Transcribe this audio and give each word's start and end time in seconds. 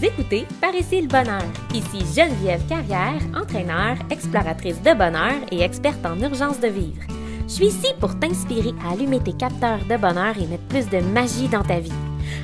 Écoutez 0.00 0.46
Par 0.60 0.74
ici 0.76 1.02
le 1.02 1.08
bonheur. 1.08 1.42
Ici 1.74 1.98
Geneviève 2.14 2.64
Carrière, 2.68 3.20
entraîneur, 3.34 3.96
exploratrice 4.10 4.80
de 4.80 4.94
bonheur 4.94 5.34
et 5.50 5.62
experte 5.62 6.06
en 6.06 6.16
urgence 6.20 6.60
de 6.60 6.68
vivre. 6.68 7.02
Je 7.48 7.52
suis 7.52 7.66
ici 7.66 7.88
pour 7.98 8.16
t'inspirer 8.16 8.74
à 8.84 8.92
allumer 8.92 9.18
tes 9.18 9.32
capteurs 9.32 9.84
de 9.90 9.96
bonheur 9.96 10.38
et 10.38 10.46
mettre 10.46 10.62
plus 10.68 10.88
de 10.88 11.00
magie 11.00 11.48
dans 11.48 11.64
ta 11.64 11.80
vie. 11.80 11.92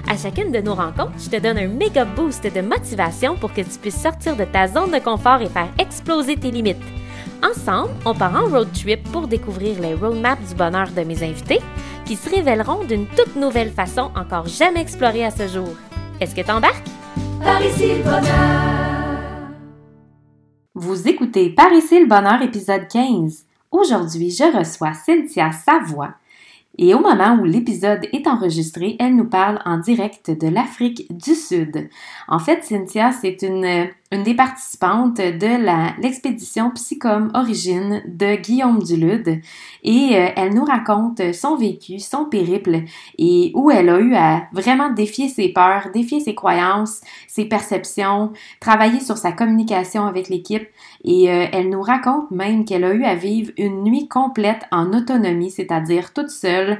À 0.08 0.16
chacune 0.16 0.50
de 0.50 0.58
nos 0.58 0.74
rencontres, 0.74 1.12
je 1.18 1.30
te 1.30 1.40
donne 1.40 1.58
un 1.58 1.68
méga 1.68 2.04
boost 2.04 2.44
de 2.44 2.60
motivation 2.60 3.36
pour 3.36 3.52
que 3.52 3.60
tu 3.60 3.78
puisses 3.80 4.02
sortir 4.02 4.34
de 4.34 4.44
ta 4.44 4.66
zone 4.66 4.90
de 4.90 4.98
confort 4.98 5.40
et 5.40 5.48
faire 5.48 5.72
exploser 5.78 6.36
tes 6.36 6.50
limites. 6.50 6.82
Ensemble, 7.42 7.90
on 8.04 8.14
part 8.14 8.34
en 8.34 8.48
road 8.48 8.68
trip 8.72 9.02
pour 9.12 9.28
découvrir 9.28 9.80
les 9.80 9.94
roadmaps 9.94 10.48
du 10.48 10.54
bonheur 10.56 10.88
de 10.90 11.02
mes 11.02 11.22
invités 11.22 11.60
qui 12.04 12.16
se 12.16 12.28
révéleront 12.28 12.82
d'une 12.82 13.06
toute 13.06 13.36
nouvelle 13.36 13.70
façon 13.70 14.10
encore 14.16 14.48
jamais 14.48 14.80
explorée 14.80 15.24
à 15.24 15.30
ce 15.30 15.46
jour. 15.46 15.70
Est-ce 16.20 16.34
que 16.34 16.42
t'embarques? 16.42 17.03
Par 17.40 17.60
le 17.60 18.02
bonheur. 18.02 19.50
Vous 20.74 21.08
écoutez 21.08 21.50
Par 21.50 21.72
ici 21.72 22.00
le 22.00 22.06
bonheur 22.06 22.42
épisode 22.42 22.88
15. 22.88 23.44
Aujourd'hui, 23.70 24.30
je 24.30 24.56
reçois 24.56 24.94
Cynthia 24.94 25.52
Savoie, 25.52 26.14
et 26.76 26.94
au 26.94 27.00
moment 27.00 27.38
où 27.40 27.44
l'épisode 27.44 28.06
est 28.12 28.26
enregistré, 28.26 28.96
elle 28.98 29.14
nous 29.14 29.28
parle 29.28 29.60
en 29.64 29.78
direct 29.78 30.30
de 30.30 30.48
l'Afrique 30.48 31.06
du 31.10 31.34
Sud. 31.34 31.88
En 32.26 32.38
fait, 32.38 32.64
Cynthia, 32.64 33.12
c'est 33.12 33.42
une, 33.42 33.88
une 34.14 34.22
des 34.22 34.34
participantes 34.34 35.16
de 35.16 36.00
l'expédition 36.00 36.70
Psychom 36.70 37.30
Origine 37.34 38.02
de 38.06 38.36
Guillaume 38.36 38.80
Dulude 38.82 39.40
et 39.82 40.10
euh, 40.12 40.28
elle 40.36 40.54
nous 40.54 40.64
raconte 40.64 41.34
son 41.34 41.56
vécu, 41.56 41.98
son 41.98 42.26
périple 42.26 42.82
et 43.18 43.50
où 43.54 43.70
elle 43.70 43.88
a 43.88 43.98
eu 43.98 44.14
à 44.14 44.48
vraiment 44.52 44.92
défier 44.92 45.28
ses 45.28 45.48
peurs, 45.48 45.88
défier 45.92 46.20
ses 46.20 46.34
croyances, 46.34 47.00
ses 47.26 47.46
perceptions, 47.46 48.32
travailler 48.60 49.00
sur 49.00 49.18
sa 49.18 49.32
communication 49.32 50.06
avec 50.06 50.28
l'équipe 50.28 50.66
et 51.04 51.30
euh, 51.30 51.46
elle 51.52 51.68
nous 51.68 51.82
raconte 51.82 52.30
même 52.30 52.64
qu'elle 52.64 52.84
a 52.84 52.94
eu 52.94 53.04
à 53.04 53.16
vivre 53.16 53.52
une 53.58 53.82
nuit 53.82 54.06
complète 54.06 54.62
en 54.70 54.92
autonomie, 54.92 55.50
c'est-à-dire 55.50 56.12
toute 56.12 56.30
seule. 56.30 56.78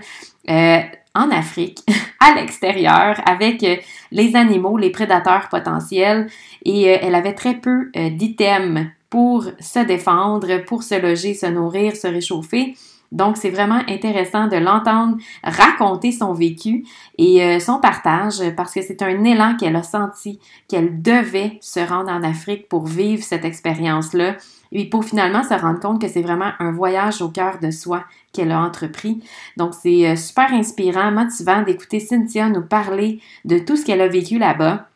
Euh, 0.49 0.81
en 1.15 1.31
Afrique, 1.31 1.81
à 2.21 2.35
l'extérieur, 2.35 3.21
avec 3.27 3.63
euh, 3.63 3.77
les 4.11 4.37
animaux, 4.37 4.77
les 4.77 4.91
prédateurs 4.91 5.49
potentiels, 5.49 6.29
et 6.65 6.85
elle 6.85 7.15
avait 7.15 7.35
très 7.35 7.55
peu 7.55 7.91
d'items 7.95 8.87
pour 9.11 9.45
se 9.61 9.79
défendre, 9.81 10.65
pour 10.65 10.83
se 10.83 11.01
loger, 11.01 11.35
se 11.35 11.47
nourrir, 11.47 11.95
se 11.95 12.09
réchauffer. 12.09 12.75
Donc, 13.15 13.37
c'est 13.37 13.51
vraiment 13.51 13.81
intéressant 13.89 14.49
de 14.49 14.57
l'entendre 14.57 15.17
raconter 15.45 16.11
son 16.11 16.33
vécu 16.33 16.85
et 17.17 17.45
euh, 17.45 17.61
son 17.61 17.79
partage 17.79 18.43
parce 18.57 18.75
que 18.75 18.83
c'est 18.83 19.03
un 19.03 19.23
élan 19.23 19.57
qu'elle 19.57 19.77
a 19.77 19.85
senti 19.85 20.41
qu'elle 20.69 21.01
devait 21.01 21.59
se 21.61 21.79
rendre 21.79 22.11
en 22.11 22.25
Afrique 22.25 22.69
pour 22.69 22.87
vivre 22.87 23.23
cette 23.23 23.45
expérience-là 23.45 24.35
et 24.75 24.89
pour 24.91 25.05
finalement 25.05 25.43
se 25.43 25.55
rendre 25.55 25.81
compte 25.81 26.01
que 26.01 26.09
c'est 26.09 26.23
vraiment 26.23 26.51
un 26.59 26.73
voyage 26.73 27.23
au 27.23 27.31
cœur 27.31 27.59
de 27.63 27.71
soi 27.71 28.05
qu'elle 28.33 28.53
a 28.53 28.61
entrepris. 28.61 29.23
Donc, 29.57 29.73
c'est 29.73 30.07
euh, 30.07 30.17
super 30.17 30.53
inspirant, 30.53 31.13
motivant 31.13 31.63
d'écouter 31.63 32.01
Cynthia 32.01 32.49
nous 32.49 32.63
parler 32.63 33.21
de 33.45 33.59
tout 33.59 33.77
ce 33.77 33.87
qu'elle 33.87 34.01
a 34.01 34.09
vécu 34.09 34.39
là-bas. 34.39 34.89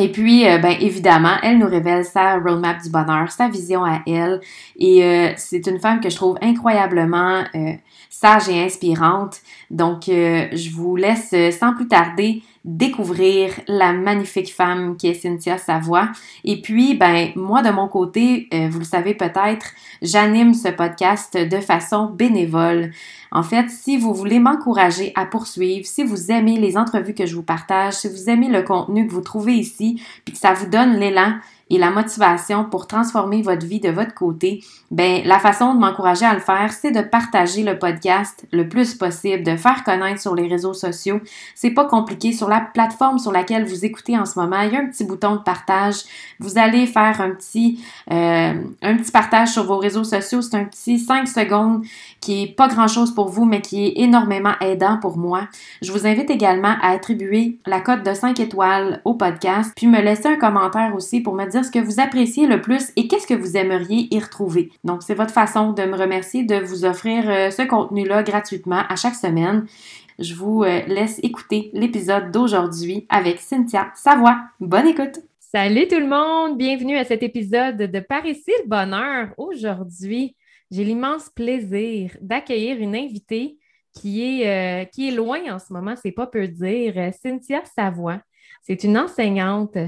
Et 0.00 0.12
puis, 0.12 0.46
euh, 0.46 0.58
ben 0.58 0.76
évidemment, 0.80 1.36
elle 1.42 1.58
nous 1.58 1.66
révèle 1.66 2.04
sa 2.04 2.38
roadmap 2.38 2.80
du 2.80 2.88
bonheur, 2.88 3.32
sa 3.32 3.48
vision 3.48 3.84
à 3.84 4.00
elle. 4.06 4.40
Et 4.78 5.02
euh, 5.02 5.32
c'est 5.36 5.66
une 5.66 5.80
femme 5.80 6.00
que 6.00 6.08
je 6.08 6.14
trouve 6.14 6.38
incroyablement 6.40 7.42
euh, 7.56 7.72
sage 8.20 8.48
et 8.48 8.62
inspirante. 8.62 9.42
Donc, 9.70 10.04
je 10.06 10.70
vous 10.74 10.96
laisse 10.96 11.34
sans 11.58 11.74
plus 11.74 11.86
tarder 11.86 12.42
découvrir 12.64 13.52
la 13.68 13.92
magnifique 13.92 14.52
femme 14.52 14.96
qui 14.96 15.06
est 15.06 15.14
Cynthia 15.14 15.56
Savoie. 15.56 16.08
Et 16.44 16.60
puis, 16.60 16.94
ben 16.94 17.30
moi 17.36 17.62
de 17.62 17.70
mon 17.70 17.86
côté, 17.86 18.48
vous 18.70 18.80
le 18.80 18.84
savez 18.84 19.14
peut-être, 19.14 19.66
j'anime 20.02 20.52
ce 20.52 20.68
podcast 20.68 21.36
de 21.36 21.60
façon 21.60 22.06
bénévole. 22.06 22.90
En 23.30 23.42
fait, 23.42 23.70
si 23.70 23.96
vous 23.96 24.12
voulez 24.12 24.40
m'encourager 24.40 25.12
à 25.14 25.24
poursuivre, 25.24 25.86
si 25.86 26.02
vous 26.02 26.32
aimez 26.32 26.58
les 26.58 26.76
entrevues 26.76 27.14
que 27.14 27.26
je 27.26 27.36
vous 27.36 27.42
partage, 27.42 27.94
si 27.94 28.08
vous 28.08 28.28
aimez 28.28 28.48
le 28.48 28.62
contenu 28.62 29.06
que 29.06 29.12
vous 29.12 29.20
trouvez 29.20 29.54
ici, 29.54 30.02
puis 30.24 30.34
que 30.34 30.40
ça 30.40 30.54
vous 30.54 30.66
donne 30.66 30.96
l'élan 30.98 31.34
et 31.70 31.78
la 31.78 31.90
motivation 31.90 32.64
pour 32.64 32.86
transformer 32.86 33.42
votre 33.42 33.66
vie 33.66 33.80
de 33.80 33.90
votre 33.90 34.14
côté, 34.14 34.62
ben 34.90 35.22
la 35.24 35.38
façon 35.38 35.74
de 35.74 35.80
m'encourager 35.80 36.24
à 36.24 36.32
le 36.32 36.40
faire, 36.40 36.72
c'est 36.72 36.90
de 36.90 37.02
partager 37.02 37.62
le 37.62 37.78
podcast 37.78 38.46
le 38.52 38.68
plus 38.68 38.94
possible, 38.94 39.42
de 39.42 39.56
faire 39.56 39.84
connaître 39.84 40.20
sur 40.20 40.34
les 40.34 40.48
réseaux 40.48 40.72
sociaux. 40.72 41.20
C'est 41.54 41.70
pas 41.70 41.84
compliqué 41.84 42.32
sur 42.32 42.48
la 42.48 42.60
plateforme 42.60 43.18
sur 43.18 43.32
laquelle 43.32 43.66
vous 43.66 43.84
écoutez 43.84 44.18
en 44.18 44.24
ce 44.24 44.38
moment, 44.38 44.60
il 44.62 44.72
y 44.72 44.76
a 44.76 44.80
un 44.80 44.86
petit 44.86 45.04
bouton 45.04 45.36
de 45.36 45.42
partage. 45.42 45.96
Vous 46.40 46.58
allez 46.58 46.86
faire 46.86 47.20
un 47.20 47.30
petit 47.30 47.84
euh, 48.10 48.54
un 48.82 48.96
petit 48.96 49.12
partage 49.12 49.48
sur 49.48 49.64
vos 49.64 49.76
réseaux 49.76 50.04
sociaux, 50.04 50.40
c'est 50.40 50.56
un 50.56 50.64
petit 50.64 50.98
5 50.98 51.28
secondes 51.28 51.84
qui 52.20 52.44
est 52.44 52.54
pas 52.54 52.68
grand-chose 52.68 53.14
pour 53.14 53.28
vous 53.28 53.44
mais 53.44 53.60
qui 53.60 53.86
est 53.86 53.92
énormément 53.96 54.54
aidant 54.60 54.98
pour 54.98 55.18
moi. 55.18 55.48
Je 55.82 55.92
vous 55.92 56.06
invite 56.06 56.30
également 56.30 56.76
à 56.80 56.90
attribuer 56.90 57.58
la 57.66 57.80
cote 57.80 58.02
de 58.04 58.14
5 58.14 58.40
étoiles 58.40 59.02
au 59.04 59.14
podcast, 59.14 59.72
puis 59.76 59.86
me 59.86 60.00
laisser 60.00 60.28
un 60.28 60.36
commentaire 60.36 60.94
aussi 60.94 61.20
pour 61.20 61.34
me 61.34 61.44
dire 61.46 61.57
ce 61.62 61.70
que 61.70 61.78
vous 61.78 62.00
appréciez 62.00 62.46
le 62.46 62.60
plus 62.60 62.92
et 62.96 63.08
qu'est-ce 63.08 63.26
que 63.26 63.34
vous 63.34 63.56
aimeriez 63.56 64.14
y 64.14 64.18
retrouver. 64.18 64.70
Donc, 64.84 65.02
c'est 65.02 65.14
votre 65.14 65.32
façon 65.32 65.72
de 65.72 65.82
me 65.82 65.96
remercier 65.96 66.44
de 66.44 66.56
vous 66.56 66.84
offrir 66.84 67.28
euh, 67.28 67.50
ce 67.50 67.62
contenu-là 67.62 68.22
gratuitement 68.22 68.82
à 68.88 68.96
chaque 68.96 69.14
semaine. 69.14 69.66
Je 70.18 70.34
vous 70.34 70.62
euh, 70.62 70.82
laisse 70.86 71.20
écouter 71.22 71.70
l'épisode 71.72 72.30
d'aujourd'hui 72.30 73.06
avec 73.08 73.38
Cynthia 73.38 73.90
Savoie. 73.94 74.38
Bonne 74.60 74.88
écoute! 74.88 75.20
Salut 75.38 75.88
tout 75.88 76.00
le 76.00 76.08
monde! 76.08 76.58
Bienvenue 76.58 76.96
à 76.96 77.04
cet 77.04 77.22
épisode 77.22 77.76
de 77.76 78.00
Par 78.00 78.26
ici 78.26 78.52
le 78.62 78.68
bonheur. 78.68 79.28
Aujourd'hui, 79.36 80.36
j'ai 80.70 80.84
l'immense 80.84 81.30
plaisir 81.30 82.16
d'accueillir 82.20 82.78
une 82.78 82.96
invitée 82.96 83.58
qui 83.94 84.22
est, 84.22 84.82
euh, 84.82 84.84
qui 84.84 85.08
est 85.08 85.12
loin 85.12 85.40
en 85.50 85.58
ce 85.58 85.72
moment, 85.72 85.94
c'est 86.00 86.12
pas 86.12 86.26
peu 86.26 86.46
dire, 86.46 87.12
Cynthia 87.22 87.62
Savoie. 87.74 88.20
C'est 88.62 88.84
une 88.84 88.98
enseignante 88.98 89.78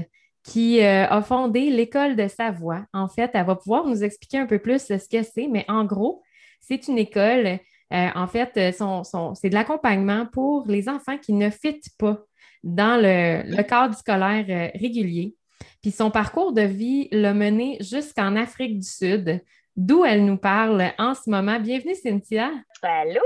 qui 0.43 0.81
euh, 0.81 1.07
a 1.07 1.21
fondé 1.21 1.69
l'école 1.69 2.15
de 2.15 2.27
Savoie. 2.27 2.85
En 2.93 3.07
fait, 3.07 3.31
elle 3.33 3.45
va 3.45 3.55
pouvoir 3.55 3.85
nous 3.85 4.03
expliquer 4.03 4.39
un 4.39 4.45
peu 4.45 4.59
plus 4.59 4.79
ce 4.79 5.09
que 5.09 5.23
c'est, 5.23 5.47
mais 5.47 5.65
en 5.67 5.85
gros, 5.85 6.21
c'est 6.59 6.87
une 6.87 6.97
école, 6.97 7.59
euh, 7.93 8.07
en 8.15 8.27
fait, 8.27 8.51
c'est 8.55 9.49
de 9.49 9.53
l'accompagnement 9.53 10.25
pour 10.25 10.65
les 10.67 10.89
enfants 10.89 11.17
qui 11.17 11.33
ne 11.33 11.49
fitent 11.49 11.89
pas 11.97 12.23
dans 12.63 13.01
le, 13.01 13.61
cadre 13.63 13.95
scolaire 13.95 14.45
euh, 14.49 14.79
régulier. 14.79 15.35
Puis 15.81 15.91
son 15.91 16.11
parcours 16.11 16.53
de 16.53 16.61
vie 16.61 17.07
l'a 17.11 17.33
mené 17.33 17.77
jusqu'en 17.81 18.35
Afrique 18.35 18.79
du 18.79 18.87
Sud, 18.87 19.41
d'où 19.75 20.05
elle 20.05 20.25
nous 20.25 20.37
parle 20.37 20.91
en 20.97 21.13
ce 21.13 21.29
moment. 21.29 21.59
Bienvenue, 21.59 21.95
Cynthia. 21.95 22.51
Allô! 22.83 23.21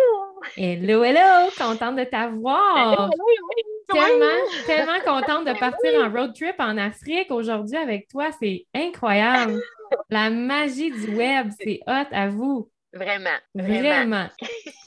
Hello, 0.58 1.04
hello! 1.04 1.50
Contente 1.58 1.98
de 1.98 2.04
t'avoir! 2.04 3.10
Tellement, 3.92 4.26
tellement 4.66 5.00
contente 5.06 5.46
de 5.46 5.60
partir 5.60 6.02
en 6.02 6.10
road 6.12 6.34
trip 6.34 6.56
en 6.60 6.78
Afrique 6.78 7.32
aujourd'hui 7.32 7.78
avec 7.78 8.08
toi. 8.08 8.30
C'est 8.40 8.66
incroyable. 8.74 9.62
La 10.10 10.30
magie 10.30 10.92
du 10.92 11.16
web, 11.16 11.50
c'est 11.60 11.80
hot 11.88 12.08
à 12.12 12.30
vous. 12.30 12.70
Vraiment. 12.94 13.38
Vraiment. 13.54 14.28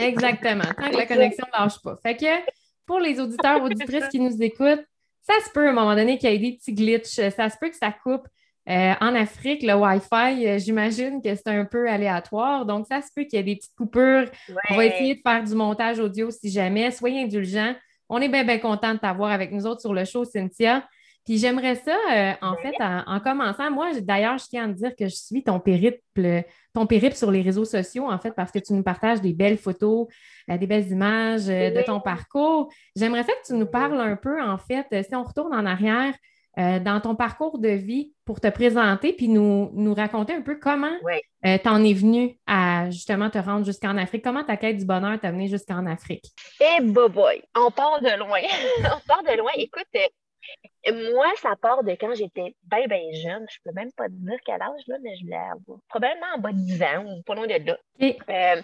Exactement. 0.00 0.64
Tant 0.64 0.90
que 0.90 0.96
la 0.96 1.06
connexion 1.06 1.44
ne 1.52 1.58
lâche 1.58 1.80
pas. 1.82 1.96
Fait 2.02 2.16
que 2.16 2.50
pour 2.86 3.00
les 3.00 3.20
auditeurs, 3.20 3.62
auditrices 3.62 4.08
qui 4.08 4.18
nous 4.18 4.42
écoutent, 4.42 4.84
ça 5.20 5.34
se 5.44 5.50
peut 5.52 5.66
à 5.66 5.70
un 5.70 5.74
moment 5.74 5.94
donné 5.94 6.16
qu'il 6.16 6.30
y 6.30 6.34
ait 6.34 6.38
des 6.38 6.56
petits 6.56 6.72
glitches. 6.72 7.30
Ça 7.36 7.50
se 7.50 7.56
peut 7.60 7.68
que 7.68 7.76
ça 7.76 7.92
coupe. 7.92 8.26
Euh, 8.68 8.94
en 9.00 9.14
Afrique, 9.14 9.62
le 9.62 9.74
Wi-Fi, 9.74 10.46
euh, 10.46 10.58
j'imagine 10.58 11.22
que 11.22 11.34
c'est 11.34 11.48
un 11.48 11.64
peu 11.64 11.88
aléatoire. 11.88 12.66
Donc, 12.66 12.86
ça 12.86 13.00
se 13.00 13.08
peut 13.14 13.22
qu'il 13.22 13.38
y 13.38 13.40
ait 13.40 13.42
des 13.42 13.56
petites 13.56 13.74
coupures. 13.74 14.30
On 14.70 14.76
va 14.76 14.84
essayer 14.84 15.14
de 15.14 15.20
faire 15.20 15.42
du 15.42 15.54
montage 15.54 15.98
audio 15.98 16.30
si 16.30 16.50
jamais. 16.50 16.90
Soyez 16.90 17.22
indulgents. 17.22 17.74
On 18.08 18.20
est 18.20 18.28
bien, 18.28 18.44
bien 18.44 18.58
content 18.58 18.94
de 18.94 18.98
t'avoir 18.98 19.30
avec 19.30 19.52
nous 19.52 19.66
autres 19.66 19.80
sur 19.80 19.94
le 19.94 20.04
show, 20.04 20.24
Cynthia. 20.24 20.86
Puis 21.28 21.36
j'aimerais 21.36 21.74
ça, 21.74 21.94
euh, 22.10 22.32
en 22.40 22.56
fait, 22.56 22.74
en, 22.80 23.20
commençant, 23.20 23.70
moi, 23.70 23.90
d'ailleurs, 24.00 24.38
je 24.38 24.46
tiens 24.46 24.64
à 24.64 24.72
te 24.72 24.78
dire 24.78 24.96
que 24.96 25.08
je 25.08 25.14
suis 25.14 25.44
ton 25.44 25.60
périple, 25.60 26.42
ton 26.72 26.86
périple 26.86 27.14
sur 27.14 27.30
les 27.30 27.42
réseaux 27.42 27.66
sociaux, 27.66 28.10
en 28.10 28.18
fait, 28.18 28.30
parce 28.30 28.50
que 28.50 28.58
tu 28.58 28.72
nous 28.72 28.82
partages 28.82 29.20
des 29.20 29.34
belles 29.34 29.58
photos, 29.58 30.06
euh, 30.50 30.56
des 30.56 30.66
belles 30.66 30.90
images 30.90 31.50
euh, 31.50 31.70
de 31.70 31.82
ton 31.82 32.00
parcours. 32.00 32.72
J'aimerais 32.96 33.24
ça 33.24 33.32
que 33.32 33.46
tu 33.46 33.52
nous 33.52 33.66
parles 33.66 34.00
un 34.00 34.16
peu, 34.16 34.42
en 34.42 34.56
fait, 34.56 34.86
si 35.06 35.14
on 35.14 35.22
retourne 35.22 35.54
en 35.54 35.66
arrière, 35.66 36.14
euh, 36.58 36.80
dans 36.80 37.00
ton 37.00 37.14
parcours 37.14 37.58
de 37.58 37.68
vie 37.68 38.12
pour 38.24 38.40
te 38.40 38.48
présenter 38.48 39.12
puis 39.12 39.28
nous, 39.28 39.70
nous 39.74 39.94
raconter 39.94 40.34
un 40.34 40.40
peu 40.40 40.58
comment 40.58 40.96
euh, 41.44 41.58
tu 41.58 41.68
en 41.68 41.84
es 41.84 41.92
venu 41.92 42.38
à 42.46 42.90
justement 42.90 43.30
te 43.30 43.38
rendre 43.38 43.64
jusqu'en 43.64 43.96
Afrique. 43.96 44.24
Comment 44.24 44.42
ta 44.42 44.56
quête 44.56 44.76
du 44.76 44.84
bonheur 44.84 45.20
t'a 45.20 45.30
mené 45.30 45.46
jusqu'en 45.46 45.86
Afrique? 45.86 46.24
Eh, 46.60 46.82
boy, 46.82 47.42
on 47.54 47.70
part 47.70 48.00
de 48.00 48.18
loin. 48.18 48.40
on 48.80 49.06
part 49.06 49.22
de 49.22 49.36
loin. 49.36 49.52
Écoute, 49.56 49.86
euh, 49.94 51.12
moi, 51.12 51.26
ça 51.36 51.54
part 51.60 51.84
de 51.84 51.92
quand 51.92 52.14
j'étais 52.14 52.54
bien, 52.64 52.86
bien 52.86 53.12
jeune. 53.12 53.46
Je 53.50 53.58
peux 53.64 53.72
même 53.72 53.92
pas 53.92 54.06
te 54.06 54.12
dire 54.12 54.38
quel 54.44 54.60
âge, 54.60 54.82
là, 54.88 54.96
mais 55.02 55.16
je 55.16 55.24
voulais 55.24 55.36
avoir 55.36 55.78
probablement 55.88 56.26
en 56.36 56.38
bas 56.38 56.52
de 56.52 56.58
10 56.58 56.82
ans 56.82 57.04
ou 57.06 57.22
pas 57.22 57.34
loin 57.34 57.46
de 57.46 57.54
là. 57.64 58.62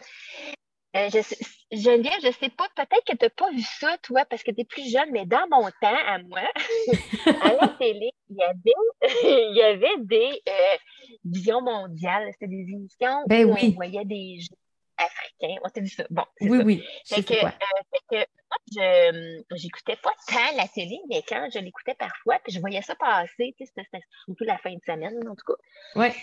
Euh, 0.97 1.09
je 1.13 1.21
sais- 1.23 1.39
Geneviève, 1.73 2.21
je 2.23 2.31
sais 2.31 2.51
pas, 2.51 2.69
peut-être 2.77 3.05
que 3.05 3.17
tu 3.17 3.25
n'as 3.25 3.31
pas 3.31 3.51
vu 3.51 3.63
ça, 3.63 3.99
toi, 3.99 4.25
parce 4.27 4.43
que 4.45 4.53
tu 4.53 4.61
es 4.61 4.65
plus 4.65 4.89
jeune, 4.93 5.11
mais 5.11 5.27
dans 5.27 5.47
mon 5.51 5.65
temps, 5.81 5.99
à 6.07 6.19
moi, 6.19 6.43
à 7.43 7.53
la 7.61 7.69
télé, 7.79 8.11
il 8.31 8.37
y 8.37 8.43
avait, 8.43 9.01
il 9.51 9.57
y 9.57 9.63
avait 9.63 9.97
des 9.99 10.41
euh, 10.49 10.77
visions 11.25 11.61
mondiales. 11.63 12.29
C'était 12.33 12.47
des 12.47 12.67
émissions 12.71 13.25
Ben 13.27 13.47
où 13.47 13.51
on 13.51 13.55
oui. 13.55 13.73
voyait 13.75 14.05
des 14.05 14.39
jeux 14.41 14.57
africains. 14.97 15.57
On 15.65 15.69
t'a 15.69 15.81
dit 15.81 15.89
ça. 15.91 16.05
Bon, 16.11 16.25
Oui, 16.43 16.59
ça. 16.59 16.65
oui. 16.65 16.85
Fait 17.07 17.23
que, 17.25 17.35
euh, 17.45 17.49
fait 17.49 18.05
que 18.11 18.17
moi, 18.17 18.59
je 19.51 19.57
j'écoutais 19.57 19.97
pas 19.97 20.13
tant 20.29 20.57
la 20.57 20.69
télé, 20.69 21.01
mais 21.09 21.23
quand 21.29 21.49
je 21.53 21.59
l'écoutais 21.59 21.95
parfois, 21.95 22.39
puis 22.45 22.53
je 22.53 22.61
voyais 22.61 22.83
ça 22.83 22.95
passer, 22.95 23.53
tu 23.59 23.67
sais, 23.67 23.73
c'était 23.77 24.05
surtout 24.25 24.45
la 24.45 24.59
fin 24.59 24.73
de 24.73 24.81
semaine, 24.87 25.17
en 25.29 25.35
tout 25.35 25.45
cas. 25.45 25.99
Ouais. 25.99 26.15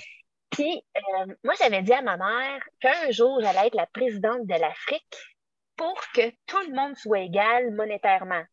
Puis, 0.52 0.84
euh, 0.98 1.26
moi, 1.44 1.54
j'avais 1.60 1.82
dit 1.82 1.94
à 1.94 2.02
ma 2.02 2.18
mère 2.18 2.62
qu'un 2.80 3.12
jour, 3.12 3.40
j'allais 3.42 3.68
être 3.68 3.76
la 3.76 3.88
présidente 3.88 4.46
de 4.46 4.54
l'Afrique 4.60 5.18
pour 5.78 6.00
que 6.14 6.30
tout 6.46 6.60
le 6.68 6.76
monde 6.76 6.96
soit 6.98 7.20
égal 7.20 7.72
monétairement. 7.72 8.44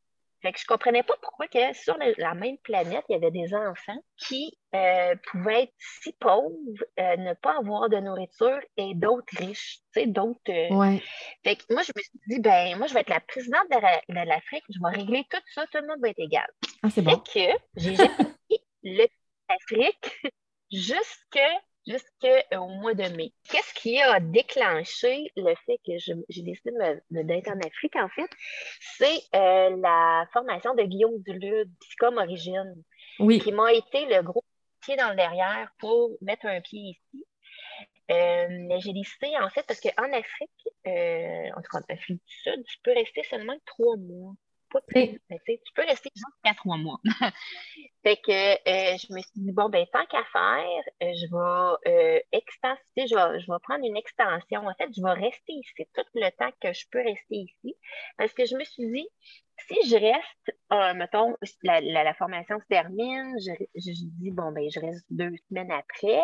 Fait 0.41 0.53
que 0.53 0.61
je 0.61 0.67
comprenais 0.67 1.03
pas 1.03 1.17
pourquoi 1.21 1.49
que 1.49 1.75
sur 1.75 1.99
le- 1.99 2.15
la 2.17 2.33
même 2.35 2.56
planète, 2.59 3.05
il 3.09 3.12
y 3.12 3.17
avait 3.17 3.33
des 3.33 3.53
enfants 3.53 4.00
qui 4.17 4.56
euh, 4.75 5.17
pouvaient 5.27 5.65
être 5.65 5.73
si 5.79 6.12
pauvres, 6.12 6.53
euh, 7.00 7.17
ne 7.17 7.35
pas 7.35 7.56
avoir 7.59 7.89
de 7.89 7.97
nourriture 7.97 8.61
et 8.77 8.95
d'autres 8.95 9.37
riches, 9.37 9.79
tu 9.93 10.00
sais, 10.03 10.06
d'autres... 10.06 10.39
euh, 10.50 10.69
Ouais. 10.77 11.03
fait 11.43 11.56
que 11.56 11.65
moi, 11.75 11.83
je 11.83 11.91
me 11.97 12.00
suis 12.03 12.21
dit, 12.29 12.39
ben, 12.39 12.77
moi, 12.79 12.87
je 12.87 12.95
vais 12.95 13.00
être 13.00 13.09
la 13.11 13.19
présidente 13.21 13.67
de 13.71 13.81
la- 13.81 14.03
de 14.23 14.29
l'Afrique, 14.29 14.62
je 14.69 14.79
vais 14.81 14.97
régler 14.97 15.25
tout 15.29 15.41
ça, 15.55 15.67
tout 15.73 15.79
le 15.79 15.89
monde 15.89 16.00
va 16.00 16.11
être 16.11 16.21
égal. 16.21 16.47
Ah, 16.85 16.89
c'est 16.91 17.03
Fait 17.03 17.11
bon. 17.11 17.19
que 17.19 17.59
j'ai 17.77 17.97
jamais 17.97 18.15
l'Afrique 19.49 20.23
jusque, 20.71 21.41
jusque 21.88 22.25
euh, 22.25 22.56
au 22.58 22.69
mois 22.69 22.94
de 22.94 23.08
mai. 23.17 23.32
Qu'est-ce 23.50 23.73
qui 23.75 24.00
a 24.00 24.20
déclenché 24.20 25.32
le 25.37 25.55
fait 25.67 25.79
que 25.87 25.93
j'ai 25.99 26.43
décidé 26.43 26.70
de 26.70 26.76
me- 26.76 27.02
de- 27.11 27.26
d'être 27.26 27.49
en 27.49 27.58
Afrique, 27.61 27.96
en 27.96 28.08
fait? 28.08 28.31
C'est 28.81 29.20
euh, 29.35 29.76
la 29.81 30.26
formation 30.32 30.75
de 30.75 30.82
Guillaume 30.82 31.19
Dulude, 31.23 31.70
Psychom 31.81 32.17
Origine, 32.19 32.75
Oui. 33.19 33.40
qui 33.40 33.52
m'a 33.52 33.73
été 33.73 34.06
le 34.06 34.23
gros 34.23 34.44
pied 34.82 34.96
dans 34.96 35.11
le 35.11 35.17
derrière 35.17 35.70
pour 35.79 36.11
mettre 36.20 36.46
un 36.46 36.61
pied 36.61 36.81
ici. 36.81 37.25
Euh, 38.11 38.46
mais 38.50 38.81
j'ai 38.81 38.93
décidé, 38.93 39.37
en 39.40 39.50
fait, 39.50 39.67
parce 39.67 39.81
qu'en 39.81 40.12
Afrique, 40.12 40.69
euh, 40.87 41.50
en 41.56 41.61
tout 41.61 41.69
cas 41.70 41.79
en 41.79 41.94
Afrique 41.94 42.23
du 42.25 42.35
Sud, 42.43 42.64
tu 42.64 42.79
peux 42.82 42.94
rester 42.94 43.23
seulement 43.25 43.56
trois 43.67 43.96
mois. 43.96 44.32
Pas 44.70 44.81
tu 44.91 45.73
peux 45.75 45.85
rester 45.85 46.11
jusqu'à 46.15 46.55
trois 46.56 46.76
mois. 46.76 47.00
fait 48.03 48.17
que 48.17 48.32
euh, 48.32 48.97
je 48.99 49.15
me 49.15 49.20
suis 49.20 49.41
dit, 49.41 49.53
bon, 49.53 49.69
ben, 49.69 49.87
tant 49.93 50.05
qu'à 50.06 50.25
faire, 50.32 50.82
euh, 51.03 51.12
je 51.15 51.26
vais 51.26 51.91
euh, 51.91 52.20
je 52.97 53.15
vais, 53.15 53.41
je 53.41 53.50
vais 53.50 53.59
prendre 53.62 53.85
une 53.85 53.97
extension. 53.97 54.67
En 54.67 54.75
fait, 54.75 54.88
je 54.97 55.03
vais 55.03 55.12
rester 55.12 55.53
ici 55.53 55.87
tout 55.94 56.03
le 56.15 56.31
temps 56.31 56.50
que 56.61 56.73
je 56.73 56.85
peux 56.91 57.03
rester 57.03 57.37
ici. 57.37 57.76
Parce 58.17 58.32
que 58.35 58.44
je 58.44 58.56
me 58.56 58.65
suis 58.65 58.87
dit, 58.91 59.09
si 59.69 59.88
je 59.88 59.97
reste, 59.97 60.59
euh, 60.73 60.94
mettons, 60.94 61.35
la, 61.62 61.81
la, 61.81 62.05
la 62.05 62.14
formation 62.14 62.59
se 62.61 62.67
termine, 62.67 63.35
je, 63.41 63.53
je, 63.75 63.93
je 63.93 64.05
dis, 64.21 64.31
bon, 64.31 64.53
ben, 64.53 64.69
je 64.71 64.81
reste 64.81 65.05
deux 65.11 65.32
semaines 65.49 65.73
après. 65.73 66.21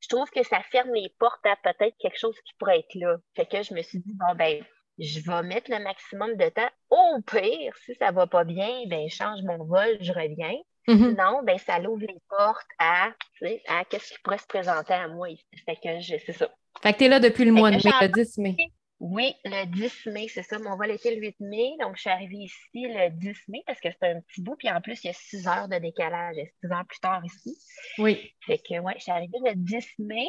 Je 0.00 0.08
trouve 0.08 0.30
que 0.30 0.42
ça 0.44 0.62
ferme 0.70 0.92
les 0.94 1.12
portes 1.18 1.44
à 1.44 1.56
peut-être 1.56 1.96
quelque 1.98 2.18
chose 2.18 2.38
qui 2.46 2.54
pourrait 2.58 2.80
être 2.80 2.94
là. 2.94 3.16
Fait 3.34 3.46
que 3.46 3.62
je 3.62 3.74
me 3.74 3.82
suis 3.82 3.98
dit, 3.98 4.14
bon, 4.14 4.34
ben, 4.36 4.64
je 4.98 5.20
vais 5.20 5.42
mettre 5.42 5.70
le 5.70 5.82
maximum 5.82 6.36
de 6.36 6.48
temps. 6.48 6.70
Au 6.90 7.20
pire, 7.22 7.72
si 7.84 7.94
ça 7.94 8.10
va 8.10 8.26
pas 8.26 8.44
bien, 8.44 8.82
ben, 8.86 9.08
je 9.08 9.14
change 9.14 9.42
mon 9.42 9.64
vol, 9.64 9.96
je 10.00 10.12
reviens. 10.12 10.56
Mhm. 10.88 11.10
Sinon, 11.10 11.42
ben, 11.44 11.58
ça 11.58 11.78
l'ouvre 11.78 12.00
les 12.00 12.20
portes 12.28 12.66
à, 12.78 13.12
tu 13.36 13.46
à 13.68 13.84
qu'est-ce 13.84 14.12
qui 14.14 14.18
pourrait 14.22 14.38
se 14.38 14.46
présenter 14.46 14.94
à 14.94 15.06
moi. 15.08 15.28
Fait 15.66 15.76
que 15.76 16.00
c'est 16.00 16.32
ça. 16.32 16.48
Fait 16.82 16.92
que 16.92 16.98
t'es 16.98 17.08
là 17.08 17.20
depuis 17.20 17.44
le 17.44 17.52
Fait 17.52 17.58
mois 17.58 17.70
de 17.70 17.76
mai, 17.76 17.92
le 18.00 18.08
10 18.08 18.38
mai. 18.38 18.56
Oui, 19.00 19.32
le 19.44 19.66
10 19.66 20.06
mai, 20.06 20.26
c'est 20.28 20.42
ça. 20.42 20.58
Mon 20.58 20.76
vol 20.76 20.90
était 20.90 21.14
le 21.14 21.20
8 21.20 21.36
mai. 21.40 21.70
Donc, 21.80 21.96
je 21.96 22.00
suis 22.00 22.10
arrivée 22.10 22.36
ici 22.36 22.56
le 22.74 23.10
10 23.10 23.36
mai 23.48 23.62
parce 23.66 23.80
que 23.80 23.88
c'est 23.90 24.08
un 24.08 24.20
petit 24.22 24.42
bout. 24.42 24.56
Puis 24.56 24.70
en 24.70 24.80
plus, 24.80 25.04
il 25.04 25.08
y 25.08 25.10
a 25.10 25.12
6 25.12 25.46
heures 25.46 25.68
de 25.68 25.78
décalage. 25.78 26.34
Il 26.36 26.40
y 26.40 26.42
a 26.42 26.50
6 26.68 26.72
heures 26.72 26.86
plus 26.86 27.00
tard 27.00 27.22
ici. 27.24 27.56
Oui. 27.98 28.32
Fait 28.44 28.58
que, 28.58 28.80
ouais, 28.80 28.94
je 28.96 29.02
suis 29.02 29.12
arrivée 29.12 29.38
le 29.44 29.54
10 29.54 29.86
mai. 29.98 30.26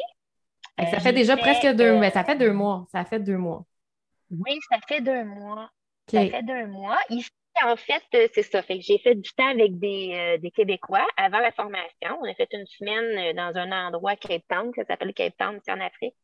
Que 0.78 0.84
Euh, 0.84 0.90
ça 0.90 1.00
fait 1.00 1.12
déjà 1.12 1.36
fait, 1.36 1.42
presque 1.42 1.66
deux 1.74 1.84
euh, 1.84 1.98
mois. 1.98 2.10
Ça 2.10 2.22
fait 2.22 2.36
deux 2.36 2.52
mois. 2.52 2.86
Ça 2.92 3.04
fait 3.04 3.20
deux 3.20 3.38
mois. 3.38 3.64
Oui, 4.30 4.58
ça 4.70 4.78
fait 4.88 5.00
deux 5.00 5.24
mois. 5.24 5.70
Ça 6.12 6.26
fait 6.26 6.42
deux 6.42 6.66
mois. 6.66 6.98
Ici, 7.10 7.30
en 7.64 7.76
fait, 7.76 8.02
euh, 8.14 8.28
c'est 8.34 8.42
ça. 8.42 8.62
Fait 8.62 8.78
que 8.78 8.84
j'ai 8.84 8.98
fait 8.98 9.14
du 9.14 9.30
temps 9.32 9.48
avec 9.48 9.78
des, 9.78 10.12
euh, 10.14 10.38
des 10.38 10.50
Québécois 10.50 11.06
avant 11.16 11.38
la 11.38 11.52
formation. 11.52 12.18
On 12.20 12.30
a 12.30 12.34
fait 12.34 12.48
une 12.52 12.66
semaine 12.66 13.18
euh, 13.18 13.32
dans 13.34 13.58
un 13.58 13.70
endroit 13.88 14.16
Cape 14.16 14.42
Town, 14.48 14.72
ça 14.76 14.84
s'appelle 14.84 15.14
Cape 15.14 15.36
Town, 15.36 15.56
ici 15.56 15.70
en 15.72 15.80
Afrique. 15.80 16.14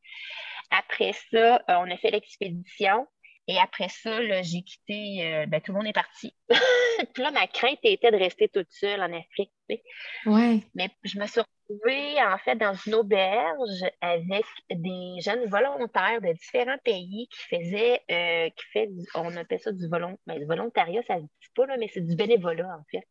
Après 0.70 1.12
ça, 1.32 1.56
euh, 1.56 1.61
on 1.69 1.91
a 1.91 1.97
fait 1.99 2.11
l'expédition. 2.11 3.06
Et 3.48 3.58
après 3.58 3.88
ça, 3.88 4.20
là, 4.20 4.43
j'ai 4.43 4.62
quitté, 4.62 5.25
euh, 5.25 5.46
ben, 5.46 5.60
tout 5.60 5.72
le 5.72 5.78
monde 5.78 5.87
est 5.87 5.93
parti. 5.93 6.34
Puis 7.14 7.22
là, 7.22 7.31
ma 7.31 7.46
crainte 7.46 7.78
était 7.84 8.10
de 8.10 8.16
rester 8.16 8.48
toute 8.48 8.70
seule 8.70 9.00
en 9.00 9.12
Afrique. 9.12 9.52
tu 9.69 9.76
sais. 9.76 9.82
Ouais. 10.26 10.60
Mais 10.75 10.90
je 11.04 11.19
me 11.20 11.26
suis 11.26 11.40
retrouvée, 11.40 12.22
en 12.22 12.38
fait, 12.38 12.56
dans 12.56 12.75
une 12.75 12.94
auberge 12.96 13.84
avec 14.00 14.44
des 14.70 15.20
jeunes 15.20 15.46
volontaires 15.48 16.20
de 16.20 16.32
différents 16.32 16.78
pays 16.84 17.28
qui 17.28 17.56
faisaient, 17.56 18.00
euh, 18.10 18.50
qui 18.50 18.64
fait, 18.72 18.87
du- 18.88 19.06
on 19.14 19.37
appelle 19.37 19.60
ça 19.60 19.70
du, 19.72 19.88
volon, 19.88 20.19
ben, 20.26 20.38
du 20.38 20.44
volontariat, 20.46 21.02
ça 21.06 21.16
se 21.16 21.22
dit 21.22 21.28
pas, 21.54 21.66
là, 21.66 21.76
mais 21.78 21.88
c'est 21.93 22.00
du 22.06 22.16
bénévolat, 22.16 22.69
en 22.81 22.84
fait. 22.90 23.06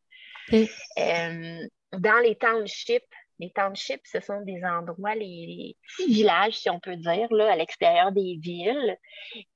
Euh, 1.00 1.68
dans 1.94 2.20
les 2.24 2.36
townships, 2.36 3.04
les 3.40 3.52
townships, 3.52 4.06
ce 4.06 4.20
sont 4.20 4.42
des 4.42 4.64
endroits, 4.64 5.16
les, 5.16 5.26
les 5.26 5.78
petits 5.88 6.14
villages, 6.14 6.58
si 6.58 6.70
on 6.70 6.80
peut 6.80 6.96
dire, 6.96 7.28
là, 7.32 7.52
à 7.52 7.56
l'extérieur 7.56 8.12
des 8.12 8.38
villes, 8.42 8.98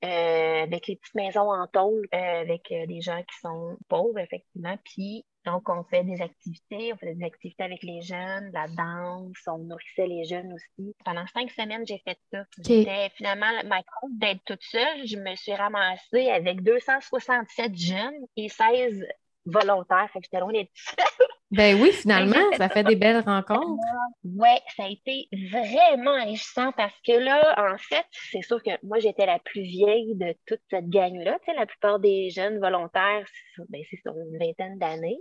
euh, 0.04 0.62
avec 0.62 0.86
les 0.86 0.96
petites 0.96 1.14
maisons 1.14 1.50
en 1.50 1.66
tôle, 1.66 2.06
euh, 2.14 2.40
avec 2.40 2.70
euh, 2.72 2.86
des 2.86 3.00
gens 3.00 3.22
qui 3.22 3.38
sont 3.40 3.76
pauvres, 3.88 4.18
effectivement. 4.18 4.76
Puis, 4.84 5.24
donc, 5.46 5.68
on 5.70 5.82
fait 5.84 6.04
des 6.04 6.20
activités, 6.20 6.92
on 6.92 6.96
fait 6.98 7.14
des 7.14 7.24
activités 7.24 7.62
avec 7.62 7.82
les 7.82 8.02
jeunes, 8.02 8.50
la 8.52 8.68
danse, 8.68 9.38
on 9.46 9.58
nourrissait 9.58 10.06
les 10.06 10.24
jeunes 10.24 10.52
aussi. 10.52 10.94
Pendant 11.04 11.26
cinq 11.28 11.50
semaines, 11.50 11.86
j'ai 11.86 12.02
fait 12.04 12.18
ça. 12.30 12.44
J'étais 12.58 13.08
finalement, 13.16 13.50
ma 13.64 13.82
compte 13.82 14.18
d'être 14.18 14.44
toute 14.44 14.62
seule, 14.62 15.06
je 15.06 15.16
me 15.16 15.34
suis 15.36 15.54
ramassée 15.54 16.28
avec 16.28 16.62
267 16.62 17.74
jeunes 17.74 18.26
et 18.36 18.50
16 18.50 19.06
volontaires. 19.46 20.10
Fait 20.12 20.20
que 20.20 20.26
j'étais 20.26 20.40
loin 20.40 20.52
d'être 20.52 20.70
seule. 20.74 21.26
Ben 21.50 21.80
oui, 21.80 21.92
finalement, 21.92 22.38
ça 22.56 22.68
fait 22.68 22.84
des 22.84 22.94
belles 22.94 23.24
rencontres. 23.24 23.82
Ouais, 24.24 24.60
ça 24.76 24.84
a 24.84 24.88
été 24.88 25.28
vraiment 25.50 26.12
enrichissant 26.12 26.70
parce 26.72 26.94
que 27.04 27.12
là, 27.12 27.54
en 27.58 27.76
fait, 27.76 28.04
c'est 28.30 28.42
sûr 28.42 28.62
que 28.62 28.70
moi, 28.84 29.00
j'étais 29.00 29.26
la 29.26 29.40
plus 29.40 29.62
vieille 29.62 30.14
de 30.14 30.34
toute 30.46 30.60
cette 30.70 30.88
gang-là. 30.88 31.38
Tu 31.40 31.50
sais, 31.50 31.58
la 31.58 31.66
plupart 31.66 31.98
des 31.98 32.30
jeunes 32.30 32.60
volontaires, 32.60 33.26
ben, 33.68 33.82
c'est 33.90 34.00
sur 34.00 34.12
une 34.12 34.38
vingtaine 34.38 34.78
d'années. 34.78 35.18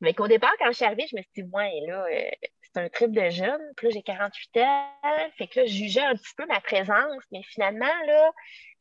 Mais 0.00 0.12
qu'au 0.14 0.28
départ, 0.28 0.52
quand 0.58 0.66
je 0.68 0.72
suis 0.76 0.84
arrivée, 0.84 1.06
je 1.10 1.16
me 1.16 1.22
suis 1.22 1.42
dit, 1.42 1.50
ouais, 1.52 1.80
là, 1.86 2.04
euh, 2.12 2.30
c'est 2.62 2.80
un 2.82 2.88
trip 2.90 3.12
de 3.12 3.30
jeunes. 3.30 3.62
Puis 3.76 3.86
là, 3.86 3.92
j'ai 3.94 4.02
48 4.02 4.56
ans. 4.58 4.90
Fait 5.38 5.46
que 5.46 5.60
là, 5.60 5.66
je 5.66 5.72
jugeais 5.72 6.02
un 6.02 6.14
petit 6.14 6.34
peu 6.36 6.44
ma 6.46 6.60
présence. 6.60 7.22
Mais 7.32 7.42
finalement, 7.44 7.86
là, 8.06 8.30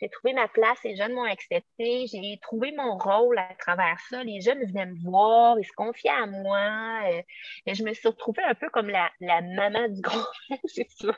j'ai 0.01 0.09
trouvé 0.09 0.33
ma 0.33 0.49
place. 0.49 0.77
Les 0.83 0.97
jeunes 0.97 1.13
m'ont 1.13 1.23
accepté. 1.23 2.05
J'ai 2.11 2.37
trouvé 2.41 2.73
mon 2.73 2.97
rôle 2.97 3.37
à 3.37 3.49
travers 3.57 3.97
ça. 4.09 4.23
Les 4.25 4.41
jeunes 4.41 4.65
venaient 4.65 4.87
me 4.87 5.01
voir. 5.03 5.57
Ils 5.57 5.63
se 5.65 5.71
confiaient 5.71 6.09
à 6.09 6.25
moi. 6.25 6.99
euh, 7.09 7.21
et 7.65 7.75
je 7.75 7.83
me 7.83 7.93
suis 7.93 8.09
retrouvée 8.09 8.43
un 8.43 8.55
peu 8.55 8.69
comme 8.69 8.89
la, 8.89 9.09
la 9.21 9.41
maman 9.41 9.87
du 9.87 10.01
groupe, 10.01 10.25
c'est 10.65 10.89
sûr. 10.91 11.15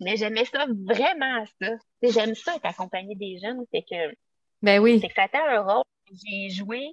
Mais 0.00 0.16
j'aimais 0.16 0.44
ça 0.46 0.66
vraiment, 0.86 1.44
ça. 1.60 1.68
J'aime 2.02 2.34
ça 2.34 2.56
être 2.56 2.64
accompagnée 2.66 3.14
des 3.16 3.38
jeunes. 3.38 3.64
C'est 3.72 3.82
que, 3.82 4.14
Ben 4.62 4.78
oui. 4.80 4.98
c'est 5.00 5.08
que 5.08 5.14
ça 5.14 5.22
a 5.22 5.26
été 5.26 5.38
un 5.38 5.60
rôle 5.62 5.84
que 6.08 6.14
j'ai 6.26 6.48
joué 6.50 6.86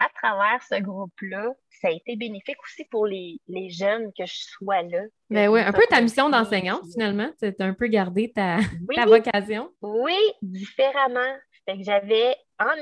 à 0.00 0.08
travers 0.14 0.62
ce 0.62 0.80
groupe-là. 0.80 1.52
Ça 1.70 1.88
a 1.88 1.90
été 1.92 2.16
bénéfique 2.16 2.56
aussi 2.64 2.84
pour 2.90 3.06
les, 3.06 3.38
les 3.48 3.70
jeunes 3.70 4.10
que 4.18 4.26
je 4.26 4.34
sois 4.34 4.82
là. 4.82 5.02
Ben 5.30 5.48
oui, 5.48 5.60
un 5.60 5.72
peu 5.72 5.82
ta 5.88 6.00
mission 6.00 6.28
d'enseignante 6.28 6.82
finalement. 6.92 7.30
Tu 7.40 7.46
as 7.58 7.64
un 7.64 7.74
peu 7.74 7.86
gardé 7.86 8.32
ta, 8.32 8.56
Oui, 8.88 8.96
ta 8.96 9.06
vocation. 9.06 9.70
oui, 9.82 10.16
différemment. 10.42 11.36
Fait 11.66 11.76
que 11.76 11.84
j'avais, 11.84 12.34
en 12.58 12.72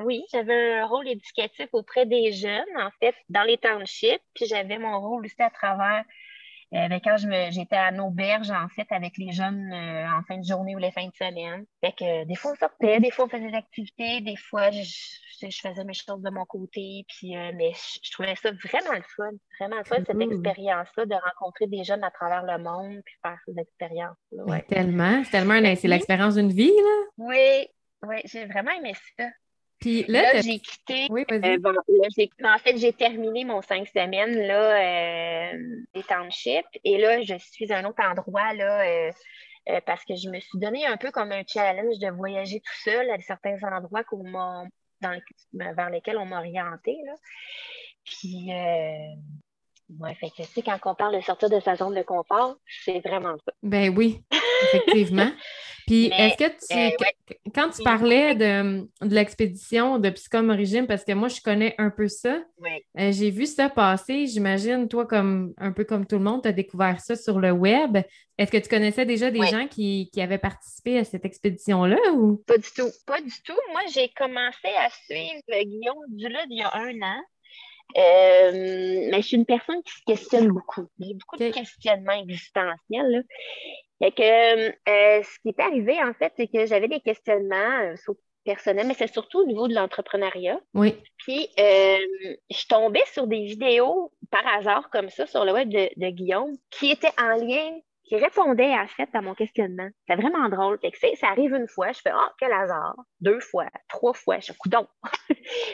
oui, 0.00 0.24
j'avais 0.32 0.78
un 0.80 0.86
rôle 0.86 1.06
éducatif 1.08 1.68
auprès 1.72 2.06
des 2.06 2.32
jeunes, 2.32 2.64
en 2.78 2.90
fait, 3.00 3.14
dans 3.28 3.42
les 3.42 3.58
townships, 3.58 4.22
puis 4.34 4.46
j'avais 4.46 4.78
mon 4.78 4.98
rôle 5.00 5.24
aussi 5.24 5.40
à 5.40 5.50
travers, 5.50 6.04
euh, 6.74 6.88
ben, 6.88 7.00
quand 7.04 7.16
j'étais 7.50 7.76
à 7.76 7.92
auberge, 8.02 8.50
en 8.50 8.68
fait, 8.68 8.86
avec 8.90 9.16
les 9.18 9.32
jeunes 9.32 9.72
euh, 9.72 10.06
en 10.10 10.22
fin 10.22 10.38
de 10.38 10.44
journée 10.44 10.74
ou 10.74 10.78
les 10.78 10.90
fins 10.90 11.06
de 11.06 11.14
semaine. 11.14 11.64
Fait 11.84 11.92
que 11.92 12.22
euh, 12.22 12.24
des 12.24 12.34
fois, 12.34 12.52
on 12.52 12.56
sortait, 12.56 13.00
des 13.00 13.10
fois, 13.10 13.26
on 13.26 13.28
faisait 13.28 13.50
des 13.50 13.56
activités, 13.56 14.20
des 14.22 14.36
fois, 14.36 14.70
je, 14.70 14.82
je, 14.82 15.50
je 15.50 15.60
faisais 15.60 15.84
mes 15.84 15.92
choses 15.92 16.22
de 16.22 16.30
mon 16.30 16.44
côté, 16.46 17.04
puis, 17.08 17.34
mais 17.54 17.72
je, 17.72 17.98
je 18.02 18.10
trouvais 18.12 18.34
ça 18.36 18.50
vraiment 18.52 18.94
le 18.94 19.02
fun, 19.16 19.30
vraiment 19.58 19.76
le 19.78 19.84
fun, 19.84 19.96
cette 20.06 20.14
Mhm. 20.16 20.22
expérience-là, 20.22 21.06
de 21.06 21.14
rencontrer 21.14 21.66
des 21.66 21.84
jeunes 21.84 22.04
à 22.04 22.10
travers 22.10 22.42
le 22.44 22.62
monde, 22.62 23.00
puis 23.04 23.14
faire 23.22 23.38
ces 23.46 23.58
expériences-là. 23.60 24.44
Ouais. 24.44 24.62
tellement. 24.62 25.22
C'est 25.24 25.30
tellement 25.30 25.60
c'est 25.76 25.88
l'expérience 25.88 26.36
d'une 26.36 26.52
vie, 26.52 26.68
là. 26.68 27.02
Oui, 27.18 27.66
oui, 28.02 28.16
j'ai 28.24 28.46
vraiment 28.46 28.72
aimé 28.72 28.94
ça. 29.18 29.24
Puis 29.82 30.04
là, 30.04 30.40
j'ai 30.40 30.60
quitté. 30.60 31.08
Oui, 31.10 31.24
euh, 31.32 31.58
bon, 31.58 31.72
là, 31.72 32.54
en 32.54 32.58
fait, 32.58 32.76
j'ai 32.76 32.92
terminé 32.92 33.44
mon 33.44 33.62
cinq 33.62 33.88
semaines 33.88 34.38
là, 34.46 35.52
euh, 35.54 35.58
des 35.92 36.04
townships. 36.04 36.64
Et 36.84 36.98
là, 36.98 37.20
je 37.22 37.34
suis 37.36 37.72
à 37.72 37.78
un 37.78 37.84
autre 37.84 38.00
endroit 38.00 38.54
là, 38.54 38.82
euh, 38.82 39.10
euh, 39.70 39.80
parce 39.84 40.04
que 40.04 40.14
je 40.14 40.28
me 40.28 40.38
suis 40.38 40.58
donné 40.60 40.86
un 40.86 40.96
peu 40.96 41.10
comme 41.10 41.32
un 41.32 41.42
challenge 41.44 41.98
de 41.98 42.08
voyager 42.10 42.60
tout 42.60 42.90
seul 42.90 43.10
à 43.10 43.18
certains 43.20 43.58
endroits 43.64 44.04
dans 45.00 45.18
vers 45.52 45.90
lesquels 45.90 46.16
on 46.16 46.26
m'a 46.26 46.38
orienté. 46.38 46.96
Là. 47.04 47.14
Puis, 48.04 48.50
ouais, 49.98 50.14
fait 50.14 50.30
que, 50.30 50.36
tu 50.36 50.44
sais, 50.44 50.62
quand 50.62 50.78
on 50.84 50.94
parle 50.94 51.16
de 51.16 51.20
sortir 51.22 51.50
de 51.50 51.58
sa 51.58 51.74
zone 51.74 51.96
de 51.96 52.02
confort, 52.02 52.56
c'est 52.84 53.00
vraiment 53.00 53.34
ça. 53.44 53.52
Ben 53.64 53.92
oui, 53.96 54.22
effectivement. 54.72 55.30
Puis, 55.92 56.06
est-ce 56.06 56.36
que 56.38 56.48
tu, 56.48 56.74
euh, 56.74 57.34
quand 57.54 57.68
tu 57.68 57.82
parlais 57.82 58.34
de, 58.34 58.88
de 59.02 59.14
l'expédition 59.14 59.98
de 59.98 60.08
Psychom 60.08 60.48
Origine, 60.48 60.86
parce 60.86 61.04
que 61.04 61.12
moi, 61.12 61.28
je 61.28 61.42
connais 61.42 61.74
un 61.76 61.90
peu 61.90 62.08
ça, 62.08 62.42
euh, 62.98 63.12
j'ai 63.12 63.30
vu 63.30 63.44
ça 63.44 63.68
passer. 63.68 64.26
J'imagine, 64.26 64.88
toi, 64.88 65.04
comme 65.04 65.52
un 65.58 65.70
peu 65.70 65.84
comme 65.84 66.06
tout 66.06 66.16
le 66.16 66.24
monde, 66.24 66.44
tu 66.44 66.48
as 66.48 66.52
découvert 66.52 66.98
ça 66.98 67.14
sur 67.14 67.38
le 67.40 67.50
web. 67.50 67.98
Est-ce 68.38 68.50
que 68.50 68.56
tu 68.56 68.70
connaissais 68.70 69.04
déjà 69.04 69.30
des 69.30 69.46
gens 69.46 69.66
qui, 69.68 70.08
qui, 70.14 70.22
avaient 70.22 70.38
participé 70.38 70.98
à 70.98 71.04
cette 71.04 71.26
expédition-là? 71.26 71.98
Ou? 72.14 72.42
Pas 72.46 72.56
du 72.56 72.68
tout. 72.74 72.88
Pas 73.06 73.20
du 73.20 73.42
tout. 73.44 73.58
Moi, 73.72 73.82
j'ai 73.92 74.08
commencé 74.16 74.68
à 74.78 74.88
suivre 74.88 75.42
Guillaume 75.46 76.06
Duluth 76.08 76.46
il 76.48 76.60
y 76.60 76.62
a 76.62 76.74
un 76.74 77.02
an. 77.02 77.22
Euh, 77.96 79.08
mais 79.10 79.22
je 79.22 79.26
suis 79.26 79.36
une 79.36 79.46
personne 79.46 79.82
qui 79.82 79.92
se 79.92 80.02
questionne 80.06 80.48
beaucoup. 80.48 80.88
J'ai 80.98 81.14
beaucoup 81.14 81.36
de 81.36 81.50
questionnements 81.50 82.12
existentiels. 82.22 83.24
Là. 84.00 84.10
que, 84.10 84.68
euh, 84.68 85.22
ce 85.22 85.38
qui 85.40 85.48
est 85.48 85.60
arrivé, 85.60 86.02
en 86.02 86.14
fait, 86.14 86.32
c'est 86.36 86.48
que 86.48 86.66
j'avais 86.66 86.88
des 86.88 87.00
questionnements 87.00 87.80
euh, 87.80 88.14
personnels, 88.44 88.86
mais 88.86 88.94
c'est 88.94 89.12
surtout 89.12 89.40
au 89.40 89.46
niveau 89.46 89.68
de 89.68 89.74
l'entrepreneuriat. 89.74 90.60
Oui. 90.74 90.94
Puis, 91.18 91.48
je 91.56 92.66
tombais 92.68 93.04
sur 93.12 93.26
des 93.26 93.44
vidéos 93.44 94.12
par 94.30 94.46
hasard 94.46 94.90
comme 94.90 95.10
ça 95.10 95.26
sur 95.26 95.44
le 95.44 95.52
web 95.52 95.68
de, 95.68 95.90
de 95.96 96.10
Guillaume 96.10 96.56
qui 96.70 96.90
étaient 96.90 97.12
en 97.20 97.36
lien 97.36 97.78
qui 98.12 98.22
répondait 98.22 98.74
à 98.74 98.86
fait 98.86 99.08
à 99.14 99.22
mon 99.22 99.34
questionnement. 99.34 99.88
C'est 100.06 100.16
vraiment 100.16 100.46
drôle. 100.50 100.78
Fait 100.82 101.16
ça 101.16 101.28
arrive 101.28 101.54
une 101.54 101.66
fois, 101.66 101.92
je 101.92 102.00
fais 102.00 102.10
Ah, 102.12 102.30
quel 102.38 102.52
hasard. 102.52 102.94
Deux 103.20 103.40
fois, 103.40 103.68
trois 103.88 104.12
fois, 104.12 104.38
je 104.38 104.48
fais 104.48 104.58
coudon. 104.58 104.86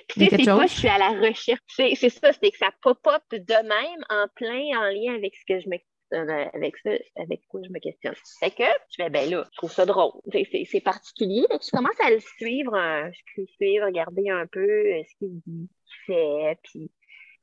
Puis 0.09 0.28
c'est 0.30 0.45
quoi, 0.45 0.66
je 0.66 0.75
suis 0.75 0.88
à 0.88 0.99
la 0.99 1.09
recherche. 1.09 1.61
C'est 1.66 1.97
ça, 1.97 2.33
c'est 2.33 2.50
que 2.52 2.59
ça 2.59 2.71
pop-up 2.80 3.25
de 3.33 3.66
même 3.66 4.04
en 4.09 4.28
plein 4.37 4.78
en 4.78 4.85
lien 4.85 5.16
avec 5.16 5.35
ce 5.35 5.45
que 5.49 5.59
je 5.59 5.68
me 5.68 5.78
euh, 6.14 6.45
avec 6.54 6.76
ça, 6.78 6.90
avec 7.16 7.42
quoi 7.49 7.61
je 7.66 7.71
me 7.71 7.80
questionne. 7.80 8.14
Fait 8.38 8.50
que 8.50 8.62
je 8.62 9.02
fais 9.02 9.11
ben 9.11 9.28
là, 9.28 9.45
je 9.52 9.57
trouve 9.57 9.73
ça 9.73 9.85
drôle. 9.85 10.12
C'est 10.33 10.80
particulier. 10.80 11.45
Donc, 11.50 11.62
je 11.64 11.71
commence 11.71 12.00
à 12.00 12.11
le 12.11 12.21
suivre, 12.21 12.73
je 12.73 13.21
peux 13.35 13.47
suivre, 13.57 13.85
regarder 13.85 14.30
un 14.30 14.47
peu 14.47 14.61
euh, 14.61 15.02
ce 15.02 15.18
qu'il 15.18 15.68
fait. 16.07 16.57
Puis 16.62 16.88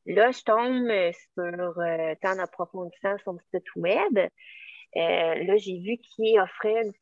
là, 0.05 0.31
je 0.31 0.41
tombe 0.41 0.89
sur, 1.33 1.79
euh, 1.79 2.15
en 2.23 2.39
approfondissant 2.39 3.17
son 3.25 3.37
site 3.53 3.75
web, 3.75 4.19
euh, 4.97 5.43
là, 5.43 5.57
j'ai 5.57 5.79
vu 5.79 5.97
qu'il 5.97 6.39
offrait 6.39 6.81
une, 6.83 6.93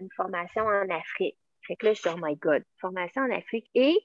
une, 0.00 0.08
formation 0.16 0.62
en 0.62 0.88
Afrique. 0.90 1.36
Fait 1.66 1.76
que 1.76 1.86
là, 1.86 1.92
je 1.94 2.00
suis, 2.00 2.10
oh 2.12 2.18
my 2.20 2.36
God, 2.36 2.62
formation 2.80 3.22
en 3.22 3.30
Afrique. 3.30 3.68
Et 3.74 3.98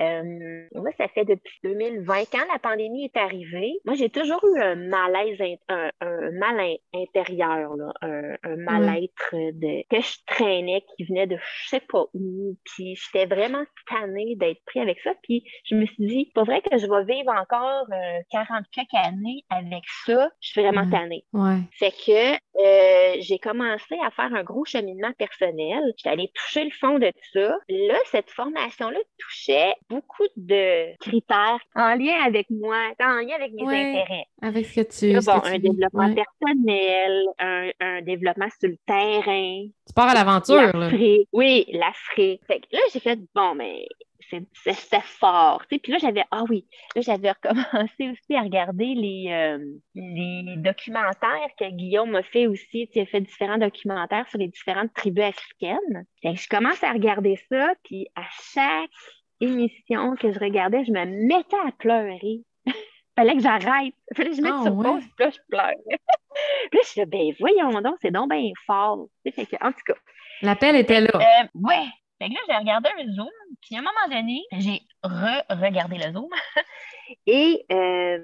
euh, 0.00 0.66
moi, 0.74 0.90
ça 0.98 1.08
fait 1.08 1.24
depuis 1.24 1.58
2020, 1.64 2.24
quand 2.30 2.44
la 2.52 2.58
pandémie 2.58 3.04
est 3.04 3.16
arrivée, 3.16 3.78
moi, 3.84 3.94
j'ai 3.94 4.10
toujours 4.10 4.40
eu 4.44 4.60
un 4.60 4.74
malaise, 4.74 5.38
un, 5.68 5.90
mal 6.32 6.76
intérieur, 6.94 7.72
un, 8.02 8.56
mal-être 8.56 9.30
de, 9.32 9.82
que 9.88 10.00
je 10.00 10.16
traînais, 10.26 10.82
qui 10.96 11.04
venait 11.04 11.26
de 11.26 11.36
je 11.36 11.68
sais 11.68 11.80
pas 11.80 12.04
où, 12.14 12.56
puis 12.64 12.96
j'étais 12.96 13.26
vraiment 13.26 13.64
tannée 13.88 14.36
d'être 14.36 14.62
pris 14.66 14.80
avec 14.80 15.00
ça, 15.00 15.12
puis 15.22 15.44
je 15.64 15.74
me 15.74 15.86
suis 15.86 16.06
dit, 16.06 16.32
pas 16.34 16.44
vrai 16.44 16.60
que 16.60 16.76
je 16.76 16.86
vais 16.86 17.14
vivre 17.14 17.32
encore 17.32 17.86
40 18.30 18.50
euh, 18.50 18.62
quelques 18.72 19.06
années 19.06 19.44
avec 19.50 19.84
ça, 20.04 20.30
je 20.40 20.48
suis 20.48 20.62
vraiment 20.62 20.88
tannée. 20.88 21.24
Ouais. 21.32 21.58
Fait 21.72 21.90
que 21.90 22.34
euh, 22.34 23.16
j'ai 23.20 23.38
commencé 23.38 23.96
à 24.04 24.10
faire 24.10 24.32
un 24.34 24.42
gros 24.42 24.64
cheminement 24.64 25.12
personnel, 25.18 25.82
j'étais 25.96 26.10
allée 26.10 26.30
toucher 26.34 26.64
le 26.64 26.70
fond 26.70 26.98
de 26.98 27.10
ça. 27.32 27.56
Là, 27.68 27.98
cette 28.06 28.30
formation-là 28.30 28.98
touchait 29.18 29.74
beaucoup 29.88 30.26
de 30.36 30.96
critères 30.98 31.60
en 31.74 31.94
lien 31.94 32.24
avec 32.24 32.48
moi, 32.50 32.76
en 33.00 33.20
lien 33.20 33.34
avec 33.36 33.52
mes 33.52 33.62
intérêts. 33.62 34.26
Avec 34.42 34.66
ce 34.66 34.80
que 34.80 34.98
tu 34.98 35.12
là, 35.12 35.20
bon, 35.20 35.44
un 35.44 35.58
développement 35.58 36.14
personnel, 36.14 37.24
un, 37.38 37.70
un, 37.80 38.02
développement 38.02 38.48
sur 38.58 38.68
le 38.68 38.76
terrain. 38.86 39.66
Tu 39.86 39.92
pars 39.94 40.08
à 40.08 40.14
l'aventure, 40.14 40.76
là. 40.76 40.90
Oui, 41.32 41.66
l'Afrique. 41.72 42.42
Là, 42.48 42.80
j'ai 42.92 43.00
fait, 43.00 43.18
bon, 43.34 43.54
mais 43.54 43.86
c'était 44.52 45.00
fort. 45.02 45.62
Tu 45.68 45.76
sais. 45.76 45.78
Puis 45.78 45.92
là, 45.92 45.98
j'avais, 45.98 46.24
ah 46.30 46.42
oui, 46.48 46.66
là, 46.94 47.02
j'avais 47.02 47.30
recommencé 47.42 48.10
aussi 48.10 48.34
à 48.34 48.42
regarder 48.42 48.94
les, 48.94 49.26
euh, 49.30 49.64
les 49.94 50.56
documentaires 50.56 51.50
que 51.58 51.70
Guillaume 51.70 52.14
a 52.14 52.22
fait 52.22 52.46
aussi. 52.46 52.88
Tu 52.92 53.00
a 53.00 53.06
fait 53.06 53.20
différents 53.20 53.58
documentaires 53.58 54.28
sur 54.28 54.38
les 54.38 54.48
différentes 54.48 54.92
tribus 54.94 55.24
africaines. 55.24 56.06
je 56.22 56.48
commence 56.48 56.82
à 56.82 56.92
regarder 56.92 57.38
ça, 57.50 57.72
puis 57.84 58.08
à 58.14 58.24
chaque 58.52 58.90
émission 59.40 60.16
que 60.16 60.32
je 60.32 60.38
regardais, 60.38 60.84
je 60.84 60.92
me 60.92 61.04
mettais 61.26 61.56
à 61.66 61.72
pleurer. 61.72 62.42
Fallait 63.16 63.34
que 63.34 63.42
j'arrête. 63.42 63.94
Fallait 64.14 64.30
que 64.30 64.36
je 64.36 64.42
mette 64.42 64.52
oh, 64.58 64.62
sur 64.64 64.76
pause, 64.76 65.04
puis 65.16 65.24
là, 65.24 65.30
je 65.30 65.38
pleure. 65.48 65.74
puis 66.70 66.78
là, 66.78 66.80
je 66.82 66.88
disais, 66.88 67.06
ben 67.06 67.32
voyons 67.40 67.80
donc, 67.80 67.96
c'est 68.02 68.10
donc 68.10 68.30
bien 68.30 68.50
fort. 68.66 69.06
Fait 69.24 69.46
que, 69.46 69.56
en 69.64 69.72
tout 69.72 69.84
cas. 69.86 69.94
L'appel 70.42 70.76
était 70.76 71.00
là. 71.00 71.10
Euh, 71.14 71.46
ouais. 71.54 71.86
Fait 72.18 72.28
que 72.28 72.34
là, 72.34 72.40
j'ai 72.48 72.56
regardé 72.56 72.88
un 72.98 73.12
Zoom, 73.14 73.28
puis 73.60 73.76
à 73.76 73.78
un 73.78 73.82
moment 73.82 74.20
donné, 74.20 74.42
j'ai 74.52 74.80
re-regardé 75.02 75.98
le 75.98 76.12
Zoom. 76.12 76.28
Et 77.26 77.64
euh, 77.70 78.18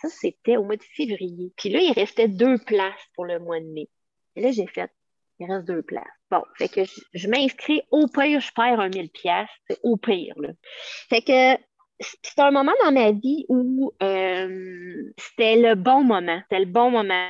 ça, 0.00 0.08
c'était 0.08 0.56
au 0.56 0.64
mois 0.64 0.76
de 0.76 0.82
février. 0.82 1.52
Puis 1.56 1.68
là, 1.68 1.80
il 1.80 1.92
restait 1.92 2.28
deux 2.28 2.58
places 2.58 3.06
pour 3.14 3.24
le 3.24 3.38
mois 3.38 3.60
de 3.60 3.66
mai. 3.66 3.88
Et 4.36 4.42
là, 4.42 4.50
j'ai 4.50 4.66
fait, 4.66 4.90
il 5.40 5.50
reste 5.50 5.66
deux 5.66 5.82
places. 5.82 6.04
Bon, 6.30 6.42
fait 6.56 6.68
que 6.68 6.82
je, 7.14 7.28
m'inscris, 7.28 7.82
au 7.90 8.06
pire, 8.06 8.40
je 8.40 8.52
perds 8.54 8.78
un 8.78 8.88
1000 8.88 9.10
pièces, 9.10 9.48
c'est 9.68 9.78
au 9.82 9.96
pire, 9.96 10.34
là. 10.38 10.50
Fait 11.08 11.22
que 11.22 11.60
c'est 12.00 12.38
un 12.38 12.50
moment 12.50 12.72
dans 12.84 12.92
ma 12.92 13.10
vie 13.10 13.44
où 13.48 13.92
euh, 14.02 15.12
c'était 15.18 15.56
le 15.56 15.74
bon 15.74 16.02
moment. 16.02 16.40
C'était 16.42 16.64
le 16.64 16.70
bon 16.70 16.90
moment. 16.90 17.28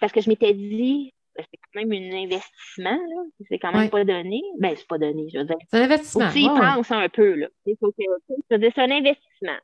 parce 0.00 0.12
que 0.12 0.20
je 0.20 0.28
m'étais 0.28 0.54
dit, 0.54 1.12
ben, 1.36 1.44
c'est 1.50 1.58
quand 1.58 1.80
même 1.80 1.92
un 1.92 2.24
investissement, 2.24 2.90
là. 2.90 3.22
C'est 3.48 3.58
quand 3.58 3.72
même 3.72 3.90
pas 3.90 4.04
donné. 4.04 4.42
Ben, 4.58 4.74
c'est 4.76 4.86
pas 4.86 4.98
donné, 4.98 5.28
je 5.32 5.38
veux 5.38 5.44
dire. 5.44 5.56
C'est 5.70 5.78
un 5.78 5.82
investissement. 5.82 6.28
Faut 6.28 6.82
que 6.82 6.94
un 6.94 7.08
peu, 7.08 7.34
là. 7.34 7.48
Faut 7.80 7.92
que, 7.92 8.02
je 8.28 8.54
veux 8.54 8.58
dire, 8.58 8.72
c'est 8.74 8.82
un 8.82 8.90
investissement. 8.90 9.58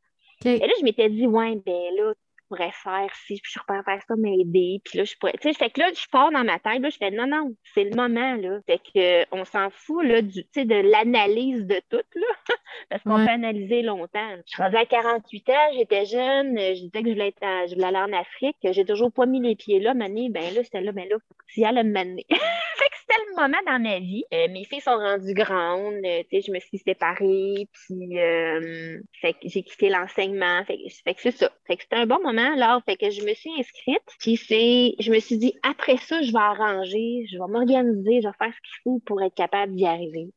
Et 0.44 0.58
là, 0.58 0.72
je 0.78 0.84
m'étais 0.84 1.08
dit, 1.08 1.26
ouais, 1.26 1.54
ben 1.64 1.94
là, 1.96 2.14
pourrais 2.52 2.72
faire 2.72 3.14
si 3.26 3.40
je 3.42 3.58
pourrais 3.66 3.82
faire 3.82 4.00
ça, 4.06 4.14
m'aider. 4.16 4.80
Puis 4.84 4.98
là, 4.98 5.04
je 5.04 5.16
pourrais. 5.16 5.32
Tu 5.32 5.48
sais, 5.48 5.54
fait 5.54 5.70
que 5.70 5.80
là, 5.80 5.90
je 5.94 6.06
pars 6.10 6.30
dans 6.30 6.44
ma 6.44 6.58
tête, 6.58 6.80
là, 6.80 6.90
je 6.90 6.96
fais 6.98 7.10
non, 7.10 7.26
non, 7.26 7.54
c'est 7.74 7.84
le 7.84 7.96
moment, 7.96 8.34
là. 8.34 8.58
Fait 8.66 8.78
que 8.78 9.26
on 9.34 9.44
s'en 9.44 9.70
fout 9.70 10.04
là, 10.04 10.20
du, 10.22 10.42
de 10.54 10.90
l'analyse 10.90 11.66
de 11.66 11.80
tout, 11.88 12.04
là. 12.14 12.26
Parce 12.90 13.02
qu'on 13.02 13.16
peut 13.16 13.30
analyser 13.30 13.82
longtemps. 13.82 14.36
Je 14.46 14.52
suis 14.52 14.62
rendue 14.62 14.76
à 14.76 14.86
48 14.86 15.48
ans, 15.50 15.52
j'étais 15.74 16.04
jeune, 16.06 16.58
je 16.58 16.84
disais 16.84 17.02
que 17.02 17.08
je 17.08 17.12
voulais, 17.12 17.28
être 17.28 17.68
je 17.68 17.74
voulais 17.74 17.86
aller 17.86 18.12
en 18.12 18.12
Afrique. 18.12 18.56
J'ai 18.62 18.84
toujours 18.84 19.12
pas 19.12 19.26
mis 19.26 19.40
les 19.40 19.56
pieds 19.56 19.80
là, 19.80 19.94
mané, 19.94 20.28
ben 20.30 20.54
là, 20.54 20.62
c'était 20.62 20.80
là, 20.80 20.92
ben 20.92 21.08
là, 21.08 21.16
faut 21.28 21.34
que 21.34 21.44
tu 21.48 21.60
y 21.60 21.64
ailles 21.64 21.74
m'amener. 21.84 22.26
fait 22.30 22.36
que 22.36 22.96
moment 23.36 23.58
dans 23.66 23.78
ma 23.78 23.98
vie. 23.98 24.24
Euh, 24.32 24.48
mes 24.48 24.64
filles 24.64 24.80
sont 24.80 24.96
rendues 24.96 25.34
grandes, 25.34 26.04
euh, 26.04 26.22
tu 26.30 26.40
sais, 26.40 26.46
je 26.46 26.52
me 26.52 26.60
suis 26.60 26.78
séparée, 26.78 27.68
puis 27.72 28.18
euh, 28.18 29.00
fait 29.20 29.34
que 29.34 29.40
j'ai 29.44 29.62
quitté 29.62 29.88
l'enseignement. 29.88 30.64
Fait, 30.64 30.78
fait 31.04 31.14
que 31.14 31.20
c'est 31.20 31.36
ça. 31.36 31.50
Fait 31.66 31.76
que 31.76 31.82
c'était 31.82 31.96
un 31.96 32.06
bon 32.06 32.20
moment 32.22 32.54
là. 32.56 32.80
Fait 32.86 32.96
que 32.96 33.10
je 33.10 33.22
me 33.22 33.34
suis 33.34 33.50
inscrite. 33.58 34.02
Puis 34.18 34.36
c'est, 34.36 34.94
je 34.98 35.10
me 35.10 35.18
suis 35.20 35.38
dit, 35.38 35.54
après 35.62 35.96
ça, 35.96 36.22
je 36.22 36.32
vais 36.32 36.38
arranger, 36.38 37.26
je 37.30 37.38
vais 37.38 37.50
m'organiser, 37.50 38.20
je 38.22 38.28
vais 38.28 38.34
faire 38.38 38.52
ce 38.52 38.60
qu'il 38.60 38.82
faut 38.84 39.00
pour 39.06 39.22
être 39.22 39.34
capable 39.34 39.74
d'y 39.74 39.86
arriver. 39.86 40.30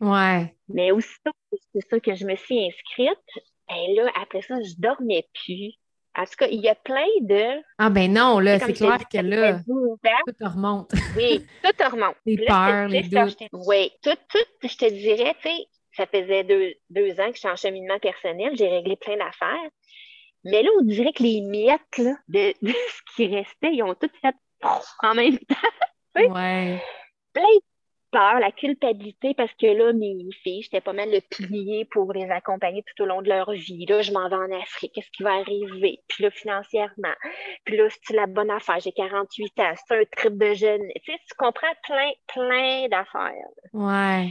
Ouais. 0.00 0.54
Mais 0.68 0.90
aussitôt, 0.90 1.32
c'est 1.72 1.88
ça 1.88 2.00
que 2.00 2.14
je 2.14 2.26
me 2.26 2.36
suis 2.36 2.66
inscrite. 2.66 3.18
Et 3.70 3.94
là, 3.94 4.10
après 4.20 4.42
ça, 4.42 4.60
je 4.62 4.74
dormais 4.78 5.26
plus. 5.44 5.72
En 6.14 6.24
tout 6.24 6.36
cas, 6.38 6.46
il 6.48 6.60
y 6.60 6.68
a 6.68 6.74
plein 6.74 7.06
de. 7.20 7.62
Ah, 7.78 7.88
ben 7.88 8.12
non, 8.12 8.38
là, 8.38 8.58
c'est 8.58 8.74
clair 8.74 8.98
que 9.10 9.18
là, 9.18 9.60
tout 9.64 10.32
te 10.38 10.44
remonte. 10.44 10.92
oui, 11.16 11.44
tout 11.62 11.72
te 11.72 11.90
remonte. 11.90 12.16
les 12.26 12.44
peurs, 12.44 12.88
les 12.88 13.02
doutes. 13.02 13.38
Oui, 13.52 13.90
tout, 14.02 14.16
tout, 14.28 14.68
je 14.68 14.76
te 14.76 14.90
dirais, 14.90 15.34
tu 15.40 15.48
sais, 15.48 15.66
ça 15.96 16.06
faisait 16.06 16.44
deux, 16.44 16.74
deux 16.90 17.18
ans 17.20 17.28
que 17.28 17.34
je 17.34 17.40
suis 17.40 17.48
en 17.48 17.56
cheminement 17.56 17.98
personnel, 17.98 18.52
j'ai 18.56 18.68
réglé 18.68 18.96
plein 18.96 19.16
d'affaires. 19.16 19.70
Mais 20.44 20.62
là, 20.62 20.70
on 20.80 20.84
dirait 20.84 21.12
que 21.12 21.22
les 21.22 21.40
miettes 21.40 21.98
là, 21.98 22.14
de, 22.28 22.52
ce 22.62 23.14
qui 23.16 23.26
restait, 23.34 23.72
ils 23.72 23.82
ont 23.82 23.94
toutes 23.94 24.16
fait 24.20 24.34
en 25.02 25.14
même 25.14 25.38
temps. 25.38 25.54
ouais. 26.16 26.82
Plein 27.32 27.42
de 27.42 27.71
peur, 28.12 28.38
la 28.38 28.52
culpabilité, 28.52 29.34
parce 29.34 29.52
que 29.54 29.66
là, 29.66 29.92
mes 29.92 30.14
filles, 30.42 30.62
j'étais 30.62 30.80
pas 30.80 30.92
mal 30.92 31.10
le 31.10 31.20
pilier 31.20 31.86
pour 31.86 32.12
les 32.12 32.30
accompagner 32.30 32.84
tout 32.84 33.02
au 33.02 33.06
long 33.06 33.22
de 33.22 33.28
leur 33.28 33.50
vie. 33.52 33.86
Là, 33.86 34.02
je 34.02 34.12
m'en 34.12 34.28
vais 34.28 34.36
en 34.36 34.60
Afrique, 34.60 34.92
qu'est-ce 34.94 35.10
qui 35.10 35.22
va 35.22 35.32
arriver? 35.34 36.00
Puis 36.08 36.22
là, 36.22 36.30
financièrement. 36.30 37.14
Puis 37.64 37.76
là, 37.76 37.88
c'est 38.02 38.14
la 38.14 38.26
bonne 38.26 38.50
affaire, 38.50 38.78
j'ai 38.80 38.92
48 38.92 39.58
ans, 39.60 39.72
c'est 39.76 40.00
un 40.00 40.04
trip 40.16 40.38
de 40.38 40.54
jeune. 40.54 40.82
Tu 41.04 41.12
sais, 41.12 41.18
tu 41.26 41.34
comprends 41.36 41.74
plein, 41.84 42.10
plein 42.28 42.88
d'affaires. 42.88 43.32
Ouais. 43.72 44.30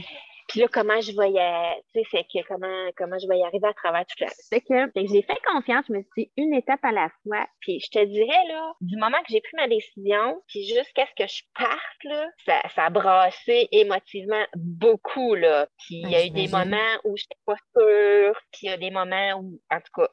Puis 0.52 0.60
là, 0.60 0.68
comment 0.70 1.00
je 1.00 1.12
vais 1.12 1.30
y, 1.30 1.82
tu 1.94 2.02
sais, 2.02 2.06
c'est 2.10 2.24
que 2.24 2.46
comment, 2.46 2.90
comment 2.98 3.18
je 3.18 3.26
vais 3.26 3.38
y 3.38 3.42
arriver 3.42 3.68
à 3.68 3.72
travers 3.72 4.04
tout 4.04 4.22
ça. 4.22 4.26
C'est 4.36 4.60
que, 4.60 4.90
fait 4.92 5.06
que 5.06 5.10
j'ai 5.10 5.22
fait 5.22 5.38
confiance, 5.50 5.86
je 5.88 5.94
me 5.94 6.02
suis 6.02 6.24
dit 6.24 6.32
une 6.36 6.52
étape 6.52 6.84
à 6.84 6.92
la 6.92 7.08
fois. 7.22 7.46
Puis 7.60 7.80
je 7.80 7.88
te 7.88 8.04
dirais, 8.04 8.48
là, 8.48 8.74
du 8.82 8.98
moment 8.98 9.16
que 9.20 9.30
j'ai 9.30 9.40
pris 9.40 9.56
ma 9.56 9.66
décision, 9.66 10.42
puis 10.48 10.66
jusqu'à 10.66 11.06
ce 11.06 11.22
que 11.22 11.26
je 11.26 11.42
parte, 11.54 12.04
là, 12.04 12.28
ça, 12.44 12.60
ça 12.74 12.84
a 12.84 12.90
brassé 12.90 13.68
émotivement 13.72 14.44
beaucoup, 14.54 15.34
là. 15.34 15.68
Puis 15.78 16.02
il 16.02 16.10
y 16.10 16.16
a 16.16 16.26
eu 16.26 16.30
des 16.30 16.48
moments 16.48 16.98
où 17.04 17.16
j'étais 17.16 17.40
pas 17.46 17.56
sûre, 17.74 18.38
puis 18.52 18.60
il 18.64 18.68
y 18.68 18.72
a 18.72 18.76
des 18.76 18.90
moments 18.90 19.40
où, 19.40 19.58
en 19.70 19.80
tout 19.80 20.02
cas. 20.02 20.08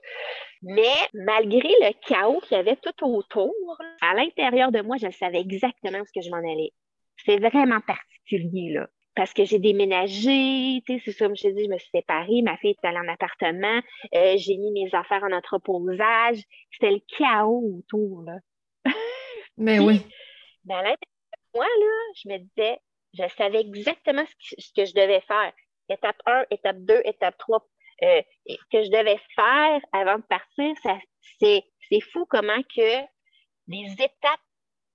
Mais 0.61 0.95
malgré 1.13 1.67
le 1.67 1.91
chaos 2.07 2.39
qu'il 2.47 2.55
y 2.55 2.59
avait 2.61 2.77
tout 2.77 3.05
autour, 3.05 3.77
là, 3.77 4.09
à 4.09 4.13
l'intérieur 4.13 4.71
de 4.71 4.79
moi, 4.79 4.95
je 4.95 5.11
savais 5.11 5.41
exactement 5.41 5.99
où 5.99 6.05
ce 6.05 6.17
que 6.17 6.25
je 6.25 6.29
m'en 6.29 6.37
allais. 6.37 6.71
C'est 7.25 7.39
vraiment 7.39 7.81
particulier, 7.81 8.71
là. 8.71 8.87
Parce 9.19 9.33
que 9.33 9.43
j'ai 9.43 9.59
déménagé, 9.59 10.81
tu 10.85 10.93
sais, 10.93 11.01
c'est 11.03 11.11
ça, 11.11 11.25
comme 11.25 11.35
je 11.35 11.43
te 11.43 11.47
dis, 11.49 11.65
je 11.65 11.69
me 11.69 11.77
suis 11.77 11.89
séparée, 11.93 12.41
ma 12.41 12.55
fille 12.55 12.69
est 12.81 12.87
allée 12.87 12.99
en 12.99 13.07
appartement, 13.09 13.81
euh, 14.15 14.37
j'ai 14.37 14.55
mis 14.55 14.71
mes 14.71 14.95
affaires 14.95 15.21
en 15.25 15.33
entreposage. 15.33 16.41
C'était 16.71 16.91
le 16.91 17.01
chaos 17.17 17.79
autour, 17.79 18.21
là. 18.21 18.37
Mais 19.57 19.75
Puis, 19.75 19.85
oui. 19.85 20.01
dans 20.63 20.77
l'intérieur 20.77 20.95
de 21.33 21.57
moi, 21.57 21.65
là, 21.65 22.13
je 22.15 22.29
me 22.29 22.37
disais, 22.37 22.79
je 23.11 23.35
savais 23.35 23.59
exactement 23.59 24.23
ce 24.25 24.55
que, 24.55 24.61
ce 24.61 24.71
que 24.73 24.85
je 24.85 24.93
devais 24.93 25.19
faire. 25.27 25.51
Étape 25.89 26.21
1, 26.25 26.45
étape 26.51 26.77
2, 26.77 27.01
étape 27.03 27.37
3, 27.39 27.67
euh, 28.03 28.21
que 28.71 28.83
je 28.85 28.89
devais 28.89 29.19
faire 29.35 29.81
avant 29.91 30.15
de 30.15 30.23
partir. 30.29 30.73
Ça, 30.81 30.97
c'est, 31.41 31.65
c'est 31.89 31.99
fou 32.13 32.25
comment 32.25 32.63
que 32.73 33.01
les 33.67 33.91
étapes 33.95 34.39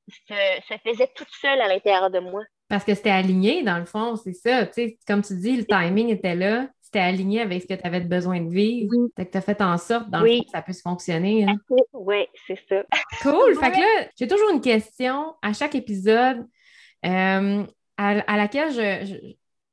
se, 0.08 0.62
se 0.66 0.78
faisaient 0.78 1.12
toutes 1.14 1.28
seules 1.28 1.60
à 1.60 1.68
l'intérieur 1.68 2.10
de 2.10 2.20
moi. 2.20 2.42
Parce 2.68 2.84
que 2.84 2.94
c'était 2.94 3.10
aligné, 3.10 3.62
dans 3.62 3.78
le 3.78 3.84
fond, 3.84 4.16
c'est 4.16 4.32
ça. 4.32 4.66
Comme 5.06 5.22
tu 5.22 5.34
dis, 5.36 5.56
le 5.56 5.64
timing 5.64 6.08
était 6.08 6.34
là. 6.34 6.68
C'était 6.80 7.00
aligné 7.00 7.40
avec 7.40 7.62
ce 7.62 7.66
que 7.66 7.74
tu 7.74 7.86
avais 7.86 8.00
besoin 8.00 8.40
de 8.40 8.48
vivre. 8.50 8.90
Oui. 8.96 9.10
Fait 9.16 9.26
que 9.26 9.32
tu 9.32 9.38
as 9.38 9.40
fait 9.40 9.60
en 9.60 9.76
sorte, 9.78 10.08
dans 10.10 10.20
le 10.20 10.26
fond, 10.38 10.44
que 10.44 10.50
ça 10.50 10.62
puisse 10.62 10.80
fonctionner. 10.82 11.44
hein. 11.44 11.56
Oui, 11.92 12.24
c'est 12.46 12.58
ça. 12.68 12.82
Cool. 13.22 13.54
Fait 13.60 13.72
que 13.72 13.80
là, 13.80 14.06
j'ai 14.18 14.28
toujours 14.28 14.50
une 14.50 14.60
question 14.60 15.34
à 15.42 15.52
chaque 15.52 15.74
épisode 15.74 16.46
euh, 17.04 17.64
à, 17.96 18.08
à 18.32 18.36
laquelle 18.36 18.70
je, 18.72 19.06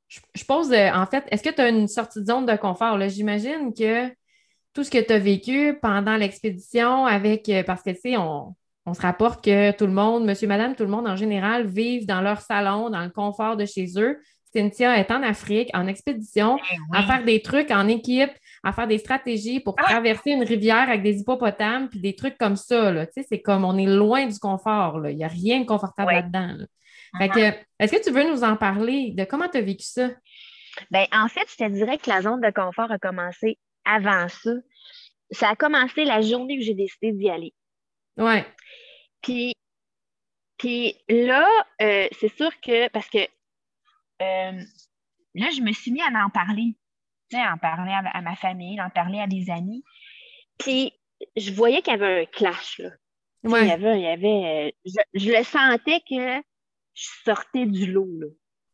je, 0.08 0.20
je- 0.34 0.44
pose, 0.44 0.72
euh, 0.72 0.90
en 0.92 1.06
fait, 1.06 1.24
est-ce 1.30 1.42
que 1.42 1.50
tu 1.54 1.60
as 1.60 1.68
une 1.68 1.88
sortie 1.88 2.20
de 2.20 2.26
zone 2.26 2.44
de 2.46 2.56
confort? 2.56 2.98
Là, 2.98 3.08
j'imagine 3.08 3.72
que 3.72 4.08
tout 4.74 4.84
ce 4.84 4.90
que 4.90 4.98
tu 4.98 5.12
as 5.12 5.18
vécu 5.18 5.78
pendant 5.80 6.16
l'expédition 6.16 7.06
avec, 7.06 7.48
euh, 7.48 7.62
parce 7.62 7.82
que, 7.82 7.90
tu 7.90 8.00
sais, 8.00 8.16
on, 8.16 8.54
on 8.86 8.94
se 8.94 9.00
rapporte 9.02 9.44
que 9.44 9.70
tout 9.72 9.86
le 9.86 9.92
monde, 9.92 10.24
monsieur, 10.24 10.48
madame, 10.48 10.74
tout 10.74 10.82
le 10.82 10.90
monde 10.90 11.06
en 11.06 11.16
général, 11.16 11.66
vivent 11.66 12.06
dans 12.06 12.20
leur 12.20 12.40
salon, 12.40 12.90
dans 12.90 13.02
le 13.02 13.10
confort 13.10 13.56
de 13.56 13.64
chez 13.64 13.86
eux. 13.96 14.18
Cynthia 14.54 14.98
est 14.98 15.10
en 15.10 15.22
Afrique, 15.22 15.70
en 15.72 15.86
expédition, 15.86 16.58
à 16.92 17.02
faire 17.04 17.24
des 17.24 17.40
trucs 17.40 17.70
en 17.70 17.88
équipe, 17.88 18.32
à 18.62 18.72
faire 18.72 18.86
des 18.86 18.98
stratégies 18.98 19.60
pour 19.60 19.76
traverser 19.76 20.32
une 20.32 20.42
rivière 20.42 20.90
avec 20.90 21.02
des 21.02 21.20
hippopotames, 21.20 21.88
puis 21.88 22.00
des 22.00 22.14
trucs 22.14 22.36
comme 22.36 22.56
ça. 22.56 22.90
Là. 22.92 23.06
Tu 23.06 23.12
sais, 23.14 23.26
c'est 23.28 23.40
comme 23.40 23.64
on 23.64 23.78
est 23.78 23.86
loin 23.86 24.26
du 24.26 24.38
confort. 24.38 24.98
là. 24.98 25.10
Il 25.10 25.16
n'y 25.16 25.24
a 25.24 25.28
rien 25.28 25.60
de 25.60 25.64
confortable 25.64 26.12
là-dedans. 26.12 26.54
là. 26.58 26.66
Fait 27.18 27.28
que, 27.28 27.58
est-ce 27.78 27.92
que 27.92 28.02
tu 28.02 28.10
veux 28.10 28.28
nous 28.30 28.42
en 28.44 28.56
parler 28.56 29.12
de 29.16 29.24
comment 29.24 29.48
tu 29.48 29.58
as 29.58 29.62
vécu 29.62 29.84
ça? 29.84 30.10
Ben, 30.90 31.06
en 31.12 31.28
fait, 31.28 31.46
je 31.50 31.64
te 31.64 31.70
dirais 31.70 31.98
que 31.98 32.08
la 32.10 32.22
zone 32.22 32.40
de 32.40 32.50
confort 32.50 32.90
a 32.90 32.98
commencé 32.98 33.58
avant 33.84 34.28
ça. 34.28 34.50
Ça 35.30 35.50
a 35.50 35.56
commencé 35.56 36.04
la 36.04 36.20
journée 36.20 36.58
où 36.58 36.62
j'ai 36.62 36.74
décidé 36.74 37.12
d'y 37.12 37.30
aller. 37.30 37.54
Ouais. 38.16 38.46
Puis, 39.22 39.54
puis 40.58 40.96
là, 41.08 41.46
euh, 41.80 42.08
c'est 42.18 42.34
sûr 42.36 42.50
que, 42.60 42.88
parce 42.88 43.08
que 43.08 43.18
euh, 43.18 44.62
là, 45.34 45.50
je 45.50 45.62
me 45.62 45.72
suis 45.72 45.92
mis 45.92 46.02
à 46.02 46.08
en 46.24 46.30
parler, 46.30 46.74
tu 47.30 47.36
sais, 47.36 47.42
à 47.42 47.54
en 47.54 47.58
parler 47.58 47.92
à, 47.92 48.02
à 48.16 48.20
ma 48.20 48.36
famille, 48.36 48.78
à 48.78 48.86
en 48.86 48.90
parler 48.90 49.20
à 49.20 49.26
des 49.26 49.50
amis. 49.50 49.84
Puis, 50.58 50.92
je 51.36 51.52
voyais 51.52 51.82
qu'il 51.82 51.92
y 51.92 51.96
avait 51.96 52.22
un 52.22 52.26
clash, 52.26 52.78
là. 52.78 52.90
Il 53.44 53.50
y 53.50 53.70
avait, 53.72 53.98
il 53.98 54.02
y 54.02 54.06
avait, 54.06 54.74
je, 54.84 55.00
je 55.14 55.30
le 55.30 55.42
sentais 55.42 56.00
que 56.08 56.42
je 56.94 57.08
sortais 57.24 57.66
du 57.66 57.90
lot, 57.90 58.08
là. 58.20 58.26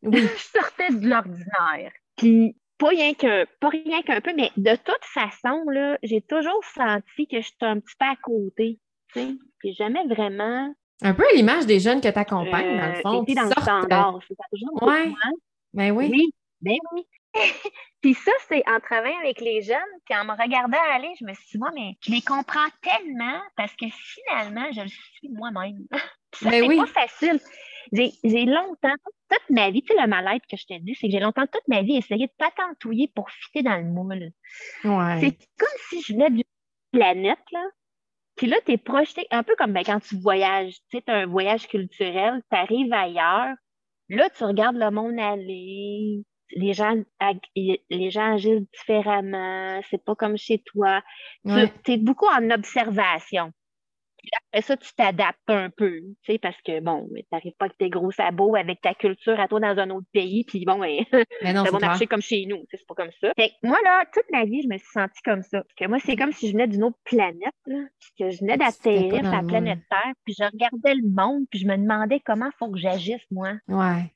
Oui. 0.03 0.21
je 0.37 0.61
sortais 0.61 0.91
de 0.91 1.09
l'ordinaire. 1.09 1.93
Puis, 2.17 2.57
pas 2.79 2.89
rien 2.89 3.15
qu'un, 3.15 3.45
pas 3.61 3.71
rien 3.71 4.03
qu'un 4.03 4.21
peu, 4.21 4.33
mais 4.35 4.51
de 4.57 4.77
toute 4.77 5.05
façon, 5.05 5.65
là, 5.71 5.99
j'ai 6.03 6.21
toujours 6.21 6.63
senti 6.75 7.27
que 7.27 7.41
j'étais 7.41 7.67
un 7.67 7.81
petit 7.81 7.97
peu 7.99 8.07
à 8.07 8.17
côté, 8.17 8.79
tu 9.13 9.21
sais. 9.21 9.29
J'ai 9.65 9.73
jamais 9.73 10.05
vraiment 10.07 10.73
Un 11.03 11.15
peu 11.15 11.25
à 11.25 11.35
l'image 11.35 11.67
des 11.67 11.81
jeunes 11.81 12.01
que 12.01 12.09
tu 12.09 12.19
accompagnes, 12.19 12.77
dans 12.79 12.87
le 12.87 12.99
euh, 12.99 13.01
fond, 13.03 13.25
qui 13.25 13.35
dans 13.35 13.43
le 13.43 13.49
sortent. 13.49 13.63
standard. 13.63 14.17
A 14.17 14.21
toujours 14.51 14.83
Ouais. 14.83 15.11
Ben 15.75 15.91
oui. 15.93 16.09
Oui, 16.11 16.31
ben 16.61 16.77
oui. 16.93 17.07
Puis 18.01 18.15
ça, 18.15 18.33
c'est 18.49 18.63
en 18.69 18.81
travaillant 18.81 19.19
avec 19.19 19.41
les 19.41 19.61
jeunes, 19.61 19.77
puis 20.07 20.17
en 20.17 20.25
me 20.25 20.31
regardant 20.33 20.79
aller, 20.95 21.11
je 21.21 21.25
me 21.27 21.35
suis 21.35 21.47
dit, 21.53 21.59
moi, 21.59 21.71
mais 21.75 21.97
je 22.01 22.13
les 22.13 22.23
comprends 22.23 22.69
tellement 22.81 23.41
parce 23.57 23.75
que 23.75 23.87
finalement, 23.91 24.67
je 24.73 24.83
le 24.83 24.89
suis 24.89 25.29
moi-même. 25.31 25.79
Puis 26.31 26.45
ça, 26.45 26.51
Ben 26.51 26.63
c'est 26.63 26.69
oui. 26.69 26.77
pas 26.77 26.87
facile. 26.87 27.41
J'ai 27.93 28.13
j'ai 28.23 28.45
longtemps, 28.45 28.95
toute 29.31 29.51
ma 29.51 29.71
vie, 29.71 29.83
tu 29.83 29.95
sais, 29.95 30.01
le 30.01 30.07
mal-être 30.09 30.47
que 30.47 30.57
je 30.57 30.67
te 30.67 30.79
dis, 30.79 30.95
c'est 30.95 31.07
que 31.09 31.13
j'ai 31.13 31.21
longtemps, 31.21 31.47
toute 31.47 31.67
ma 31.69 31.83
vie, 31.83 31.97
essayé 31.97 32.27
de 32.27 32.33
patentouiller 32.39 33.11
pour 33.15 33.31
fitter 33.31 33.63
dans 33.63 33.77
le 33.77 33.85
moule. 33.85 34.31
Ouais. 34.85 35.21
C'est 35.21 35.39
comme 35.59 35.79
si 35.89 36.03
je 36.03 36.13
venais 36.13 36.31
d'une 36.31 36.45
planète, 36.93 37.39
là. 37.53 37.65
Puis 38.39 38.47
là, 38.47 38.57
tu 38.65 38.73
es 38.73 38.79
projeté, 38.79 39.27
un 39.33 39.43
peu 39.43 39.55
comme 39.57 39.73
ben, 39.73 39.83
quand 39.85 40.01
tu 40.01 40.17
voyages, 40.17 40.77
tu 40.91 40.99
sais, 40.99 41.03
un 41.09 41.27
voyage 41.27 41.67
culturel, 41.67 42.41
tu 42.51 42.57
arrives 42.57 42.93
ailleurs, 42.93 43.55
là, 44.09 44.31
tu 44.31 44.45
regardes 44.45 44.77
le 44.77 44.91
monde 44.91 45.19
aller, 45.19 46.23
les 46.53 46.73
gens, 46.73 46.95
les 47.55 48.11
gens 48.11 48.35
agissent 48.35 48.71
différemment, 48.73 49.81
c'est 49.91 50.03
pas 50.03 50.15
comme 50.15 50.39
chez 50.39 50.61
toi. 50.61 51.03
Ouais. 51.45 51.71
Tu 51.85 51.93
es 51.93 51.97
beaucoup 51.99 52.29
en 52.29 52.51
observation. 52.51 53.53
Puis 54.29 54.41
après 54.49 54.63
ça, 54.63 54.77
tu 54.77 54.95
t'adaptes 54.95 55.39
un 55.49 55.71
peu, 55.71 56.01
tu 56.23 56.33
sais, 56.33 56.39
parce 56.39 56.61
que, 56.63 56.81
bon, 56.81 57.09
tu 57.17 57.25
n'arrives 57.33 57.55
pas 57.59 57.65
avec 57.67 57.79
tes 57.79 57.89
gros 57.89 58.11
sabots, 58.11 58.57
avec 58.57 58.81
ta 58.83 58.93
culture 58.93 59.41
à 59.41 59.49
toi 59.49 59.59
dans 59.59 59.79
un 59.79 59.89
autre 59.89 60.07
pays, 60.13 60.45
puis 60.45 60.65
bon, 60.67 60.79
ben, 60.79 61.03
Mais 61.43 61.55
non, 61.55 61.65
ça 61.65 61.71
va 61.71 61.79
marcher 61.79 62.07
comme 62.07 62.21
chez 62.21 62.45
nous, 62.47 62.63
c'est 62.71 62.87
pas 62.87 62.95
comme 62.95 63.11
ça. 63.23 63.33
Fait 63.37 63.49
que 63.49 63.55
moi, 63.67 63.79
là, 63.85 64.05
toute 64.13 64.31
ma 64.31 64.45
vie, 64.45 64.61
je 64.63 64.69
me 64.69 64.77
suis 64.77 64.91
sentie 64.93 65.23
comme 65.25 65.43
ça. 65.43 65.63
Parce 65.63 65.75
que 65.79 65.87
moi, 65.87 65.99
c'est 66.05 66.17
comme 66.17 66.33
si 66.33 66.49
je 66.49 66.53
venais 66.53 66.67
d'une 66.67 66.85
autre 66.85 66.99
planète, 67.05 67.55
là, 67.67 67.79
puis 67.99 68.11
que 68.19 68.31
je 68.31 68.41
venais 68.41 68.59
d'atterrir 68.59 69.23
la 69.23 69.43
planète. 69.43 69.79
Terre, 69.89 70.13
puis 70.25 70.35
je 70.39 70.45
regardais 70.45 70.95
le 70.95 71.09
monde, 71.09 71.45
puis 71.51 71.61
je 71.61 71.67
me 71.67 71.77
demandais 71.77 72.21
comment 72.25 72.51
faut 72.59 72.71
que 72.71 72.79
j'agisse, 72.79 73.25
moi. 73.31 73.53
Ouais. 73.69 74.13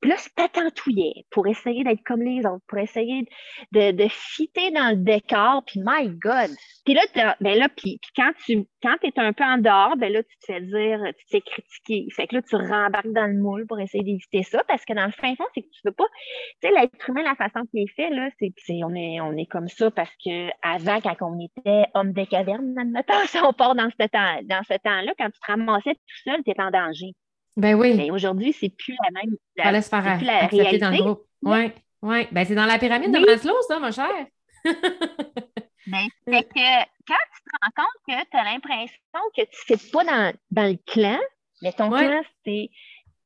Puis 0.00 0.10
là, 0.10 0.16
je 0.22 0.28
patentouillais 0.34 1.24
pour 1.30 1.46
essayer 1.46 1.84
d'être 1.84 2.02
comme 2.04 2.22
les 2.22 2.44
autres, 2.46 2.64
pour 2.68 2.78
essayer 2.78 3.24
de, 3.72 3.92
de 3.92 4.06
fitter 4.08 4.70
dans 4.72 4.90
le 4.90 4.96
décor, 4.96 5.62
puis 5.66 5.80
my 5.84 6.08
God! 6.08 6.50
Puis 6.84 6.94
là, 6.94 7.02
ben 7.40 7.58
là, 7.58 7.68
puis, 7.68 7.98
puis 8.02 8.10
quand 8.16 8.32
tu 8.44 8.66
quand 8.82 8.96
es 9.04 9.12
un 9.16 9.32
peu 9.32 9.44
en 9.44 9.58
dehors, 9.58 9.96
ben 9.96 10.12
là, 10.12 10.22
tu 10.22 10.36
te 10.38 10.46
fais 10.46 10.60
dire, 10.60 11.00
tu 11.18 11.24
te 11.24 11.30
fais 11.30 11.40
critiquer. 11.40 12.06
Fait 12.14 12.26
que 12.26 12.34
là, 12.36 12.42
tu 12.42 12.56
rembarques 12.56 13.12
dans 13.12 13.26
le 13.26 13.38
moule 13.38 13.66
pour 13.66 13.78
essayer 13.80 14.02
d'éviter 14.02 14.42
ça, 14.42 14.62
parce 14.66 14.84
que 14.84 14.92
dans 14.92 15.06
le 15.06 15.12
fin 15.12 15.34
fond, 15.36 15.44
c'est 15.54 15.62
que 15.62 15.68
tu 15.68 15.80
veux 15.84 15.92
pas, 15.92 16.04
tu 16.62 16.68
sais, 16.68 16.74
l'être 16.74 17.08
humain, 17.08 17.22
la 17.22 17.34
façon 17.36 17.64
qu'il 17.66 17.82
est 17.82 17.94
fait, 17.94 18.10
là, 18.10 18.28
c'est, 18.38 18.52
c'est- 18.58 18.82
on 18.84 18.94
est, 18.94 19.20
on 19.20 19.36
est 19.36 19.46
comme 19.46 19.68
ça 19.68 19.90
parce 19.90 20.12
que 20.24 20.48
avant, 20.62 21.00
quand 21.00 21.16
on 21.22 21.38
était 21.40 21.86
homme 21.94 22.12
des 22.12 22.26
cavernes, 22.26 22.74
admettons, 22.78 23.14
si 23.26 23.38
on 23.38 23.52
part 23.52 23.74
dans 23.74 23.90
ce 23.90 24.06
temps, 24.06 24.40
dans 24.44 24.62
ce 24.64 24.74
temps-là, 24.78 25.12
quand 25.18 25.30
tu 25.30 25.40
te 25.40 25.46
ramassais 25.46 25.94
tout 25.94 26.18
seul, 26.24 26.42
tu 26.44 26.50
es 26.50 26.60
en 26.60 26.70
danger. 26.70 27.14
Ben 27.56 27.74
oui. 27.74 27.94
Mais 27.96 28.10
aujourd'hui, 28.10 28.52
c'est 28.52 28.70
plus 28.70 28.96
la 29.04 29.10
même, 29.20 29.34
la- 29.56 29.64
Fallait 29.64 29.82
se 29.82 29.88
faire 29.88 30.02
c'est 30.04 30.16
plus 30.18 30.26
la 30.26 30.36
accepter 30.44 30.78
dans 30.78 30.86
le 30.86 30.90
réalité. 30.92 30.98
groupe. 31.04 31.26
Ouais. 31.42 31.74
Ouais. 32.02 32.28
Ben 32.32 32.44
c'est 32.46 32.54
dans 32.54 32.66
la 32.66 32.78
pyramide 32.78 33.12
de 33.12 33.18
Oui. 33.18 33.24
Maslow, 33.26 33.54
ça, 33.68 33.78
mon 33.78 33.90
cher. 33.92 34.08
Ben, 35.88 36.06
fait 36.24 36.44
que 36.44 36.80
quand 37.08 37.14
tu 37.34 37.42
te 37.42 37.50
rends 37.60 37.72
compte 37.84 38.02
que 38.06 38.30
tu 38.30 38.36
as 38.36 38.44
l'impression 38.44 39.20
que 39.36 39.42
tu 39.42 39.72
ne 39.72 39.76
fais 39.76 39.90
pas 39.90 40.04
dans, 40.04 40.32
dans 40.52 40.70
le 40.70 40.78
clan, 40.86 41.18
mais 41.60 41.72
ton 41.72 41.90
Ouais. 41.90 42.06
clan, 42.06 42.22
c'est 42.46 42.70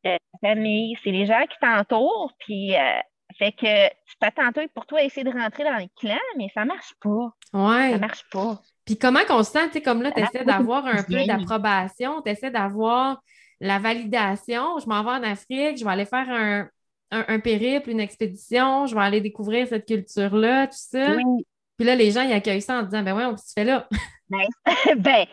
euh, 0.06 0.16
ta 0.40 0.48
famille, 0.48 0.96
c'est 1.04 1.10
les 1.10 1.26
gens 1.26 1.42
qui 1.50 1.58
t'entourent, 1.60 2.32
puis 2.38 2.74
euh, 2.74 2.98
fait 3.38 3.52
que 3.52 3.88
tu 4.06 4.16
t'attends 4.18 4.50
pour 4.74 4.86
toi 4.86 5.00
à 5.00 5.02
essayer 5.02 5.24
de 5.24 5.30
rentrer 5.38 5.64
dans 5.64 5.76
le 5.76 5.86
clan, 6.00 6.16
mais 6.38 6.48
ça 6.54 6.64
marche 6.64 6.94
pas. 7.02 7.30
Ouais. 7.52 7.92
Ça 7.92 7.98
marche 7.98 8.24
pas. 8.32 8.58
Puis 8.86 8.96
comment 8.96 9.24
qu'on 9.28 9.42
se 9.42 9.50
sent, 9.52 9.66
tu 9.66 9.72
sais, 9.74 9.82
comme 9.82 10.00
là, 10.00 10.10
tu 10.12 10.22
essaies 10.22 10.44
d'avoir 10.44 10.86
un 10.86 11.02
peu 11.02 11.26
d'approbation, 11.26 12.22
tu 12.22 12.30
essaies 12.30 12.50
d'avoir 12.50 13.20
la 13.60 13.78
validation. 13.78 14.78
Je 14.78 14.86
m'en 14.88 15.02
vais 15.02 15.10
en 15.10 15.22
Afrique, 15.22 15.78
je 15.78 15.84
vais 15.84 15.90
aller 15.90 16.06
faire 16.06 16.28
un, 16.30 16.68
un, 17.10 17.24
un 17.28 17.40
périple, 17.40 17.90
une 17.90 18.00
expédition, 18.00 18.86
je 18.86 18.94
vais 18.94 19.02
aller 19.02 19.20
découvrir 19.20 19.66
cette 19.68 19.86
culture-là, 19.86 20.66
tout 20.68 20.76
ça. 20.78 21.16
Oui. 21.16 21.44
Puis 21.76 21.86
là, 21.86 21.94
les 21.94 22.10
gens, 22.10 22.22
ils 22.22 22.32
accueillent 22.32 22.62
ça 22.62 22.78
en 22.80 22.82
disant, 22.82 23.02
ben 23.02 23.16
ouais, 23.16 23.24
on 23.26 23.36
se 23.36 23.52
fait 23.54 23.64
là? 23.64 23.88
ben, 24.96 25.26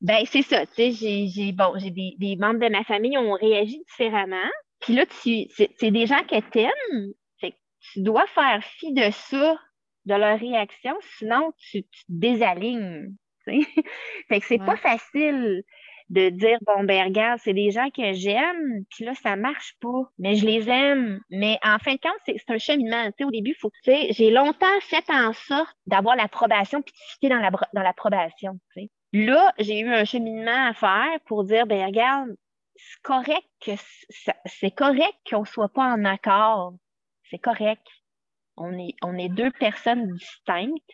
ben 0.00 0.24
c'est 0.26 0.42
ça. 0.42 0.66
Tu 0.66 0.74
sais, 0.74 0.92
j'ai, 0.92 1.28
j'ai, 1.28 1.52
bon, 1.52 1.74
j'ai 1.76 1.90
des, 1.90 2.14
des 2.18 2.36
membres 2.36 2.60
de 2.60 2.68
ma 2.70 2.84
famille 2.84 3.18
ont 3.18 3.32
réagi 3.34 3.78
différemment. 3.88 4.48
Puis 4.80 4.94
là, 4.94 5.06
tu, 5.06 5.46
c'est, 5.56 5.70
c'est 5.78 5.90
des 5.90 6.06
gens 6.06 6.22
que 6.24 6.40
t'aimes. 6.50 7.12
Fait 7.40 7.52
que 7.52 7.56
tu 7.92 8.02
dois 8.02 8.26
faire 8.28 8.62
fi 8.64 8.92
de 8.92 9.10
ça, 9.10 9.58
de 10.06 10.14
leur 10.14 10.38
réaction, 10.38 10.96
sinon 11.18 11.52
tu, 11.58 11.82
tu 11.84 12.00
te 12.00 12.04
désalignes. 12.08 13.14
tu 13.46 13.62
sais. 13.62 13.68
fait 14.28 14.40
que 14.40 14.46
c'est 14.46 14.60
Ouais. 14.60 14.66
pas 14.66 14.76
facile. 14.76 15.64
De 16.10 16.30
dire, 16.30 16.58
bon, 16.66 16.84
ben 16.84 17.04
regarde, 17.04 17.38
c'est 17.42 17.52
des 17.52 17.70
gens 17.70 17.90
que 17.90 18.12
j'aime, 18.12 18.84
puis 18.90 19.04
là, 19.04 19.14
ça 19.14 19.36
marche 19.36 19.74
pas, 19.80 20.10
mais 20.18 20.36
je 20.36 20.46
les 20.46 20.68
aime. 20.68 21.20
Mais 21.30 21.58
en 21.62 21.78
fin 21.78 21.94
de 21.94 22.00
compte, 22.00 22.20
c'est 22.26 22.50
un 22.50 22.58
cheminement. 22.58 23.06
Tu 23.06 23.12
sais, 23.18 23.24
au 23.24 23.30
début, 23.30 23.54
faut 23.54 23.70
tu 23.84 23.92
j'ai 24.10 24.30
longtemps 24.30 24.66
fait 24.80 25.04
en 25.10 25.32
sorte 25.32 25.76
d'avoir 25.86 26.16
l'approbation 26.16 26.82
puis 26.82 26.92
de 26.92 26.98
citer 27.12 27.28
dans 27.28 27.40
l'approbation, 27.40 28.52
la, 28.74 28.82
tu. 28.82 28.90
Là, 29.12 29.52
j'ai 29.58 29.80
eu 29.80 29.88
un 29.92 30.04
cheminement 30.04 30.68
à 30.68 30.74
faire 30.74 31.18
pour 31.26 31.44
dire, 31.44 31.66
ben 31.66 31.86
regarde, 31.86 32.30
c'est 32.76 33.02
correct 33.02 33.48
que 33.60 33.72
c'est 34.46 34.70
correct 34.70 35.16
qu'on 35.28 35.44
soit 35.44 35.72
pas 35.72 35.84
en 35.84 36.04
accord. 36.04 36.74
C'est 37.30 37.38
correct. 37.38 37.86
On 38.56 38.76
est, 38.78 38.94
on 39.02 39.16
est 39.16 39.28
deux 39.28 39.50
personnes 39.52 40.12
distinctes. 40.14 40.90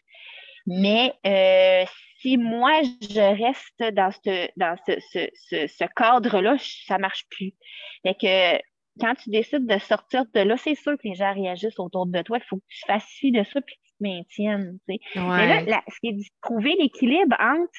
Mais 0.66 1.12
euh, 1.26 1.84
si 2.20 2.36
moi, 2.36 2.82
je 3.00 3.20
reste 3.20 3.94
dans 3.94 4.10
ce, 4.10 4.48
dans 4.56 4.76
ce, 4.86 4.92
ce, 5.12 5.66
ce, 5.66 5.84
cadre-là, 5.94 6.56
ça 6.86 6.98
marche 6.98 7.26
plus. 7.30 7.54
Fait 8.02 8.14
que 8.14 8.62
quand 9.00 9.14
tu 9.16 9.30
décides 9.30 9.66
de 9.66 9.78
sortir 9.78 10.24
de 10.32 10.40
là, 10.40 10.56
c'est 10.56 10.74
sûr 10.74 10.92
que 10.92 11.08
les 11.08 11.14
gens 11.14 11.34
réagissent 11.34 11.78
autour 11.78 12.06
de 12.06 12.22
toi. 12.22 12.38
Il 12.38 12.46
faut 12.46 12.56
que 12.56 12.62
tu 12.68 12.84
fasses 12.86 13.04
fi 13.18 13.32
de 13.32 13.42
ça 13.42 13.60
puis 13.60 13.74
que 13.74 13.80
tu 13.80 13.92
te 13.98 14.02
maintiennes. 14.02 14.78
Mais 14.88 15.64
là, 15.66 15.82
ce 15.88 16.00
qui 16.00 16.08
est 16.08 16.12
de 16.12 16.22
trouver 16.40 16.76
l'équilibre 16.78 17.36
entre 17.40 17.72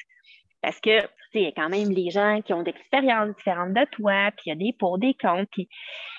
parce 0.66 0.80
que, 0.80 1.00
tu 1.00 1.06
sais, 1.32 1.40
il 1.40 1.42
y 1.42 1.46
a 1.46 1.52
quand 1.52 1.68
même 1.68 1.90
les 1.90 2.10
gens 2.10 2.42
qui 2.42 2.52
ont 2.52 2.64
d'expériences 2.64 3.36
différentes 3.36 3.72
de 3.72 3.84
toi, 3.92 4.32
puis 4.32 4.46
il 4.46 4.48
y 4.48 4.52
a 4.52 4.56
des 4.56 4.72
pour, 4.76 4.98
des 4.98 5.14
contre. 5.14 5.48
Puis... 5.52 5.68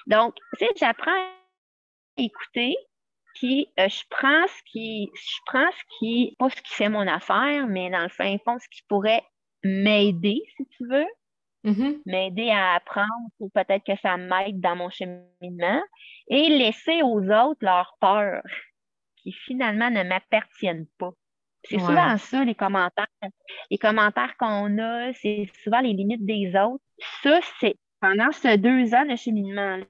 Donc, 0.06 0.36
tu 0.58 0.66
sais, 0.66 0.72
j'apprends 0.78 1.12
à 1.12 2.22
écouter, 2.22 2.78
puis 3.38 3.68
euh, 3.80 3.88
je 3.88 4.04
prends 4.10 4.48
ce 4.48 4.64
qui, 4.72 5.12
je 5.14 5.40
prends 5.46 5.70
ce 5.72 5.98
qui, 5.98 6.36
pas 6.40 6.50
ce 6.50 6.62
qui 6.62 6.74
fait 6.74 6.90
mon 6.90 7.08
affaire, 7.08 7.68
mais 7.68 7.90
dans 7.92 8.02
le 8.02 8.10
fin 8.10 8.36
fond, 8.44 8.58
ce 8.58 8.68
qui 8.70 8.82
pourrait 8.88 9.24
m'aider, 9.64 10.42
si 10.56 10.66
tu 10.66 10.88
veux. 10.88 11.06
Mm-hmm. 11.64 12.02
M'aider 12.06 12.50
à 12.50 12.76
apprendre 12.76 13.30
ou 13.40 13.50
peut-être 13.50 13.84
que 13.84 14.00
ça 14.02 14.18
m'aide 14.18 14.60
dans 14.60 14.76
mon 14.76 14.90
cheminement 14.90 15.82
et 16.30 16.50
laisser 16.50 17.02
aux 17.04 17.22
autres 17.30 17.60
leur 17.62 17.98
peur 18.00 18.42
qui 19.18 19.32
finalement 19.32 19.90
ne 19.90 20.04
m'appartiennent 20.04 20.88
pas. 20.98 21.12
C'est 21.64 21.80
souvent 21.80 22.18
ça, 22.18 22.46
les 22.46 22.56
commentaires. 22.56 23.08
Les 23.70 23.78
commentaires 23.78 24.38
qu'on 24.38 24.78
a, 24.78 25.12
c'est 25.14 25.50
souvent 25.64 25.82
les 25.82 25.94
limites 25.94 26.26
des 26.26 26.54
autres. 26.56 26.84
Ça, 27.24 27.40
c'est 27.60 27.76
pendant 28.00 28.32
ces 28.32 28.58
deux 28.58 28.94
ans 28.94 29.06
de 29.06 29.16
cheminement-là 29.16 29.84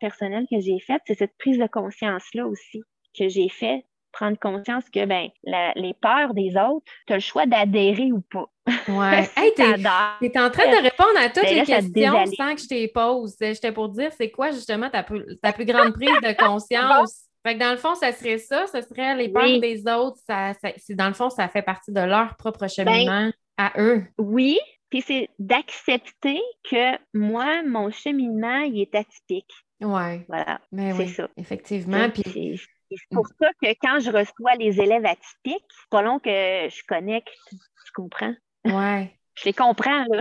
personnel 0.00 0.46
que 0.50 0.60
j'ai 0.60 0.78
fait, 0.80 1.00
c'est 1.06 1.18
cette 1.18 1.36
prise 1.38 1.58
de 1.58 1.66
conscience-là 1.66 2.46
aussi 2.46 2.82
que 3.16 3.28
j'ai 3.28 3.48
fait 3.48 3.84
prendre 4.12 4.38
conscience 4.38 4.84
que 4.90 5.04
ben 5.06 5.28
les 5.44 5.94
peurs 5.94 6.34
des 6.34 6.50
autres, 6.56 6.84
tu 7.06 7.14
as 7.14 7.16
le 7.16 7.22
choix 7.22 7.46
d'adhérer 7.46 8.12
ou 8.12 8.20
pas. 8.20 8.46
Ouais. 8.88 9.28
hey, 9.36 9.52
t'es, 9.56 9.62
es 9.62 10.38
en 10.38 10.50
train 10.50 10.70
de 10.70 10.82
répondre 10.82 11.18
à 11.18 11.28
toutes 11.30 11.44
ben 11.44 11.54
les 11.54 11.64
questions 11.64 12.26
sans 12.36 12.54
que 12.54 12.60
je 12.60 12.68
te 12.68 12.92
pose. 12.92 13.36
J'étais 13.40 13.72
pour 13.72 13.88
dire, 13.88 14.12
c'est 14.12 14.30
quoi 14.30 14.50
justement 14.50 14.90
ta, 14.90 15.02
ta 15.42 15.52
plus 15.52 15.64
grande 15.64 15.94
prise 15.94 16.20
de 16.22 16.36
conscience? 16.38 17.24
Fait 17.44 17.54
que 17.54 17.58
dans 17.58 17.72
le 17.72 17.76
fond, 17.76 17.94
ça 17.96 18.12
serait 18.12 18.38
ça, 18.38 18.66
ce 18.66 18.82
serait 18.82 19.16
les 19.16 19.28
peurs 19.28 19.58
des 19.58 19.82
autres. 19.88 20.18
Ça, 20.26 20.52
c'est, 20.76 20.94
dans 20.94 21.08
le 21.08 21.14
fond, 21.14 21.28
ça 21.28 21.48
fait 21.48 21.62
partie 21.62 21.90
de 21.90 22.00
leur 22.00 22.36
propre 22.36 22.60
ben, 22.60 22.68
cheminement 22.68 23.30
à 23.56 23.72
eux. 23.78 24.04
Oui, 24.16 24.60
puis 24.92 25.00
c'est 25.00 25.30
d'accepter 25.38 26.38
que 26.70 26.98
moi, 27.14 27.62
mon 27.62 27.90
cheminement, 27.90 28.60
il 28.60 28.82
est 28.82 28.94
atypique. 28.94 29.50
Oui. 29.80 30.22
Voilà. 30.28 30.60
Mais 30.70 30.92
ben 30.92 30.96
c'est 30.98 31.06
ça. 31.06 31.30
Effectivement. 31.38 32.10
Puis... 32.10 32.60
C'est 32.90 32.98
pour 33.10 33.26
ça 33.40 33.48
que 33.62 33.68
quand 33.80 34.00
je 34.00 34.10
reçois 34.10 34.54
les 34.58 34.78
élèves 34.78 35.06
atypiques, 35.06 35.64
c'est 35.70 35.88
pas 35.88 36.02
long 36.02 36.18
que 36.18 36.28
je 36.28 36.82
connecte, 36.86 37.32
tu, 37.48 37.56
comprends? 37.94 38.34
Oui. 38.66 39.08
je 39.34 39.44
les 39.46 39.54
comprends, 39.54 40.04
là. 40.10 40.20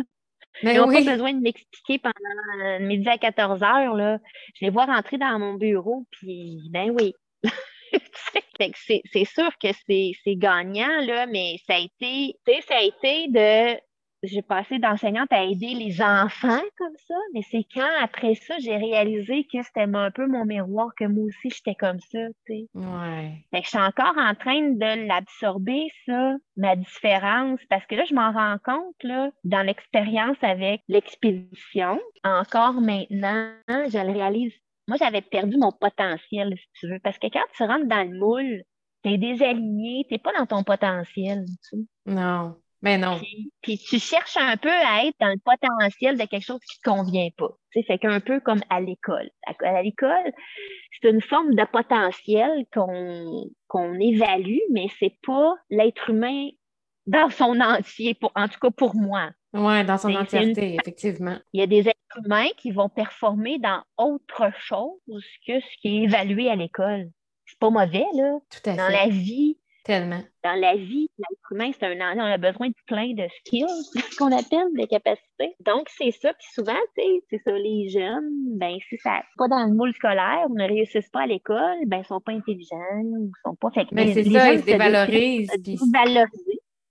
Mais 0.63 0.75
Ils 0.75 0.77
n'ont 0.77 0.89
pas 0.89 1.01
besoin 1.03 1.34
de 1.34 1.41
m'expliquer 1.41 1.99
pendant 1.99 2.79
midi 2.79 3.10
à 3.10 3.17
14 3.17 3.63
heures. 3.63 3.93
Là. 3.93 4.19
Je 4.55 4.63
les 4.63 4.71
vois 4.71 4.86
rentrer 4.86 5.17
dans 5.17 5.38
mon 5.38 5.55
bureau, 5.55 6.05
puis 6.12 6.62
ben 6.71 6.91
oui. 6.91 7.13
c'est 8.57 9.25
sûr 9.25 9.51
que 9.62 9.67
c'est 9.86 10.36
gagnant, 10.38 11.01
là, 11.01 11.25
mais 11.25 11.57
ça 11.67 11.75
a 11.75 11.79
été, 11.79 12.38
ça 12.65 12.77
a 12.77 12.84
été 12.84 13.27
de 13.27 13.81
j'ai 14.23 14.41
passé 14.41 14.79
d'enseignante 14.79 15.31
à 15.31 15.43
aider 15.43 15.73
les 15.73 16.01
enfants 16.01 16.62
comme 16.77 16.95
ça, 17.07 17.15
mais 17.34 17.41
c'est 17.49 17.65
quand 17.73 17.89
après 18.01 18.36
ça, 18.36 18.55
j'ai 18.60 18.75
réalisé 18.75 19.45
que 19.51 19.62
c'était 19.63 19.88
un 19.93 20.12
peu 20.12 20.27
mon 20.27 20.45
miroir, 20.45 20.89
que 20.97 21.05
moi 21.05 21.25
aussi, 21.25 21.49
j'étais 21.49 21.75
comme 21.75 21.99
ça, 21.99 22.19
tu 22.45 22.53
sais. 22.53 22.67
Ouais. 22.75 23.34
Fait 23.51 23.62
que 23.62 23.65
je 23.65 23.69
suis 23.69 23.79
encore 23.79 24.17
en 24.17 24.36
train 24.36 24.62
de 24.62 25.07
l'absorber, 25.07 25.88
ça, 26.05 26.36
ma 26.57 26.75
différence, 26.75 27.60
parce 27.69 27.86
que 27.86 27.95
là, 27.95 28.03
je 28.05 28.13
m'en 28.13 28.31
rends 28.31 28.57
compte, 28.63 29.03
là, 29.03 29.31
dans 29.43 29.65
l'expérience 29.65 30.38
avec 30.41 30.81
l'expédition. 30.88 31.99
Encore 32.23 32.81
maintenant, 32.81 33.53
je 33.69 34.05
le 34.05 34.13
réalise. 34.13 34.53
Moi, 34.88 34.97
j'avais 34.99 35.21
perdu 35.21 35.57
mon 35.57 35.71
potentiel, 35.71 36.53
si 36.57 36.67
tu 36.79 36.88
veux, 36.88 36.99
parce 36.99 37.17
que 37.17 37.27
quand 37.27 37.45
tu 37.55 37.63
rentres 37.63 37.88
dans 37.88 38.10
le 38.10 38.17
moule, 38.17 38.63
t'es 39.03 39.17
désaligné, 39.17 40.05
t'es 40.10 40.19
pas 40.19 40.34
dans 40.38 40.45
ton 40.45 40.63
potentiel, 40.63 41.45
tu 41.47 41.79
sais. 41.79 41.86
Non. 42.05 42.61
Mais 42.81 42.97
non. 42.97 43.19
Puis, 43.61 43.77
tu 43.77 43.99
cherches 43.99 44.37
un 44.37 44.57
peu 44.57 44.69
à 44.69 45.05
être 45.05 45.15
dans 45.19 45.29
le 45.29 45.39
potentiel 45.43 46.17
de 46.17 46.25
quelque 46.25 46.45
chose 46.45 46.59
qui 46.61 46.79
te 46.79 46.89
convient 46.89 47.29
pas. 47.37 47.49
Tu 47.71 47.79
sais, 47.79 47.85
fait 47.85 47.99
qu'un 47.99 48.19
peu 48.19 48.39
comme 48.39 48.61
à 48.69 48.81
l'école. 48.81 49.29
À, 49.45 49.81
l'école, 49.83 50.33
c'est 50.91 51.09
une 51.09 51.21
forme 51.21 51.53
de 51.53 51.63
potentiel 51.65 52.65
qu'on 52.73 53.99
évalue, 53.99 54.59
mais 54.71 54.87
c'est 54.99 55.15
pas 55.25 55.53
l'être 55.69 56.09
humain 56.09 56.49
dans 57.05 57.29
son 57.29 57.59
entier, 57.59 58.15
pour, 58.15 58.31
en 58.35 58.47
tout 58.47 58.59
cas 58.59 58.71
pour 58.71 58.95
moi. 58.95 59.29
Oui, 59.53 59.83
dans 59.83 59.97
son 59.97 60.15
entièreté, 60.15 60.75
effectivement. 60.75 61.37
Il 61.53 61.59
y 61.59 61.63
a 61.63 61.67
des 61.67 61.89
êtres 61.89 62.25
humains 62.25 62.47
qui 62.57 62.71
vont 62.71 62.89
performer 62.89 63.59
dans 63.59 63.83
autre 63.97 64.49
chose 64.57 64.99
que 65.45 65.59
ce 65.59 65.77
qui 65.81 65.97
est 65.97 66.03
évalué 66.03 66.49
à 66.49 66.55
l'école. 66.55 67.09
C'est 67.45 67.59
pas 67.59 67.69
mauvais, 67.69 68.05
là. 68.13 68.39
Tout 68.49 68.69
à 68.69 68.75
dans 68.75 68.87
la 68.87 69.09
vie, 69.09 69.57
Tellement. 69.83 70.21
Dans 70.43 70.59
la 70.59 70.75
vie, 70.75 71.09
l'être 71.17 71.51
humain, 71.51 71.71
c'est 71.73 71.85
un 71.85 72.17
on 72.17 72.19
a 72.19 72.37
besoin 72.37 72.67
de 72.67 72.75
plein 72.85 73.13
de 73.13 73.27
skills, 73.39 73.65
ce 73.95 74.15
qu'on 74.17 74.31
appelle 74.31 74.67
des 74.75 74.85
capacités. 74.85 75.55
Donc, 75.65 75.89
c'est 75.89 76.11
ça. 76.11 76.33
Puis 76.33 76.47
souvent, 76.53 76.77
tu 76.95 77.03
sais, 77.03 77.23
c'est 77.29 77.41
ça, 77.43 77.51
les 77.51 77.89
jeunes, 77.89 78.57
ben, 78.57 78.77
si 78.87 78.97
ça 78.97 79.23
pas 79.37 79.47
dans 79.47 79.65
le 79.65 79.73
moule 79.73 79.93
scolaire 79.95 80.45
ou 80.49 80.55
ne 80.55 80.67
réussissent 80.67 81.09
pas 81.09 81.21
à 81.21 81.25
l'école, 81.25 81.85
ben, 81.87 81.97
ils 81.97 82.05
sont 82.05 82.21
pas 82.21 82.31
intelligents 82.31 83.01
ou 83.01 83.31
sont 83.43 83.55
pas. 83.55 83.71
Fait 83.71 83.87
Mais 83.91 84.13
c'est 84.13 84.23
ça, 84.25 84.53
ils 84.53 84.59
se 84.59 84.65
dévalorisent. 84.65 85.51
Puis... 85.63 85.79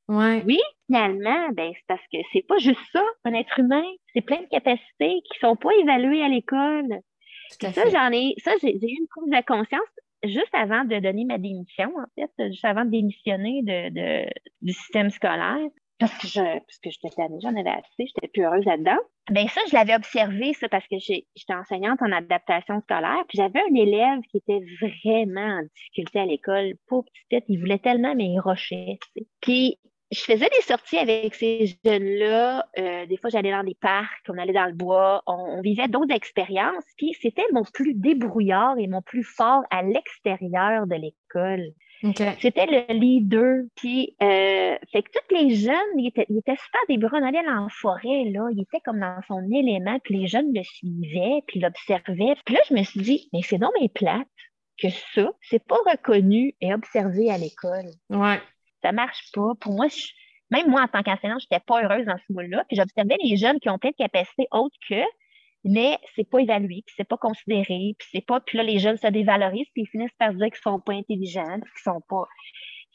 Ouais. 0.09 0.43
Oui, 0.45 0.59
finalement, 0.87 1.51
ben, 1.53 1.71
c'est 1.73 1.87
parce 1.87 2.03
que 2.13 2.19
c'est 2.33 2.45
pas 2.45 2.59
juste 2.59 2.81
ça, 2.93 3.05
un 3.25 3.35
être 3.35 3.57
humain. 3.61 3.85
C'est 4.13 4.23
plein 4.23 4.41
de 4.41 4.49
capacités 4.49 5.21
qui 5.31 5.39
sont 5.39 5.55
pas 5.55 5.71
évaluées 5.81 6.25
à 6.25 6.29
l'école. 6.29 7.01
Ça, 7.61 7.89
j'en 7.89 8.11
ai, 8.13 8.35
ça, 8.39 8.53
j'ai 8.61 8.75
eu 8.75 8.97
une 8.99 9.07
prise 9.09 9.31
de 9.31 9.47
conscience 9.47 9.89
juste 10.25 10.55
avant 10.55 10.85
de 10.85 10.99
donner 10.99 11.25
ma 11.25 11.39
démission, 11.39 11.93
en 11.97 12.07
fait, 12.15 12.49
juste 12.49 12.65
avant 12.65 12.85
de 12.85 12.91
démissionner 12.91 13.63
de, 13.63 14.27
du 14.63 14.73
système 14.73 15.11
scolaire, 15.11 15.69
parce 15.99 16.17
que 16.17 16.27
je 16.27 16.41
parce 16.41 16.79
que 16.83 16.91
j'étais 16.91 17.11
tannée, 17.11 17.39
j'en 17.43 17.55
avais 17.55 17.71
assez, 17.71 18.07
j'étais 18.07 18.29
plus 18.29 18.43
heureuse 18.43 18.65
là-dedans. 18.65 18.99
Ben 19.31 19.47
ça, 19.49 19.61
je 19.69 19.75
l'avais 19.75 19.95
observé, 19.95 20.55
ça, 20.55 20.69
parce 20.69 20.87
que 20.89 20.99
j'étais 20.99 21.55
enseignante 21.55 22.01
en 22.03 22.11
adaptation 22.11 22.81
scolaire, 22.81 23.23
puis 23.29 23.37
j'avais 23.37 23.61
un 23.61 23.75
élève 23.75 24.21
qui 24.31 24.39
était 24.39 24.61
vraiment 24.81 25.59
en 25.59 25.63
difficulté 25.75 26.19
à 26.21 26.27
l'école, 26.27 26.75
pauvre 26.89 27.07
petite, 27.29 27.45
il 27.49 27.61
voulait 27.61 27.79
tellement, 27.79 28.15
mais 28.15 28.27
il 28.27 28.41
rochait, 28.41 28.99
tu 29.03 29.21
sais. 29.21 29.27
Puis 29.41 29.79
je 30.11 30.21
faisais 30.21 30.49
des 30.49 30.63
sorties 30.63 30.99
avec 30.99 31.35
ces 31.35 31.79
jeunes-là. 31.85 32.67
Euh, 32.79 33.07
des 33.07 33.17
fois, 33.17 33.31
j'allais 33.31 33.53
dans 33.53 33.63
des 33.63 33.77
parcs, 33.81 34.25
on 34.29 34.39
allait 34.39 34.53
dans 34.53 34.67
le 34.67 34.73
bois, 34.73 35.23
on, 35.27 35.61
vivait 35.61 35.87
d'autres 35.87 36.15
expériences. 36.15 36.85
Puis 36.97 37.15
c'était 37.21 37.45
mon 37.53 37.63
plus 37.63 37.95
débrouillard 37.95 38.77
et 38.79 38.89
mon 38.89 39.03
plus 39.03 39.23
fort 39.23 39.63
à 39.71 39.83
l'extérieur 39.83 40.87
de 40.87 40.97
l'école. 40.97 41.73
C'était 42.41 42.67
le 42.67 42.95
leader. 42.95 43.63
Puis, 43.77 44.17
euh, 44.23 44.77
fait 44.91 45.03
que 45.03 45.11
tous 45.13 45.35
les 45.35 45.55
jeunes, 45.55 45.75
ils 45.99 46.09
étaient, 46.09 46.27
ils 46.29 46.39
étaient 46.39 46.57
super 46.57 46.81
débrouillards. 46.89 47.23
On 47.23 47.29
allait 47.29 47.49
en 47.49 47.69
forêt, 47.69 48.25
là. 48.33 48.49
Il 48.53 48.63
était 48.63 48.81
comme 48.85 49.01
dans 49.01 49.21
son 49.29 49.43
élément. 49.53 49.99
Puis 50.03 50.19
les 50.19 50.27
jeunes 50.27 50.53
le 50.53 50.63
suivaient, 50.65 51.43
puis 51.47 51.61
l'observaient. 51.61 52.35
Puis 52.45 52.55
là, 52.55 52.61
je 52.69 52.75
me 52.75 52.83
suis 52.83 53.01
dit, 53.01 53.29
mais 53.33 53.43
c'est 53.43 53.59
dans 53.59 53.71
mes 53.81 53.89
plates 53.89 54.27
que 54.83 54.89
ça, 55.15 55.31
c'est 55.43 55.63
pas 55.63 55.79
reconnu 55.87 56.55
et 56.63 56.73
observé 56.73 57.31
à 57.31 57.37
l'école. 57.37 57.91
Ouais 58.09 58.41
ça 58.83 58.93
marche 58.93 59.31
pas. 59.33 59.53
Pour 59.61 59.75
moi, 59.75 59.87
même 60.51 60.69
moi, 60.69 60.83
en 60.83 60.89
tant 60.89 61.03
qu'enseignante, 61.03 61.41
j'étais 61.41 61.63
pas 61.65 61.83
heureuse 61.83 62.07
dans 62.07 62.19
ce 62.19 62.33
moule-là. 62.33 62.65
Puis 62.69 62.77
j'observais 62.77 63.17
les 63.23 63.37
jeunes 63.37 63.61
qui 63.61 63.69
ont 63.69 63.79
plein 63.79 63.91
de 63.91 63.97
capacités 63.97 64.47
autres 64.51 64.77
que, 64.89 65.03
mais 65.65 65.99
c'est 66.15 66.29
pas 66.29 66.41
évalué, 66.41 66.83
puis 66.87 66.95
c'est 66.97 67.09
pas 67.09 67.19
considéré, 67.19 67.95
puis 67.99 68.09
c'est 68.11 68.25
pas. 68.25 68.41
Puis 68.41 68.57
là, 68.59 68.65
les 68.65 68.79
jeunes 68.79 68.97
se 68.97 69.07
dévalorisent, 69.07 69.69
puis 69.75 69.83
ils 69.83 69.89
finissent 69.89 70.17
par 70.19 70.33
dire 70.33 70.47
qu'ils 70.47 70.63
sont 70.63 70.81
pas 70.81 70.95
intelligents, 70.95 71.61
qu'ils 71.61 71.83
sont 71.85 72.01
pas. 72.09 72.27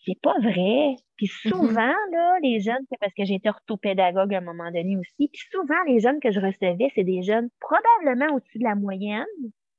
C'est 0.05 0.19
pas 0.21 0.37
vrai. 0.39 0.95
Puis 1.17 1.27
mm-hmm. 1.27 1.49
souvent, 1.49 1.93
là, 2.11 2.37
les 2.43 2.59
jeunes, 2.59 2.83
c'est 2.89 2.99
parce 2.99 3.13
que 3.13 3.25
j'ai 3.25 3.35
été 3.35 3.49
orthopédagogue 3.49 4.33
à 4.33 4.37
un 4.39 4.41
moment 4.41 4.71
donné 4.71 4.97
aussi. 4.97 5.29
Puis 5.31 5.41
souvent, 5.51 5.81
les 5.87 5.99
jeunes 5.99 6.19
que 6.19 6.31
je 6.31 6.39
recevais, 6.39 6.91
c'est 6.95 7.03
des 7.03 7.23
jeunes 7.23 7.49
probablement 7.59 8.35
au-dessus 8.35 8.59
de 8.59 8.63
la 8.63 8.75
moyenne, 8.75 9.25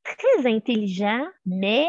très 0.05 0.51
intelligents, 0.51 1.27
mais 1.45 1.89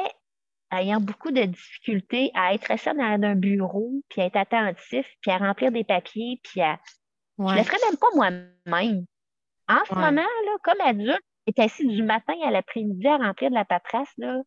ayant 0.71 0.99
beaucoup 0.99 1.31
de 1.31 1.43
difficultés 1.43 2.31
à 2.33 2.53
être 2.53 2.69
assis 2.71 2.89
dans 2.89 3.23
un 3.23 3.35
bureau, 3.35 3.91
puis 4.09 4.21
à 4.21 4.25
être 4.25 4.37
attentif, 4.37 5.05
puis 5.21 5.31
à 5.31 5.37
remplir 5.37 5.71
des 5.71 5.83
papiers, 5.83 6.39
puis 6.43 6.61
à 6.61 6.79
Je 7.39 7.43
ne 7.43 7.57
le 7.57 7.63
ferais 7.63 7.77
même 7.85 7.97
pas 7.97 8.07
moi-même. 8.15 9.05
En 9.69 9.85
ce 9.87 9.93
moment, 9.95 10.21
là, 10.21 10.57
comme 10.63 10.81
adulte, 10.81 11.21
est 11.45 11.59
assis 11.59 11.85
du 11.85 12.03
matin 12.03 12.33
à 12.45 12.51
l'après-midi 12.51 13.07
à 13.07 13.17
remplir 13.17 13.49
de 13.49 13.55
la 13.55 13.65
paperasse, 13.65 14.11
là, 14.17 14.41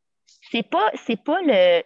c'est 0.51 0.63
pas, 0.63 0.91
c'est 0.95 1.23
pas 1.23 1.41
le, 1.43 1.83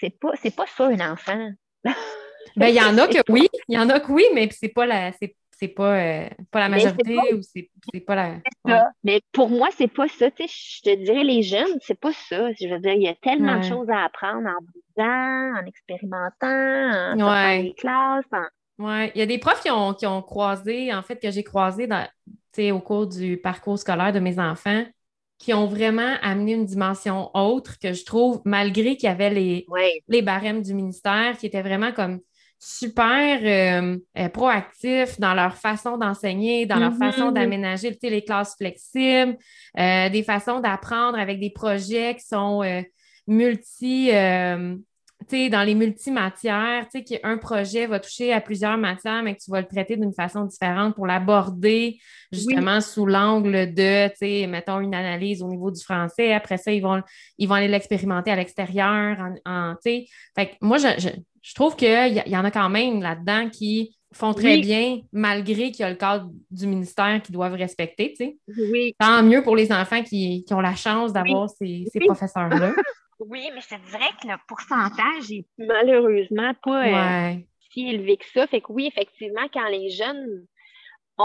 c'est 0.00 0.18
pas, 0.18 0.30
c'est 0.40 0.54
pas 0.54 0.66
ça 0.66 0.86
un 0.86 1.12
enfant. 1.12 1.50
ben, 1.84 2.68
il 2.68 2.74
y 2.74 2.80
en 2.80 2.96
a 2.98 3.08
que 3.08 3.32
oui, 3.32 3.48
il 3.68 3.74
y 3.74 3.78
en 3.78 3.88
a 3.88 4.00
que 4.00 4.10
oui, 4.12 4.24
mais 4.34 4.48
c'est 4.50 4.68
pas 4.68 4.86
la, 4.86 5.12
c'est, 5.12 5.34
pas, 5.68 5.96
euh, 5.96 6.28
pas 6.50 6.60
la 6.60 6.68
majorité 6.68 7.16
ou 7.34 7.40
c'est, 7.42 7.70
pas 8.00 8.14
la. 8.14 8.84
Mais 9.04 9.20
pour 9.32 9.48
moi, 9.50 9.68
c'est 9.76 9.92
pas 9.92 10.08
ça. 10.08 10.30
Tu 10.30 10.46
sais, 10.46 10.48
je 10.48 10.82
te 10.82 11.04
dirais, 11.04 11.24
les 11.24 11.42
jeunes, 11.42 11.78
c'est 11.80 11.98
pas 11.98 12.12
ça. 12.12 12.52
Je 12.52 12.68
veux 12.68 12.78
dire, 12.78 12.92
il 12.92 13.02
y 13.02 13.08
a 13.08 13.14
tellement 13.14 13.58
de 13.58 13.64
choses 13.64 13.88
à 13.90 14.04
apprendre 14.04 14.48
en 14.48 14.60
bougeant, 14.60 15.60
en 15.60 15.66
expérimentant, 15.66 16.32
en 16.42 17.32
ouais. 17.32 17.62
les 17.62 17.74
classes. 17.74 18.24
Oui, 18.78 19.10
il 19.14 19.18
y 19.18 19.22
a 19.22 19.26
des 19.26 19.38
profs 19.38 19.62
qui 19.62 19.70
ont, 19.70 19.94
qui 19.94 20.06
ont 20.06 20.22
croisé, 20.22 20.92
en 20.92 21.02
fait, 21.02 21.16
que 21.16 21.30
j'ai 21.30 21.44
croisé 21.44 21.86
dans, 21.86 22.06
au 22.58 22.80
cours 22.80 23.06
du 23.06 23.36
parcours 23.36 23.78
scolaire 23.78 24.12
de 24.12 24.20
mes 24.20 24.38
enfants 24.38 24.84
qui 25.42 25.52
ont 25.52 25.66
vraiment 25.66 26.14
amené 26.22 26.52
une 26.52 26.64
dimension 26.64 27.30
autre 27.34 27.76
que 27.80 27.92
je 27.92 28.04
trouve, 28.04 28.40
malgré 28.44 28.96
qu'il 28.96 29.08
y 29.08 29.12
avait 29.12 29.30
les, 29.30 29.66
les 30.06 30.22
barèmes 30.22 30.62
du 30.62 30.72
ministère, 30.72 31.36
qui 31.36 31.46
étaient 31.46 31.62
vraiment 31.62 31.90
comme 31.90 32.20
super 32.64 33.40
euh, 33.42 33.98
euh, 34.16 34.28
proactifs 34.28 35.18
dans 35.18 35.34
leur 35.34 35.56
façon 35.56 35.98
d'enseigner, 35.98 36.64
dans 36.64 36.76
leur 36.76 36.94
façon 36.94 37.30
mm-hmm. 37.30 37.34
d'aménager 37.34 37.98
les 38.00 38.22
classes 38.22 38.54
flexibles, 38.56 39.36
euh, 39.80 40.08
des 40.08 40.22
façons 40.22 40.60
d'apprendre 40.60 41.18
avec 41.18 41.40
des 41.40 41.50
projets 41.50 42.14
qui 42.14 42.24
sont 42.24 42.62
multi, 43.26 44.12
dans 44.12 45.62
les 45.64 45.74
multimatières, 45.74 46.86
tu 46.88 47.00
sais, 47.00 47.04
qu'un 47.04 47.36
projet 47.36 47.86
va 47.86 47.98
toucher 47.98 48.32
à 48.32 48.40
plusieurs 48.40 48.78
matières, 48.78 49.24
mais 49.24 49.34
que 49.34 49.42
tu 49.42 49.50
vas 49.50 49.60
le 49.60 49.66
traiter 49.66 49.96
d'une 49.96 50.12
façon 50.12 50.44
différente 50.44 50.94
pour 50.94 51.08
l'aborder 51.08 51.98
justement 52.30 52.80
sous 52.80 53.06
l'angle 53.06 53.74
de, 53.74 54.08
tu 54.08 54.14
sais, 54.18 54.46
mettons 54.46 54.78
une 54.78 54.94
analyse 54.94 55.42
au 55.42 55.48
niveau 55.48 55.72
du 55.72 55.82
français. 55.82 56.32
Après 56.32 56.58
ça, 56.58 56.70
ils 56.70 56.82
vont, 56.82 57.02
ils 57.38 57.48
vont 57.48 57.56
aller 57.56 57.68
l'expérimenter 57.68 58.30
à 58.30 58.36
l'extérieur. 58.36 59.18
En, 59.46 59.74
fait 59.82 60.06
que 60.36 60.54
moi, 60.60 60.78
je, 60.78 61.08
trouve 61.54 61.76
qu'il 61.76 61.88
y, 61.88 62.30
y 62.30 62.36
en 62.36 62.44
a 62.44 62.50
quand 62.50 62.68
même 62.68 63.02
là-dedans 63.02 63.48
qui 63.50 63.96
font 64.12 64.34
très 64.34 64.58
bien, 64.58 65.00
malgré 65.12 65.70
qu'il 65.70 65.80
y 65.80 65.84
a 65.84 65.90
le 65.90 65.96
cadre 65.96 66.30
du 66.50 66.66
ministère 66.66 67.20
qu'ils 67.22 67.34
doivent 67.34 67.54
respecter, 67.54 68.14
tu 68.16 68.26
sais. 68.26 68.94
Tant 68.98 69.22
mieux 69.22 69.42
pour 69.42 69.56
les 69.56 69.72
enfants 69.72 70.02
qui, 70.02 70.44
ont 70.50 70.60
la 70.60 70.74
chance 70.74 71.12
d'avoir 71.12 71.48
ces, 71.50 71.86
ces 71.92 72.00
professeurs-là. 72.00 72.72
Oui, 73.28 73.48
mais 73.54 73.60
je 73.60 73.76
dirais 73.88 74.10
que 74.20 74.26
le 74.26 74.34
pourcentage 74.48 75.30
est 75.30 75.46
malheureusement 75.56 76.54
pas 76.62 77.30
euh, 77.30 77.36
si 77.70 77.88
élevé 77.88 78.16
que 78.16 78.24
ça. 78.34 78.48
Fait 78.48 78.60
que 78.60 78.72
oui, 78.72 78.86
effectivement, 78.86 79.46
quand 79.52 79.68
les 79.68 79.90
jeunes 79.90 80.44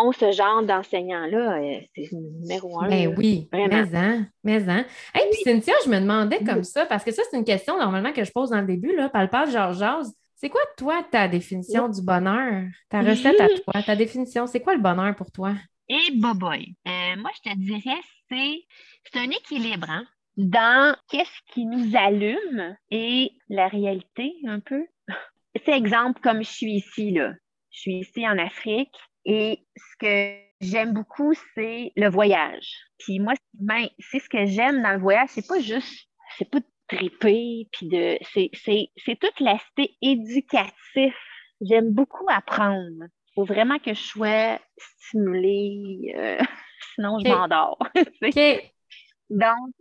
ont 0.05 0.11
ce 0.11 0.31
genre 0.31 0.63
d'enseignants-là, 0.63 1.57
euh, 1.57 1.79
c'est 1.95 2.11
numéro 2.11 2.81
un. 2.81 2.89
Ben 2.89 3.13
oui, 3.17 3.47
vraiment. 3.51 3.67
mais 3.91 3.97
hein, 3.97 4.27
mais 4.43 4.69
hein. 4.69 4.85
Hey, 5.13 5.29
puis 5.31 5.41
Cynthia, 5.43 5.73
je 5.85 5.89
me 5.89 5.99
demandais 5.99 6.43
comme 6.43 6.63
ça, 6.63 6.85
parce 6.85 7.03
que 7.03 7.11
ça, 7.11 7.23
c'est 7.29 7.37
une 7.37 7.45
question 7.45 7.77
normalement 7.77 8.13
que 8.13 8.23
je 8.23 8.31
pose 8.31 8.49
dans 8.49 8.61
le 8.61 8.67
début, 8.67 8.95
là, 8.95 9.09
par 9.09 9.23
le 9.23 9.29
pas 9.29 9.45
de 9.45 9.51
Georges 9.51 10.07
C'est 10.35 10.49
quoi, 10.49 10.61
toi, 10.77 11.03
ta 11.09 11.27
définition 11.27 11.89
du 11.89 12.01
bonheur? 12.01 12.63
Ta 12.89 13.01
recette 13.01 13.39
à 13.39 13.47
toi, 13.47 13.81
ta 13.83 13.95
définition, 13.95 14.47
c'est 14.47 14.61
quoi 14.61 14.75
le 14.75 14.81
bonheur 14.81 15.15
pour 15.15 15.31
toi? 15.31 15.53
Et 15.89 15.95
eh, 16.09 16.17
boy, 16.17 16.75
euh, 16.87 17.15
moi, 17.17 17.31
je 17.35 17.49
te 17.49 17.57
dirais, 17.57 18.01
c'est, 18.29 18.65
c'est 19.05 19.19
un 19.19 19.29
équilibre, 19.29 19.89
hein? 19.89 20.05
dans 20.37 20.95
qu'est-ce 21.09 21.53
qui 21.53 21.65
nous 21.65 21.95
allume 21.95 22.77
et 22.91 23.31
la 23.49 23.67
réalité 23.67 24.35
un 24.47 24.59
peu. 24.59 24.85
C'est 25.65 25.75
exemple 25.75 26.21
comme 26.21 26.43
je 26.43 26.49
suis 26.49 26.73
ici, 26.73 27.11
là. 27.11 27.33
Je 27.71 27.79
suis 27.79 27.95
ici 27.99 28.27
en 28.27 28.37
Afrique 28.37 28.95
et 29.27 29.59
ce 29.75 29.97
que 29.99 30.39
j'aime 30.61 30.93
beaucoup, 30.93 31.33
c'est 31.53 31.91
le 31.97 32.09
voyage. 32.09 32.71
Puis 32.97 33.19
moi, 33.19 33.33
ben, 33.53 33.87
c'est 33.99 34.19
ce 34.19 34.29
que 34.29 34.45
j'aime 34.45 34.81
dans 34.81 34.93
le 34.93 34.99
voyage, 34.99 35.29
c'est 35.33 35.45
pas 35.45 35.59
juste, 35.59 36.07
c'est 36.37 36.49
pas 36.49 36.61
de 36.61 36.65
triper, 36.87 37.67
puis 37.73 37.89
de, 37.89 38.17
c'est, 38.33 38.49
c'est, 38.53 38.87
c'est 39.05 39.19
tout 39.19 39.43
l'aspect 39.43 39.91
éducatif. 40.01 41.13
J'aime 41.59 41.91
beaucoup 41.91 42.25
apprendre. 42.29 43.03
Il 43.03 43.33
faut 43.35 43.43
vraiment 43.43 43.79
que 43.79 43.93
je 43.93 44.01
sois 44.01 44.59
stimulée, 44.77 46.13
euh, 46.15 46.37
sinon 46.95 47.19
je 47.19 47.27
m'endors. 47.27 47.77
Donc, 49.29 49.73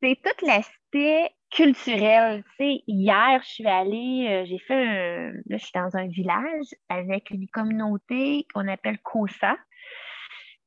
c'est 0.00 0.16
tout 0.22 0.46
l'aspect 0.46 1.28
culturel. 1.52 2.42
Tu 2.42 2.50
sais, 2.56 2.82
hier, 2.86 3.40
je 3.42 3.48
suis 3.48 3.66
allée, 3.66 4.26
euh, 4.28 4.44
j'ai 4.46 4.58
fait 4.58 4.74
un, 4.74 5.32
là, 5.46 5.56
je 5.56 5.58
suis 5.58 5.72
dans 5.74 5.96
un 5.96 6.06
village 6.08 6.74
avec 6.88 7.30
une 7.30 7.46
communauté 7.48 8.46
qu'on 8.52 8.66
appelle 8.68 8.98
Kosa, 8.98 9.56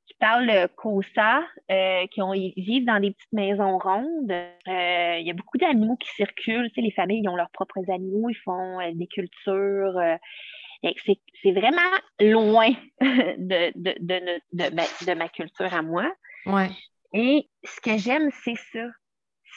qui 0.06 0.14
parle 0.20 0.70
Kosa, 0.76 1.42
euh, 1.72 2.06
qui 2.08 2.22
ont, 2.22 2.34
ils 2.34 2.54
vivent 2.56 2.86
dans 2.86 3.00
des 3.00 3.12
petites 3.12 3.34
maisons 3.34 3.78
rondes. 3.80 4.32
Euh, 4.32 5.18
il 5.20 5.26
y 5.26 5.32
a 5.32 5.34
beaucoup 5.34 5.58
d'animaux 5.58 5.98
qui 5.98 6.10
circulent. 6.10 6.70
Tu 6.70 6.76
sais, 6.76 6.82
les 6.82 6.92
familles 6.92 7.22
ils 7.24 7.30
ont 7.30 7.36
leurs 7.36 7.52
propres 7.52 7.90
animaux, 7.92 8.30
ils 8.30 8.42
font 8.44 8.78
des 8.94 9.08
cultures. 9.08 10.00
c'est 10.84 11.52
vraiment 11.52 11.82
loin 12.20 12.70
de, 13.02 13.72
de, 13.76 13.96
de, 14.00 15.06
de, 15.06 15.14
ma, 15.14 15.30
culture 15.30 15.74
à 15.74 15.82
moi. 15.82 16.12
Ouais. 16.46 16.70
Et 17.14 17.50
ce 17.64 17.82
que 17.82 17.98
j'aime, 17.98 18.30
c'est 18.44 18.58
ça 18.72 18.88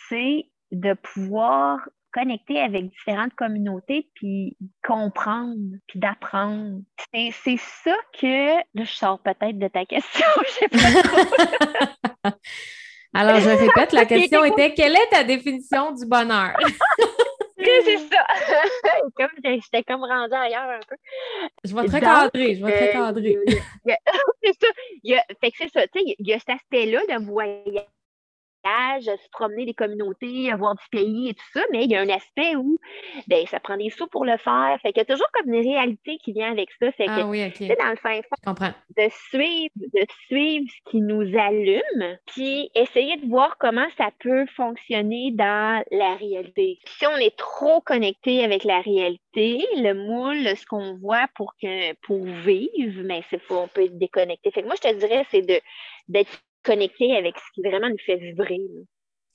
c'est 0.08 0.48
de 0.72 0.94
pouvoir 0.94 1.80
connecter 2.12 2.60
avec 2.60 2.88
différentes 2.88 3.34
communautés, 3.34 4.08
puis 4.14 4.56
comprendre, 4.86 5.76
puis 5.86 5.98
d'apprendre. 5.98 6.80
C'est 7.12 7.56
ça 7.56 7.96
que... 8.18 8.56
Là, 8.56 8.84
je 8.84 8.92
sors 8.92 9.20
peut-être 9.20 9.58
de 9.58 9.68
ta 9.68 9.84
question, 9.84 10.26
je 10.44 10.50
sais 10.50 10.68
pas 10.68 12.32
Alors, 13.14 13.40
je 13.40 13.48
répète, 13.48 13.92
la 13.92 14.04
question 14.06 14.44
était 14.44 14.74
quelle 14.74 14.94
est 14.94 15.08
ta 15.10 15.24
définition 15.24 15.92
du 15.92 16.06
bonheur? 16.06 16.56
c'est 17.58 17.98
ça. 17.98 18.26
comme 19.16 19.30
j'étais 19.42 19.82
comme 19.82 20.02
rendue 20.02 20.34
ailleurs 20.34 20.70
un 20.70 20.80
peu. 20.88 20.96
Je 21.64 21.74
vais 21.74 21.86
te 21.86 21.92
recadrer, 21.92 22.54
je 22.54 22.64
vais 22.64 22.78
te 22.78 22.84
recadrer. 22.86 23.38
c'est 24.42 24.52
ça. 24.60 24.68
fait 25.40 25.50
que 25.50 25.56
c'est 25.58 25.72
ça. 25.72 25.86
Tu 25.88 25.98
sais, 25.98 26.14
il 26.18 26.26
y 26.26 26.32
a 26.32 26.38
cet 26.38 26.50
aspect-là 26.50 27.00
de 27.08 27.24
voyage 27.24 27.86
se 29.00 29.28
promener 29.30 29.64
des 29.64 29.74
communautés, 29.74 30.52
voir 30.54 30.74
du 30.74 30.84
pays 30.90 31.30
et 31.30 31.34
tout 31.34 31.50
ça, 31.54 31.60
mais 31.72 31.84
il 31.84 31.90
y 31.90 31.96
a 31.96 32.00
un 32.00 32.08
aspect 32.08 32.56
où 32.56 32.78
ben, 33.26 33.46
ça 33.46 33.60
prend 33.60 33.76
des 33.76 33.90
sous 33.90 34.06
pour 34.06 34.24
le 34.24 34.36
faire. 34.36 34.78
Fait 34.82 34.92
qu'il 34.92 34.98
y 34.98 35.00
a 35.00 35.04
toujours 35.04 35.28
comme 35.32 35.52
une 35.52 35.66
réalité 35.66 36.18
qui 36.18 36.32
vient 36.32 36.50
avec 36.50 36.70
ça. 36.80 36.90
Fait 36.92 37.06
ah 37.08 37.20
que, 37.20 37.26
oui, 37.26 37.40
dans 37.60 37.90
le 37.90 37.96
fin 37.96 38.20
fond, 38.22 38.54
de 38.96 39.08
suivre, 39.30 39.72
de 39.76 40.06
suivre 40.26 40.66
ce 40.68 40.90
qui 40.90 41.00
nous 41.00 41.38
allume, 41.38 42.18
puis 42.26 42.70
essayer 42.74 43.16
de 43.16 43.28
voir 43.28 43.56
comment 43.58 43.86
ça 43.96 44.10
peut 44.20 44.46
fonctionner 44.56 45.30
dans 45.32 45.82
la 45.90 46.14
réalité. 46.16 46.78
Si 46.86 47.06
on 47.06 47.16
est 47.16 47.36
trop 47.36 47.80
connecté 47.80 48.44
avec 48.44 48.64
la 48.64 48.80
réalité, 48.80 49.64
le 49.76 49.94
moule, 49.94 50.56
ce 50.56 50.66
qu'on 50.66 50.96
voit 50.98 51.26
pour 51.34 51.54
que 51.62 51.94
pour 52.06 52.24
vivre, 52.24 53.02
mais 53.04 53.22
c'est 53.30 53.40
faut 53.42 53.58
on 53.58 53.68
peut 53.68 53.84
être 53.84 53.98
déconnecté. 53.98 54.50
Fait 54.50 54.62
que 54.62 54.66
moi, 54.66 54.76
je 54.82 54.88
te 54.88 54.94
dirais, 54.94 55.24
c'est 55.30 55.42
de 55.42 55.60
d'être 56.08 56.40
connecter 56.62 57.16
avec 57.16 57.34
ce 57.36 57.52
qui 57.54 57.68
vraiment 57.68 57.88
nous 57.88 57.98
fait 58.04 58.16
vibrer. 58.16 58.60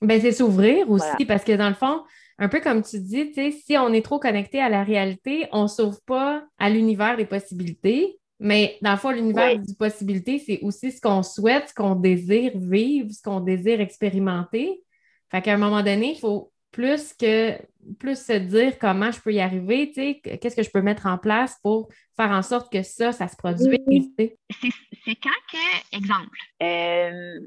Ben, 0.00 0.20
c'est 0.20 0.32
s'ouvrir 0.32 0.90
aussi, 0.90 1.24
parce 1.26 1.44
que 1.44 1.52
dans 1.52 1.68
le 1.68 1.74
fond, 1.74 2.02
un 2.38 2.48
peu 2.48 2.60
comme 2.60 2.82
tu 2.82 2.98
dis, 3.00 3.32
si 3.52 3.76
on 3.78 3.92
est 3.92 4.04
trop 4.04 4.18
connecté 4.18 4.60
à 4.60 4.68
la 4.68 4.82
réalité, 4.82 5.46
on 5.52 5.62
ne 5.62 5.68
s'ouvre 5.68 6.00
pas 6.06 6.44
à 6.58 6.68
l'univers 6.68 7.16
des 7.16 7.26
possibilités. 7.26 8.18
Mais 8.40 8.76
dans 8.82 8.90
le 8.90 8.96
fond, 8.98 9.10
l'univers 9.10 9.58
des 9.58 9.74
possibilités, 9.74 10.38
c'est 10.38 10.60
aussi 10.62 10.90
ce 10.90 11.00
qu'on 11.00 11.22
souhaite, 11.22 11.68
ce 11.68 11.74
qu'on 11.74 11.94
désire 11.94 12.52
vivre, 12.56 13.10
ce 13.10 13.22
qu'on 13.22 13.40
désire 13.40 13.80
expérimenter. 13.80 14.82
Fait 15.30 15.40
qu'à 15.40 15.54
un 15.54 15.58
moment 15.58 15.82
donné, 15.82 16.12
il 16.14 16.18
faut 16.18 16.52
plus 16.74 17.14
que 17.14 17.56
plus 18.00 18.18
se 18.20 18.32
dire 18.32 18.78
comment 18.80 19.12
je 19.12 19.20
peux 19.20 19.32
y 19.32 19.40
arriver, 19.40 19.92
qu'est-ce 19.92 20.56
que 20.56 20.62
je 20.64 20.70
peux 20.70 20.82
mettre 20.82 21.06
en 21.06 21.18
place 21.18 21.56
pour 21.62 21.88
faire 22.16 22.32
en 22.32 22.42
sorte 22.42 22.72
que 22.72 22.82
ça, 22.82 23.12
ça 23.12 23.28
se 23.28 23.36
produise. 23.36 24.10
C'est 24.16 25.16
quand 25.22 25.30
que, 25.52 25.96
exemple, 25.96 26.36
euh, 26.62 27.38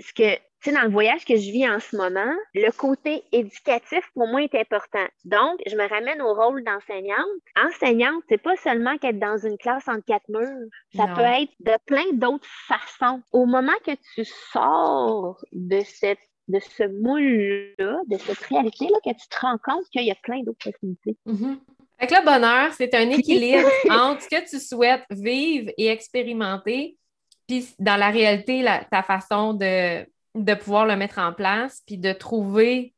ce 0.00 0.12
que, 0.14 0.34
tu 0.34 0.70
sais, 0.70 0.72
dans 0.72 0.82
le 0.82 0.90
voyage 0.90 1.26
que 1.26 1.36
je 1.36 1.50
vis 1.50 1.68
en 1.68 1.80
ce 1.80 1.96
moment, 1.96 2.32
le 2.54 2.70
côté 2.70 3.24
éducatif 3.32 4.08
pour 4.14 4.26
moi 4.26 4.42
est 4.42 4.54
important. 4.54 5.06
Donc, 5.24 5.60
je 5.66 5.76
me 5.76 5.86
ramène 5.86 6.22
au 6.22 6.32
rôle 6.32 6.64
d'enseignante. 6.64 7.18
Enseignante, 7.56 8.22
c'est 8.30 8.42
pas 8.42 8.56
seulement 8.56 8.96
qu'être 8.96 9.18
dans 9.18 9.36
une 9.36 9.58
classe 9.58 9.86
en 9.86 10.00
quatre 10.00 10.28
murs. 10.28 10.68
Ça 10.96 11.08
peut 11.08 11.20
être 11.20 11.52
de 11.60 11.76
plein 11.84 12.10
d'autres 12.14 12.48
façons. 12.68 13.20
Au 13.32 13.44
moment 13.44 13.76
que 13.84 13.92
tu 14.14 14.24
sors 14.24 15.44
de 15.52 15.80
cette 15.80 16.20
de 16.48 16.58
ce 16.58 16.84
moule-là, 16.84 18.00
de 18.06 18.18
cette 18.18 18.38
réalité-là, 18.38 18.98
que 19.04 19.10
tu 19.10 19.28
te 19.28 19.40
rends 19.40 19.58
compte 19.58 19.84
qu'il 19.90 20.04
y 20.04 20.10
a 20.10 20.16
plein 20.22 20.42
d'autres 20.42 20.70
possibilités. 20.70 21.16
Mm 21.26 21.54
le 22.10 22.24
bonheur, 22.24 22.72
c'est 22.72 22.94
un 22.94 23.10
équilibre 23.10 23.68
entre 23.90 24.22
ce 24.22 24.28
que 24.28 24.48
tu 24.48 24.60
souhaites 24.60 25.04
vivre 25.10 25.70
et 25.76 25.88
expérimenter, 25.88 26.96
puis 27.46 27.68
dans 27.78 27.96
la 27.96 28.10
réalité, 28.10 28.64
ta 28.90 29.02
façon 29.02 29.54
de, 29.54 30.06
de 30.34 30.54
pouvoir 30.54 30.86
le 30.86 30.96
mettre 30.96 31.18
en 31.18 31.32
place, 31.32 31.82
puis 31.86 31.98
de 31.98 32.12
trouver 32.12 32.94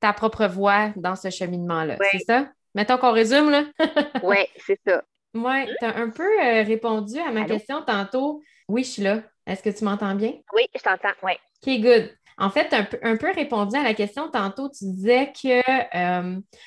ta 0.00 0.12
propre 0.12 0.46
voie 0.46 0.92
dans 0.96 1.16
ce 1.16 1.30
cheminement-là. 1.30 1.96
C'est 2.12 2.24
ça? 2.24 2.48
Mettons 2.74 2.98
qu'on 2.98 3.12
résume, 3.12 3.50
là? 3.50 3.64
oui, 4.22 4.38
c'est 4.58 4.78
ça. 4.86 5.02
Ouais, 5.34 5.66
tu 5.78 5.84
as 5.84 5.96
un 5.96 6.10
peu 6.10 6.28
euh, 6.42 6.62
répondu 6.62 7.18
à 7.18 7.30
ma 7.30 7.42
Allô? 7.42 7.54
question 7.54 7.82
tantôt. 7.82 8.42
Oui, 8.68 8.84
je 8.84 8.90
suis 8.90 9.02
là. 9.02 9.22
Est-ce 9.46 9.62
que 9.62 9.70
tu 9.70 9.84
m'entends 9.84 10.14
bien? 10.14 10.32
Oui, 10.54 10.66
je 10.74 10.82
t'entends. 10.82 11.14
Oui. 11.22 11.32
OK, 11.32 11.80
good. 11.80 12.10
En 12.38 12.50
fait, 12.50 12.72
un 12.74 12.84
peu, 12.84 12.98
un 13.02 13.16
peu 13.16 13.30
répondu 13.32 13.76
à 13.76 13.82
la 13.82 13.94
question 13.94 14.30
tantôt, 14.30 14.68
tu 14.68 14.84
disais 14.84 15.32
que 15.32 15.62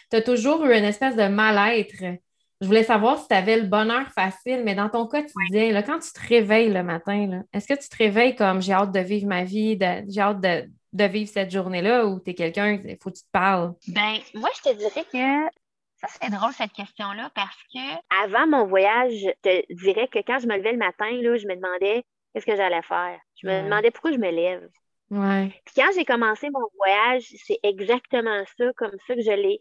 tu 0.09 0.15
as 0.15 0.21
toujours 0.21 0.65
eu 0.65 0.75
une 0.75 0.83
espèce 0.83 1.15
de 1.15 1.27
mal-être. 1.27 1.95
Je 2.61 2.67
voulais 2.67 2.83
savoir 2.83 3.19
si 3.19 3.27
tu 3.27 3.33
avais 3.35 3.57
le 3.57 3.67
bonheur 3.67 4.11
facile, 4.11 4.63
mais 4.65 4.75
dans 4.75 4.89
ton 4.89 5.07
quotidien, 5.07 5.71
là, 5.71 5.81
quand 5.83 5.99
tu 5.99 6.11
te 6.11 6.19
réveilles 6.27 6.73
le 6.73 6.83
matin, 6.83 7.43
est-ce 7.53 7.67
que 7.67 7.79
tu 7.79 7.87
te 7.87 7.95
réveilles 7.97 8.35
comme 8.35 8.61
j'ai 8.61 8.73
hâte 8.73 8.91
de 8.91 8.99
vivre 8.99 9.27
ma 9.27 9.43
vie, 9.45 9.77
de- 9.77 10.03
j'ai 10.09 10.19
hâte 10.21 10.41
de, 10.41 10.69
de 10.93 11.03
vivre 11.05 11.29
cette 11.31 11.51
journée-là 11.51 12.05
ou 12.07 12.19
tu 12.19 12.31
es 12.31 12.33
quelqu'un, 12.33 12.81
il 12.83 12.97
faut 13.01 13.11
que 13.11 13.17
tu 13.17 13.23
te 13.23 13.31
parles? 13.31 13.73
Ben, 13.87 14.19
moi, 14.35 14.49
je 14.55 14.61
te 14.71 14.75
dirais 14.75 15.05
que 15.05 15.57
ça 16.01 16.07
serait 16.07 16.29
drôle 16.29 16.53
cette 16.53 16.71
question-là 16.73 17.29
parce 17.35 17.57
que 17.73 17.79
avant 18.23 18.47
mon 18.47 18.65
voyage, 18.67 19.13
je 19.13 19.31
te 19.41 19.73
dirais 19.73 20.07
que 20.07 20.19
quand 20.19 20.39
je 20.39 20.47
me 20.47 20.57
levais 20.57 20.71
le 20.73 20.77
matin, 20.77 21.09
là, 21.11 21.37
je 21.37 21.47
me 21.47 21.55
demandais 21.55 22.03
qu'est-ce 22.33 22.45
que 22.45 22.55
j'allais 22.55 22.81
faire. 22.83 23.19
Je 23.41 23.47
me 23.47 23.53
Ouais. 23.53 23.63
demandais 23.63 23.91
pourquoi 23.91 24.11
je 24.11 24.17
me 24.17 24.29
lève. 24.31 24.69
Ouais. 25.11 25.51
Puis 25.65 25.75
quand 25.75 25.89
j'ai 25.95 26.05
commencé 26.05 26.49
mon 26.51 26.67
voyage, 26.77 27.23
c'est 27.45 27.59
exactement 27.63 28.43
ça, 28.57 28.71
comme 28.77 28.97
ça 29.07 29.15
que 29.15 29.21
je 29.21 29.31
l'ai. 29.31 29.59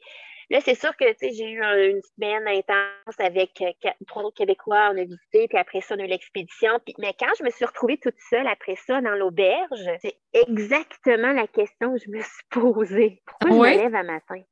Là, 0.50 0.60
c'est 0.62 0.74
sûr 0.74 0.96
que 0.96 1.10
tu 1.12 1.18
sais, 1.28 1.32
j'ai 1.34 1.50
eu 1.50 1.62
un- 1.62 1.76
une 1.90 2.00
semaine 2.16 2.48
intense 2.48 3.18
avec 3.18 3.60
euh, 3.60 3.90
trois 4.06 4.22
autres 4.24 4.36
Québécois, 4.36 4.90
on 4.92 4.98
a 4.98 5.04
visité, 5.04 5.46
puis 5.46 5.58
après 5.58 5.82
ça, 5.82 5.94
on 5.94 6.00
a 6.00 6.04
eu 6.04 6.08
l'expédition. 6.08 6.78
Puis, 6.84 6.94
mais 6.98 7.14
quand 7.18 7.32
je 7.38 7.44
me 7.44 7.50
suis 7.50 7.66
retrouvée 7.66 7.98
toute 7.98 8.18
seule 8.30 8.46
après 8.46 8.76
ça 8.76 9.00
dans 9.02 9.14
l'auberge, 9.14 9.78
c'est 10.00 10.18
exactement 10.32 11.32
la 11.32 11.46
question 11.46 11.92
que 11.94 11.98
je 12.02 12.10
me 12.10 12.20
suis 12.20 12.44
posée. 12.50 13.22
Pourquoi 13.26 13.50
Ouais. 13.58 13.72
je 13.74 13.78
me 13.78 13.82
lève 13.84 13.94
à 13.94 14.02
matin? 14.04 14.42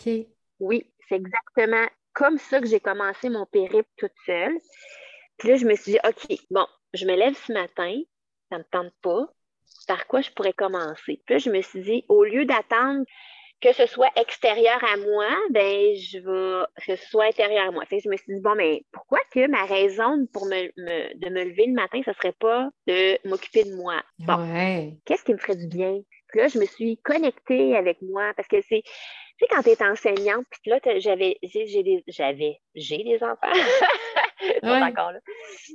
OK. 0.00 0.26
Oui, 0.60 0.84
c'est 1.08 1.16
exactement 1.16 1.86
comme 2.12 2.38
ça 2.38 2.60
que 2.60 2.66
j'ai 2.66 2.80
commencé 2.80 3.28
mon 3.30 3.46
périple 3.46 3.88
toute 3.96 4.12
seule. 4.26 4.56
Puis 5.38 5.48
là, 5.48 5.56
je 5.56 5.64
me 5.66 5.74
suis 5.76 5.92
dit, 5.92 5.98
OK, 6.04 6.38
bon, 6.50 6.66
je 6.94 7.06
me 7.06 7.14
lève 7.14 7.34
ce 7.34 7.52
matin, 7.52 7.94
ça 8.50 8.58
me 8.58 8.64
tente 8.64 8.92
pas. 9.02 9.26
Par 9.88 10.06
quoi 10.06 10.20
je 10.20 10.30
pourrais 10.30 10.52
commencer? 10.52 11.20
Puis 11.26 11.34
là, 11.34 11.38
je 11.38 11.50
me 11.50 11.60
suis 11.62 11.80
dit, 11.80 12.04
au 12.08 12.22
lieu 12.22 12.44
d'attendre 12.44 13.04
que 13.60 13.72
ce 13.72 13.86
soit 13.86 14.10
extérieur 14.14 14.78
à 14.84 14.96
moi, 14.98 15.26
ben, 15.50 15.92
je 15.96 16.18
vais, 16.18 16.64
que 16.86 16.94
ce 16.96 17.08
soit 17.08 17.24
intérieur 17.24 17.66
à 17.66 17.70
moi. 17.72 17.84
Fait 17.86 17.96
que 17.96 18.04
je 18.04 18.08
me 18.08 18.16
suis 18.16 18.32
dit, 18.36 18.40
bon, 18.40 18.54
mais 18.54 18.84
pourquoi 18.92 19.18
que 19.34 19.48
ma 19.48 19.64
raison 19.64 20.26
pour 20.32 20.46
me, 20.46 20.66
me- 20.76 21.14
de 21.18 21.28
me 21.30 21.42
lever 21.42 21.66
le 21.66 21.72
matin, 21.72 22.00
ce 22.04 22.12
serait 22.12 22.36
pas 22.38 22.68
de 22.86 23.18
m'occuper 23.28 23.64
de 23.64 23.74
moi? 23.74 24.00
Bon, 24.20 24.36
Ouais. 24.36 24.92
qu'est-ce 25.04 25.24
qui 25.24 25.32
me 25.32 25.38
ferait 25.38 25.56
du 25.56 25.66
bien? 25.66 25.98
Puis 26.28 26.38
là, 26.40 26.46
je 26.46 26.58
me 26.60 26.66
suis 26.66 26.98
connectée 26.98 27.74
avec 27.74 28.00
moi 28.02 28.32
parce 28.36 28.46
que 28.46 28.60
c'est, 28.60 28.82
tu 28.82 28.90
sais, 29.40 29.46
quand 29.50 29.62
tu 29.62 29.70
es 29.70 29.82
enseignante, 29.82 30.44
puis 30.62 30.70
là, 30.70 30.78
j'avais, 30.98 31.38
j'ai 31.42 31.82
des, 31.82 32.04
j'avais, 32.06 32.58
j'ai 32.76 32.98
des 33.02 33.16
enfants. 33.24 33.50
Ils 34.62 34.68
sont 34.68 34.68
Ouais. 34.68 34.82
encore 34.82 35.12
là. 35.12 35.20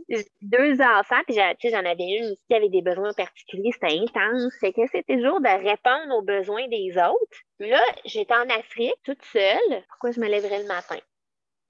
J'ai 0.09 0.25
deux 0.41 0.81
enfants, 0.81 1.21
puis 1.27 1.35
j'en 1.35 1.85
avais 1.85 2.03
une 2.03 2.35
qui 2.47 2.55
avait 2.55 2.69
des 2.69 2.81
besoins 2.81 3.13
particuliers, 3.13 3.71
c'était 3.73 3.99
intense. 3.99 4.53
Fait 4.59 4.73
que 4.73 4.81
c'était 4.91 5.15
toujours 5.15 5.39
de 5.41 5.47
répondre 5.69 6.15
aux 6.15 6.21
besoins 6.21 6.67
des 6.67 6.91
autres. 6.97 7.37
Puis 7.59 7.69
là, 7.69 7.81
j'étais 8.05 8.33
en 8.33 8.49
Afrique 8.49 8.95
toute 9.03 9.23
seule. 9.31 9.83
Pourquoi 9.89 10.11
je 10.11 10.19
me 10.19 10.27
lèverais 10.27 10.61
le 10.61 10.67
matin? 10.67 10.97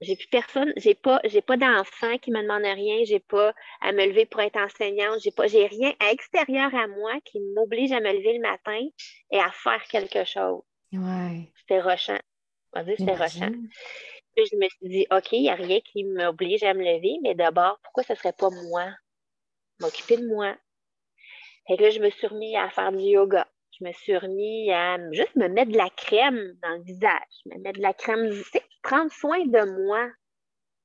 J'ai 0.00 0.16
plus 0.16 0.26
personne, 0.26 0.72
j'ai 0.76 0.94
pas, 0.94 1.20
j'ai 1.24 1.40
pas 1.40 1.56
d'enfant 1.56 2.18
qui 2.18 2.30
me 2.30 2.42
demande 2.42 2.62
rien, 2.64 3.04
j'ai 3.04 3.20
pas 3.20 3.54
à 3.80 3.92
me 3.92 4.04
lever 4.06 4.26
pour 4.26 4.40
être 4.40 4.56
enseignante, 4.58 5.20
j'ai 5.22 5.30
pas, 5.30 5.46
j'ai 5.46 5.66
rien 5.66 5.92
à 6.00 6.10
extérieur 6.10 6.74
à 6.74 6.88
moi 6.88 7.12
qui 7.24 7.40
m'oblige 7.54 7.92
à 7.92 8.00
me 8.00 8.12
lever 8.12 8.34
le 8.34 8.40
matin 8.40 8.80
et 9.30 9.38
à 9.38 9.50
faire 9.52 9.82
quelque 9.84 10.24
chose. 10.24 10.62
Ouais. 10.92 11.50
C'était 11.60 11.80
rochant. 11.80 12.18
On 12.72 12.80
va 12.80 12.84
dire 12.84 12.96
c'était 12.98 13.14
rochant. 13.14 13.52
Puis 14.36 14.46
je 14.50 14.56
me 14.56 14.68
suis 14.68 14.88
dit, 14.88 15.06
OK, 15.10 15.32
il 15.32 15.42
n'y 15.42 15.50
a 15.50 15.54
rien 15.54 15.80
qui 15.80 16.04
m'oblige 16.04 16.62
à 16.64 16.74
me 16.74 16.82
lever, 16.82 17.18
mais 17.22 17.34
d'abord, 17.34 17.78
pourquoi 17.82 18.02
ce 18.02 18.14
serait 18.14 18.32
pas 18.32 18.50
moi? 18.68 18.86
M'occuper 19.80 20.16
de 20.16 20.26
moi. 20.26 20.56
Fait 21.66 21.76
que 21.76 21.82
là, 21.82 21.90
je 21.90 22.00
me 22.00 22.10
suis 22.10 22.26
remis 22.26 22.56
à 22.56 22.68
faire 22.70 22.92
du 22.92 23.04
yoga. 23.04 23.46
Je 23.78 23.84
me 23.84 23.92
suis 23.92 24.16
remis 24.16 24.70
à 24.72 24.98
juste 25.12 25.34
me 25.36 25.48
mettre 25.48 25.72
de 25.72 25.76
la 25.76 25.90
crème 25.90 26.56
dans 26.62 26.76
le 26.76 26.82
visage. 26.82 27.10
Me 27.46 27.58
mettre 27.60 27.78
de 27.78 27.82
la 27.82 27.92
crème, 27.92 28.30
tu 28.30 28.42
sais, 28.50 28.62
prendre 28.82 29.10
soin 29.12 29.38
de 29.40 29.84
moi. 29.86 30.08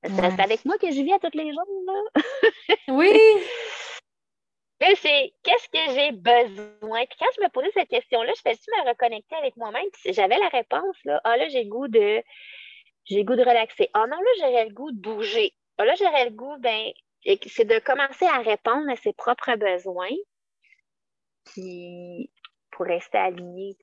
C'est 0.03 0.11
Ouais. 0.11 0.31
c'est 0.35 0.41
avec 0.41 0.65
moi 0.65 0.77
que 0.77 0.87
je 0.91 1.01
vis 1.01 1.13
à 1.13 1.19
tous 1.19 1.37
les 1.37 1.51
jours, 1.51 1.83
là. 1.85 2.21
Oui. 2.87 3.11
Là, 4.81 4.87
c'est 4.95 5.33
qu'est-ce 5.43 5.67
que 5.67 5.93
j'ai 5.93 6.11
besoin? 6.13 7.05
Puis 7.05 7.17
quand 7.19 7.27
je 7.35 7.41
me 7.41 7.49
posais 7.49 7.69
cette 7.73 7.89
question-là, 7.89 8.31
je 8.33 8.41
fais-tu 8.41 8.71
me 8.71 8.87
reconnecter 8.87 9.35
avec 9.35 9.57
moi-même? 9.57 9.83
J'avais 10.05 10.37
la 10.37 10.47
réponse, 10.47 10.95
là. 11.03 11.19
Ah, 11.25 11.35
là, 11.35 11.49
j'ai 11.49 11.65
le 11.65 11.69
goût 11.69 11.89
de. 11.89 12.23
J'ai 13.09 13.17
le 13.17 13.23
goût 13.23 13.35
de 13.35 13.41
relaxer. 13.41 13.89
Ah 13.93 14.05
non, 14.07 14.17
là, 14.17 14.31
j'aurais 14.39 14.65
le 14.65 14.73
goût 14.73 14.91
de 14.91 14.99
bouger. 14.99 15.53
Ah 15.77 15.85
là, 15.85 15.95
j'aurais 15.95 16.25
le 16.25 16.31
goût, 16.35 16.57
ben, 16.59 16.91
c'est 17.47 17.65
de 17.65 17.79
commencer 17.79 18.25
à 18.25 18.39
répondre 18.39 18.89
à 18.89 18.95
ses 18.97 19.13
propres 19.13 19.55
besoins. 19.55 20.15
Puis 21.45 22.29
pour 22.71 22.85
rester 22.85 23.17
aligné. 23.17 23.75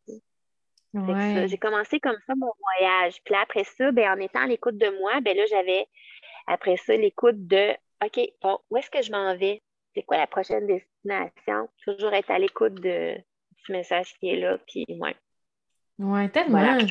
Ouais. 0.94 1.46
J'ai 1.48 1.58
commencé 1.58 2.00
comme 2.00 2.16
ça 2.26 2.34
mon 2.36 2.52
voyage. 2.78 3.20
Puis 3.24 3.34
là, 3.34 3.40
après 3.42 3.64
ça, 3.64 3.90
ben, 3.92 4.12
en 4.12 4.20
étant 4.20 4.40
à 4.40 4.46
l'écoute 4.46 4.78
de 4.78 4.88
moi, 5.00 5.20
ben 5.20 5.36
là, 5.36 5.44
j'avais 5.50 5.86
après 6.46 6.76
ça 6.76 6.96
l'écoute 6.96 7.46
de 7.46 7.72
OK, 8.04 8.20
bon, 8.42 8.58
où 8.70 8.76
est-ce 8.76 8.90
que 8.90 9.02
je 9.02 9.10
m'en 9.10 9.36
vais? 9.36 9.62
C'est 9.94 10.02
quoi 10.02 10.18
la 10.18 10.26
prochaine 10.26 10.66
destination? 10.66 11.68
Toujours 11.84 12.12
être 12.12 12.30
à 12.30 12.38
l'écoute 12.38 12.74
de 12.74 13.16
du 13.16 13.72
message 13.72 14.14
qui 14.18 14.28
est 14.28 14.36
là. 14.36 14.58
Puis 14.66 14.84
ouais. 14.88 15.16
Oui, 15.98 16.30
tellement. 16.30 16.58
Voilà. 16.58 16.84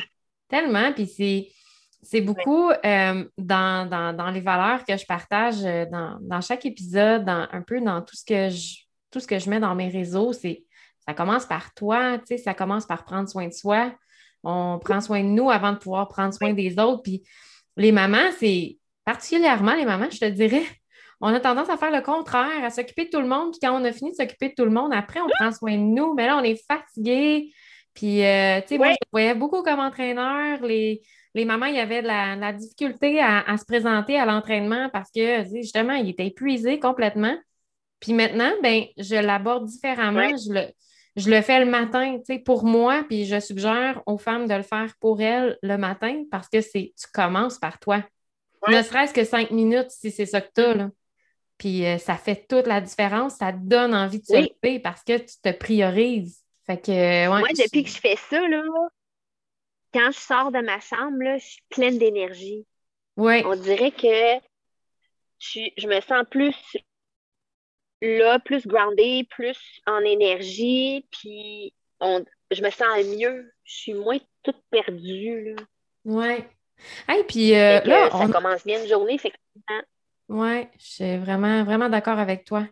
Tellement. 0.48 0.92
Puis 0.92 1.06
c'est, 1.06 1.48
c'est 2.08 2.20
beaucoup 2.20 2.70
euh, 2.70 3.24
dans, 3.36 3.88
dans, 3.88 4.16
dans 4.16 4.30
les 4.30 4.40
valeurs 4.40 4.84
que 4.84 4.96
je 4.96 5.04
partage 5.04 5.64
euh, 5.64 5.86
dans, 5.86 6.18
dans 6.20 6.40
chaque 6.40 6.64
épisode, 6.64 7.24
dans, 7.24 7.48
un 7.50 7.62
peu 7.62 7.80
dans 7.80 8.00
tout 8.00 8.16
ce 8.16 8.24
que 8.24 8.48
je, 8.48 8.76
tout 9.10 9.18
ce 9.18 9.26
que 9.26 9.38
je 9.38 9.50
mets 9.50 9.58
dans 9.58 9.74
mes 9.74 9.88
réseaux. 9.88 10.32
C'est, 10.32 10.64
ça 11.06 11.14
commence 11.14 11.46
par 11.46 11.74
toi, 11.74 12.18
ça 12.44 12.54
commence 12.54 12.86
par 12.86 13.04
prendre 13.04 13.28
soin 13.28 13.48
de 13.48 13.52
soi. 13.52 13.92
On 14.44 14.78
prend 14.78 15.00
soin 15.00 15.22
de 15.22 15.28
nous 15.28 15.50
avant 15.50 15.72
de 15.72 15.78
pouvoir 15.78 16.08
prendre 16.08 16.32
soin 16.32 16.52
des 16.52 16.78
autres. 16.78 17.02
Puis 17.02 17.24
les 17.76 17.90
mamans, 17.90 18.30
c'est 18.38 18.78
particulièrement 19.04 19.74
les 19.74 19.84
mamans, 19.84 20.10
je 20.10 20.18
te 20.18 20.30
dirais, 20.30 20.64
on 21.20 21.34
a 21.34 21.40
tendance 21.40 21.70
à 21.70 21.76
faire 21.76 21.90
le 21.90 22.02
contraire, 22.02 22.62
à 22.62 22.70
s'occuper 22.70 23.06
de 23.06 23.10
tout 23.10 23.20
le 23.20 23.28
monde. 23.28 23.50
Puis 23.50 23.60
quand 23.62 23.80
on 23.80 23.84
a 23.84 23.92
fini 23.92 24.10
de 24.12 24.16
s'occuper 24.16 24.50
de 24.50 24.54
tout 24.54 24.64
le 24.64 24.70
monde, 24.70 24.92
après, 24.94 25.20
on 25.20 25.28
prend 25.28 25.50
soin 25.50 25.72
de 25.72 25.82
nous. 25.82 26.14
Mais 26.14 26.26
là, 26.26 26.36
on 26.36 26.42
est 26.42 26.60
fatigué. 26.66 27.52
Puis, 27.94 28.24
euh, 28.24 28.60
tu 28.60 28.68
sais, 28.68 28.78
moi, 28.78 28.90
je 28.90 28.96
voyais 29.10 29.34
beaucoup 29.34 29.62
comme 29.62 29.80
entraîneur. 29.80 30.60
Les, 30.62 31.00
les 31.36 31.44
mamans, 31.44 31.66
il 31.66 31.76
y 31.76 31.80
avait 31.80 32.00
de 32.00 32.06
la, 32.06 32.34
de 32.34 32.40
la 32.40 32.52
difficulté 32.54 33.20
à, 33.20 33.40
à 33.40 33.58
se 33.58 33.64
présenter 33.66 34.18
à 34.18 34.24
l'entraînement 34.24 34.88
parce 34.90 35.10
que, 35.10 35.44
justement, 35.44 35.92
ils 35.92 36.08
étaient 36.08 36.26
épuisés 36.26 36.78
complètement. 36.78 37.36
Puis 38.00 38.14
maintenant, 38.14 38.50
ben, 38.62 38.84
je 38.96 39.16
l'aborde 39.16 39.66
différemment. 39.66 40.18
Ouais. 40.18 40.34
Je 40.38 40.52
le, 40.52 40.66
je 41.16 41.30
le 41.30 41.42
fais 41.42 41.60
le 41.62 41.70
matin, 41.70 42.16
tu 42.18 42.24
sais, 42.24 42.38
pour 42.38 42.64
moi, 42.64 43.04
puis 43.08 43.26
je 43.26 43.38
suggère 43.38 44.02
aux 44.06 44.18
femmes 44.18 44.46
de 44.48 44.54
le 44.54 44.62
faire 44.62 44.94
pour 44.98 45.20
elles 45.20 45.58
le 45.62 45.76
matin 45.76 46.24
parce 46.30 46.48
que 46.48 46.62
c'est, 46.62 46.94
tu 46.98 47.06
commences 47.12 47.58
par 47.58 47.78
toi. 47.78 48.02
Ouais. 48.66 48.78
Ne 48.78 48.82
serait-ce 48.82 49.12
que 49.12 49.24
cinq 49.24 49.50
minutes 49.50 49.90
si 49.90 50.10
c'est 50.10 50.26
ça 50.26 50.40
que 50.40 50.50
tu 50.54 50.62
as, 50.62 50.74
là. 50.74 50.90
Puis 51.58 51.86
euh, 51.86 51.98
ça 51.98 52.16
fait 52.16 52.46
toute 52.48 52.66
la 52.66 52.80
différence. 52.80 53.36
Ça 53.36 53.52
te 53.52 53.58
donne 53.60 53.94
envie 53.94 54.20
de 54.20 54.24
se 54.24 54.32
Oui. 54.32 54.52
lever 54.62 54.78
parce 54.78 55.02
que 55.04 55.18
tu 55.18 55.40
te 55.42 55.52
priorises. 55.52 56.38
Fait 56.66 56.78
que, 56.78 56.90
ouais, 56.90 57.28
Moi, 57.28 57.48
depuis 57.56 57.84
que 57.84 57.90
je 57.90 57.98
fais 57.98 58.16
ça, 58.16 58.40
là, 58.48 58.62
quand 59.96 60.10
je 60.12 60.18
sors 60.18 60.52
de 60.52 60.60
ma 60.60 60.78
chambre, 60.78 61.22
là, 61.22 61.38
je 61.38 61.44
suis 61.46 61.62
pleine 61.70 61.96
d'énergie. 61.96 62.66
Ouais, 63.16 63.42
On 63.46 63.56
dirait 63.56 63.92
que 63.92 64.44
je, 65.38 65.86
me 65.86 66.00
sens 66.02 66.26
plus 66.30 66.54
là, 68.02 68.38
plus 68.40 68.66
groundée, 68.66 69.26
plus 69.30 69.58
en 69.86 70.00
énergie, 70.00 71.06
puis 71.10 71.72
on, 72.00 72.22
je 72.50 72.62
me 72.62 72.70
sens 72.70 73.04
mieux. 73.16 73.50
Je 73.64 73.74
suis 73.74 73.94
moins 73.94 74.18
toute 74.42 74.62
perdue, 74.70 75.54
là. 75.54 75.62
ouais. 76.04 76.46
Hey, 77.08 77.24
puis 77.24 77.54
euh, 77.54 77.80
là, 77.84 78.10
ça 78.10 78.26
on, 78.26 78.28
commence 78.28 78.66
bien 78.66 78.82
une 78.82 78.88
journée, 78.88 79.18
que 79.18 79.28
Ouais, 80.28 80.68
je 80.78 80.84
suis 80.84 81.16
vraiment, 81.16 81.64
vraiment 81.64 81.88
d'accord 81.88 82.18
avec 82.18 82.44
toi. 82.44 82.66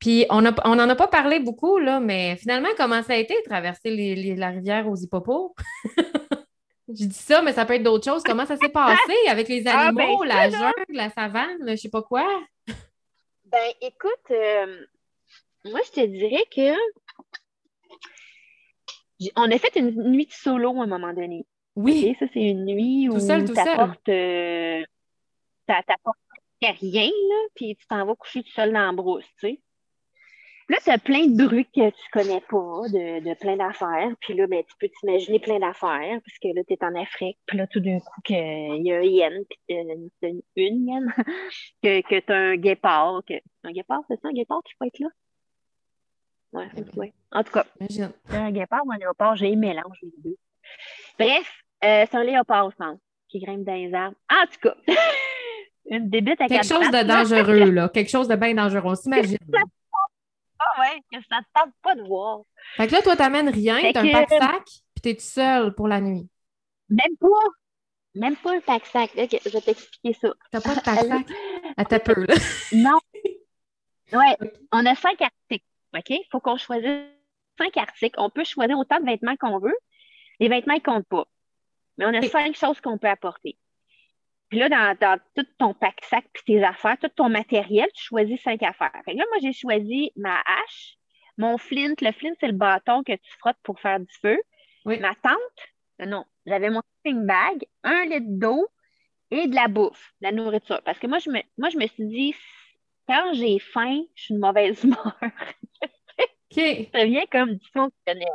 Puis 0.00 0.26
on 0.28 0.44
a, 0.44 0.52
on 0.68 0.74
n'en 0.74 0.88
a 0.88 0.96
pas 0.96 1.06
parlé 1.06 1.38
beaucoup, 1.38 1.78
là, 1.78 2.00
mais 2.00 2.34
finalement, 2.36 2.70
comment 2.76 3.02
ça 3.04 3.12
a 3.12 3.16
été 3.16 3.34
de 3.34 3.48
traverser 3.48 3.90
les- 3.90 4.16
les- 4.16 4.34
la 4.34 4.48
rivière 4.48 4.88
aux 4.88 4.96
hippopos? 4.96 5.54
Je 6.88 7.06
dis 7.06 7.14
ça, 7.14 7.40
mais 7.42 7.52
ça 7.52 7.64
peut 7.64 7.74
être 7.74 7.82
d'autres 7.82 8.04
choses. 8.04 8.22
Comment 8.22 8.44
ça 8.46 8.56
s'est 8.56 8.68
passé 8.68 9.12
avec 9.28 9.48
les 9.48 9.66
Ah, 9.66 9.90
ben, 9.92 10.02
animaux, 10.04 10.24
la 10.24 10.50
jungle, 10.50 10.84
la 10.90 11.10
savane, 11.10 11.58
je 11.70 11.76
sais 11.76 11.90
pas 11.90 12.02
quoi? 12.02 12.26
Ben, 13.46 13.72
écoute, 13.80 14.30
euh, 14.30 14.84
moi, 15.64 15.80
je 15.86 15.90
te 15.92 16.06
dirais 16.06 16.44
que 16.54 16.74
on 19.36 19.50
a 19.50 19.58
fait 19.58 19.76
une 19.76 19.90
nuit 20.10 20.26
de 20.26 20.32
solo 20.32 20.80
à 20.80 20.84
un 20.84 20.86
moment 20.86 21.12
donné. 21.14 21.46
Oui, 21.76 22.14
Ça, 22.20 22.26
c'est 22.32 22.40
une 22.42 22.66
nuit 22.66 23.08
où 23.08 23.18
seul. 23.18 23.50
t'apportes 23.52 24.08
euh, 24.08 24.82
rien, 26.62 27.06
là, 27.06 27.48
puis 27.54 27.76
tu 27.76 27.86
t'en 27.86 28.04
vas 28.06 28.14
coucher 28.14 28.42
tout 28.42 28.50
seul 28.52 28.72
dans 28.72 28.86
la 28.86 28.92
brousse, 28.92 29.24
tu 29.40 29.48
sais. 29.48 29.60
Là, 30.68 30.78
tu 30.82 30.90
as 30.90 30.98
plein 30.98 31.26
de 31.26 31.44
bruits 31.44 31.66
que 31.66 31.90
tu 31.90 32.10
connais 32.10 32.40
pas, 32.40 32.88
de, 32.88 33.20
de 33.20 33.34
plein 33.34 33.56
d'affaires. 33.56 34.10
Puis 34.20 34.34
là, 34.34 34.46
ben, 34.46 34.62
tu 34.64 34.74
peux 34.80 34.88
t'imaginer 34.88 35.38
plein 35.38 35.58
d'affaires, 35.58 36.20
parce 36.24 36.38
que 36.42 36.48
là, 36.54 36.62
tu 36.66 36.72
es 36.72 36.84
en 36.84 36.94
Afrique. 36.94 37.38
Puis 37.46 37.58
là, 37.58 37.66
tout 37.66 37.80
d'un 37.80 37.98
coup, 38.00 38.20
il 38.28 38.82
y 38.82 38.92
a 38.92 38.98
un 38.98 39.02
hyène, 39.02 39.44
puis 39.48 39.76
euh, 39.76 40.08
une, 40.22 40.40
une 40.56 40.88
hyène, 40.88 41.14
que, 41.82 42.00
que 42.00 42.20
tu 42.20 42.32
as 42.32 42.36
un 42.36 42.56
guépard. 42.56 43.20
Que... 43.28 43.34
Un 43.64 43.72
guépard, 43.72 44.00
c'est 44.08 44.18
ça, 44.20 44.28
un 44.28 44.32
guépard 44.32 44.62
qui 44.64 44.72
peut 44.78 44.86
être 44.86 44.98
là? 45.00 45.08
Ouais, 46.54 46.68
ouais. 46.96 47.12
En 47.32 47.42
tout 47.42 47.52
cas, 47.52 47.66
Imagine. 47.80 48.12
un 48.30 48.52
guépard 48.52 48.82
ou 48.86 48.92
un 48.92 48.96
léopard, 48.96 49.36
j'ai 49.36 49.54
mélange 49.56 49.98
les 50.02 50.12
deux. 50.18 50.36
Bref, 51.18 51.52
euh, 51.84 52.06
c'est 52.08 52.14
un 52.14 52.24
léopard, 52.24 52.70
je 52.70 52.76
pense, 52.76 52.98
qui 53.28 53.40
grimpe 53.40 53.64
dans 53.64 53.74
les 53.74 53.92
arbres. 53.92 54.16
En 54.30 54.46
tout 54.46 54.60
cas, 54.62 54.76
une 55.90 56.08
bébête 56.08 56.40
à 56.40 56.46
Quelque 56.46 56.64
chose 56.64 56.90
de 56.90 57.06
dangereux, 57.06 57.70
là. 57.70 57.88
Quelque 57.88 58.10
chose 58.10 58.28
de 58.28 58.36
bien 58.36 58.54
dangereux. 58.54 58.82
On 58.84 58.94
s'imagine. 58.94 59.36
Ah 60.76 60.80
ouais, 60.80 61.00
que 61.12 61.18
ça 61.28 61.38
ne 61.38 61.44
tente 61.54 61.74
pas 61.82 61.94
de 61.94 62.02
voir. 62.02 62.40
Fait 62.76 62.86
que 62.86 62.92
là, 62.92 63.02
toi, 63.02 63.16
t'amènes 63.16 63.48
rien, 63.48 63.78
t'as 63.92 64.00
un 64.00 64.06
que- 64.06 64.12
pack-sac, 64.12 64.64
puis 64.64 65.00
t'es 65.02 65.14
tout 65.14 65.20
seul 65.22 65.74
pour 65.74 65.88
la 65.88 66.00
nuit. 66.00 66.28
Même 66.88 67.16
pas. 67.20 67.28
Même 68.14 68.36
pas 68.36 68.54
un 68.56 68.60
pack-sac. 68.60 69.10
Ok, 69.16 69.40
je 69.44 69.50
vais 69.50 69.60
t'expliquer 69.60 70.12
ça. 70.14 70.32
T'as 70.52 70.60
pas 70.60 70.74
de 70.76 70.80
pack-sac? 70.80 71.26
À 71.76 71.84
ta 71.84 71.98
peu, 71.98 72.14
là. 72.26 72.34
Non. 72.72 72.98
Ouais, 74.12 74.36
on 74.72 74.86
a 74.86 74.94
cinq 74.94 75.20
articles. 75.20 75.64
OK? 75.96 76.10
Il 76.10 76.26
faut 76.30 76.38
qu'on 76.40 76.56
choisisse 76.56 77.02
cinq 77.58 77.76
articles. 77.76 78.14
On 78.18 78.30
peut 78.30 78.44
choisir 78.44 78.78
autant 78.78 79.00
de 79.00 79.06
vêtements 79.06 79.36
qu'on 79.36 79.58
veut. 79.58 79.76
Les 80.38 80.48
vêtements, 80.48 80.74
ils 80.74 80.82
comptent 80.82 81.08
pas. 81.08 81.24
Mais 81.98 82.06
on 82.06 82.14
a 82.14 82.22
cinq 82.22 82.54
choses 82.56 82.80
qu'on 82.80 82.98
peut 82.98 83.08
apporter. 83.08 83.56
Puis 84.54 84.60
là, 84.60 84.68
dans, 84.68 84.96
dans 85.00 85.18
tout 85.34 85.46
ton 85.58 85.74
pack-sac 85.74 86.26
puis 86.32 86.44
tes 86.46 86.62
affaires, 86.62 86.96
tout 87.00 87.08
ton 87.08 87.28
matériel, 87.28 87.88
tu 87.92 88.04
choisis 88.04 88.40
cinq 88.40 88.62
affaires. 88.62 88.92
Fait 89.04 89.14
que 89.14 89.18
là, 89.18 89.24
moi, 89.28 89.38
j'ai 89.42 89.52
choisi 89.52 90.12
ma 90.14 90.36
hache, 90.36 90.94
mon 91.36 91.58
flint. 91.58 91.94
Le 92.00 92.12
flint, 92.12 92.34
c'est 92.38 92.46
le 92.46 92.52
bâton 92.52 93.02
que 93.02 93.14
tu 93.14 93.30
frottes 93.40 93.58
pour 93.64 93.80
faire 93.80 93.98
du 93.98 94.14
feu. 94.22 94.38
Oui. 94.84 95.00
Ma 95.00 95.12
tente, 95.16 95.34
euh, 96.02 96.06
non, 96.06 96.24
j'avais 96.46 96.70
mon 96.70 96.82
sleeping 97.02 97.26
bag, 97.26 97.66
un 97.82 98.04
litre 98.04 98.28
d'eau 98.28 98.68
et 99.32 99.48
de 99.48 99.56
la 99.56 99.66
bouffe, 99.66 100.12
de 100.20 100.28
la 100.28 100.32
nourriture. 100.32 100.80
Parce 100.84 101.00
que 101.00 101.08
moi, 101.08 101.18
je 101.18 101.30
me, 101.30 101.40
moi, 101.58 101.70
je 101.70 101.76
me 101.76 101.88
suis 101.88 102.06
dit, 102.06 102.36
quand 103.08 103.32
j'ai 103.32 103.58
faim, 103.58 104.02
je 104.14 104.22
suis 104.22 104.34
de 104.34 104.38
mauvaise 104.38 104.80
humeur. 104.84 105.18
Ça 106.52 107.00
devient 107.00 107.26
comme 107.32 107.56
dysfonctionnel. 107.56 108.28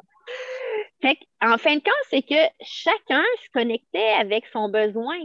Fait 1.01 1.17
en 1.41 1.57
fin 1.57 1.75
de 1.75 1.81
compte, 1.81 1.93
c'est 2.09 2.23
que 2.23 2.51
chacun 2.59 3.23
se 3.41 3.49
connectait 3.53 4.15
avec 4.19 4.45
son 4.47 4.67
besoin. 4.67 5.15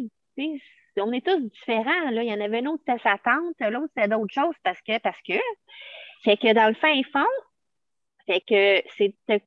On 1.00 1.12
est 1.12 1.24
tous 1.24 1.40
différents. 1.40 2.10
Là. 2.10 2.22
Il 2.22 2.28
y 2.28 2.32
en 2.32 2.40
avait 2.40 2.58
un 2.58 2.66
autre, 2.66 2.82
c'était 2.86 3.02
sa 3.02 3.18
tante, 3.18 3.56
l'autre, 3.60 3.92
c'était 3.96 4.08
d'autres 4.08 4.32
choses 4.32 4.56
parce 4.62 4.80
que, 4.82 4.98
parce 4.98 5.20
que. 5.22 5.34
Fait 6.24 6.36
que 6.36 6.52
dans 6.54 6.68
le 6.68 6.74
fin 6.74 7.02
fond, 7.12 7.28
fait 8.26 8.40
que 8.40 8.82
c'est 8.96 9.14
de 9.28 9.40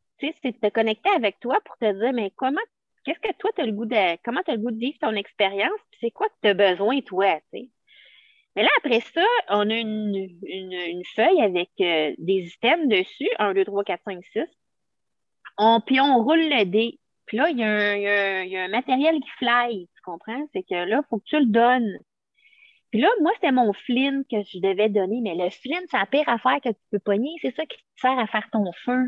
te, 0.52 0.70
connecter 0.70 1.10
avec 1.10 1.40
toi 1.40 1.60
pour 1.66 1.76
te 1.78 1.92
dire, 1.92 2.14
mais 2.14 2.32
comment, 2.36 2.62
qu'est-ce 3.04 3.20
que 3.20 3.36
toi, 3.38 3.50
tu 3.56 3.62
as 3.62 3.66
le 3.66 3.72
goût 3.72 3.86
de, 3.86 4.18
comment 4.24 4.42
tu 4.44 4.52
as 4.52 4.56
le 4.56 4.62
goût 4.62 4.72
de 4.72 4.78
vivre 4.78 4.98
ton 5.00 5.16
expérience, 5.16 5.80
puis 5.90 6.00
c'est 6.02 6.12
quoi 6.12 6.28
que 6.28 6.36
tu 6.44 6.50
as 6.50 6.54
besoin, 6.54 7.02
toi, 7.02 7.40
tu 7.52 7.60
sais? 7.60 7.70
Mais 8.56 8.64
là, 8.64 8.70
après 8.78 9.02
ça, 9.02 9.24
on 9.50 9.70
a 9.70 9.76
une, 9.76 10.16
une, 10.48 10.74
une 10.74 11.06
feuille 11.16 11.42
avec 11.42 11.70
euh, 11.80 12.16
des 12.18 12.52
items 12.56 12.88
dessus, 12.88 13.30
1, 13.38 13.54
2, 13.54 13.66
3, 13.66 13.84
4, 13.84 14.02
5, 14.04 14.26
6. 14.34 14.42
On, 15.60 15.80
puis 15.80 16.00
on 16.00 16.24
roule 16.24 16.40
le 16.40 16.66
dé. 16.66 17.00
Puis 17.28 17.38
là, 17.38 17.50
il 17.50 17.58
y, 17.60 17.64
a 17.64 17.68
un, 17.68 17.96
il 17.96 18.02
y 18.02 18.08
a 18.08 18.38
un- 18.40 18.44
il 18.44 18.50
y 18.52 18.58
a 18.58 18.64
un 18.64 18.68
matériel 18.70 19.16
qui 19.20 19.30
fly, 19.38 19.88
tu 19.96 20.02
comprends? 20.04 20.48
C'est 20.54 20.64
que 20.64 20.74
là, 20.74 21.02
il 21.04 21.08
faut 21.10 21.20
que 21.20 21.26
tu 21.26 21.38
le 21.40 21.46
donnes. 21.46 22.00
Puis 22.90 23.02
là, 23.02 23.10
moi, 23.22 23.32
c'était 23.36 23.52
mon 23.52 23.74
flint 23.74 24.24
que 24.32 24.42
je 24.44 24.60
devais 24.60 24.88
donner, 24.90 25.20
mais 25.22 25.36
le 25.36 25.50
flint, 25.50 25.82
c'est 25.92 25.98
la 25.98 26.06
pire 26.06 26.28
affaire 26.30 26.60
que 26.64 26.70
tu 26.70 26.80
peux 26.90 27.00
pogner. 27.00 27.32
C'est 27.42 27.54
ça 27.54 27.66
qui 27.66 27.78
te 27.78 27.84
sert 28.02 28.18
à 28.18 28.28
faire 28.28 28.48
ton 28.52 28.72
feu. 28.86 29.04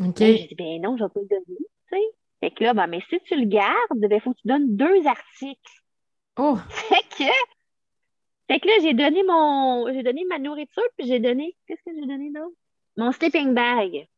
OK. 0.00 0.16
J'ai 0.18 0.46
dit, 0.48 0.54
ben 0.54 0.80
non, 0.80 0.96
je 0.96 1.04
vais 1.04 1.10
pas 1.10 1.20
le 1.20 1.26
donner, 1.28 1.44
tu 1.58 1.66
sais. 1.90 2.02
Fait 2.40 2.50
que 2.50 2.64
là, 2.64 2.72
ben, 2.74 2.86
mais 2.86 3.02
si 3.10 3.20
tu 3.20 3.36
le 3.36 3.44
gardes, 3.44 3.76
ben, 3.92 4.18
faut 4.20 4.32
que 4.32 4.40
tu 4.40 4.48
donnes 4.48 4.74
deux 4.76 5.06
articles. 5.06 5.60
Oh, 6.38 6.56
Fait 6.70 7.02
que, 7.16 7.30
fait 8.48 8.60
que 8.60 8.66
là, 8.66 8.72
j'ai 8.80 8.94
donné 8.94 9.22
mon, 9.22 9.92
j'ai 9.92 10.02
donné 10.02 10.24
ma 10.24 10.38
nourriture, 10.38 10.82
puis 10.96 11.06
j'ai 11.06 11.20
donné, 11.20 11.54
qu'est-ce 11.66 11.82
que 11.84 11.94
j'ai 11.94 12.06
donné 12.06 12.30
d'autre? 12.30 12.56
Mon 12.96 13.12
sleeping 13.12 13.52
bag. 13.54 14.08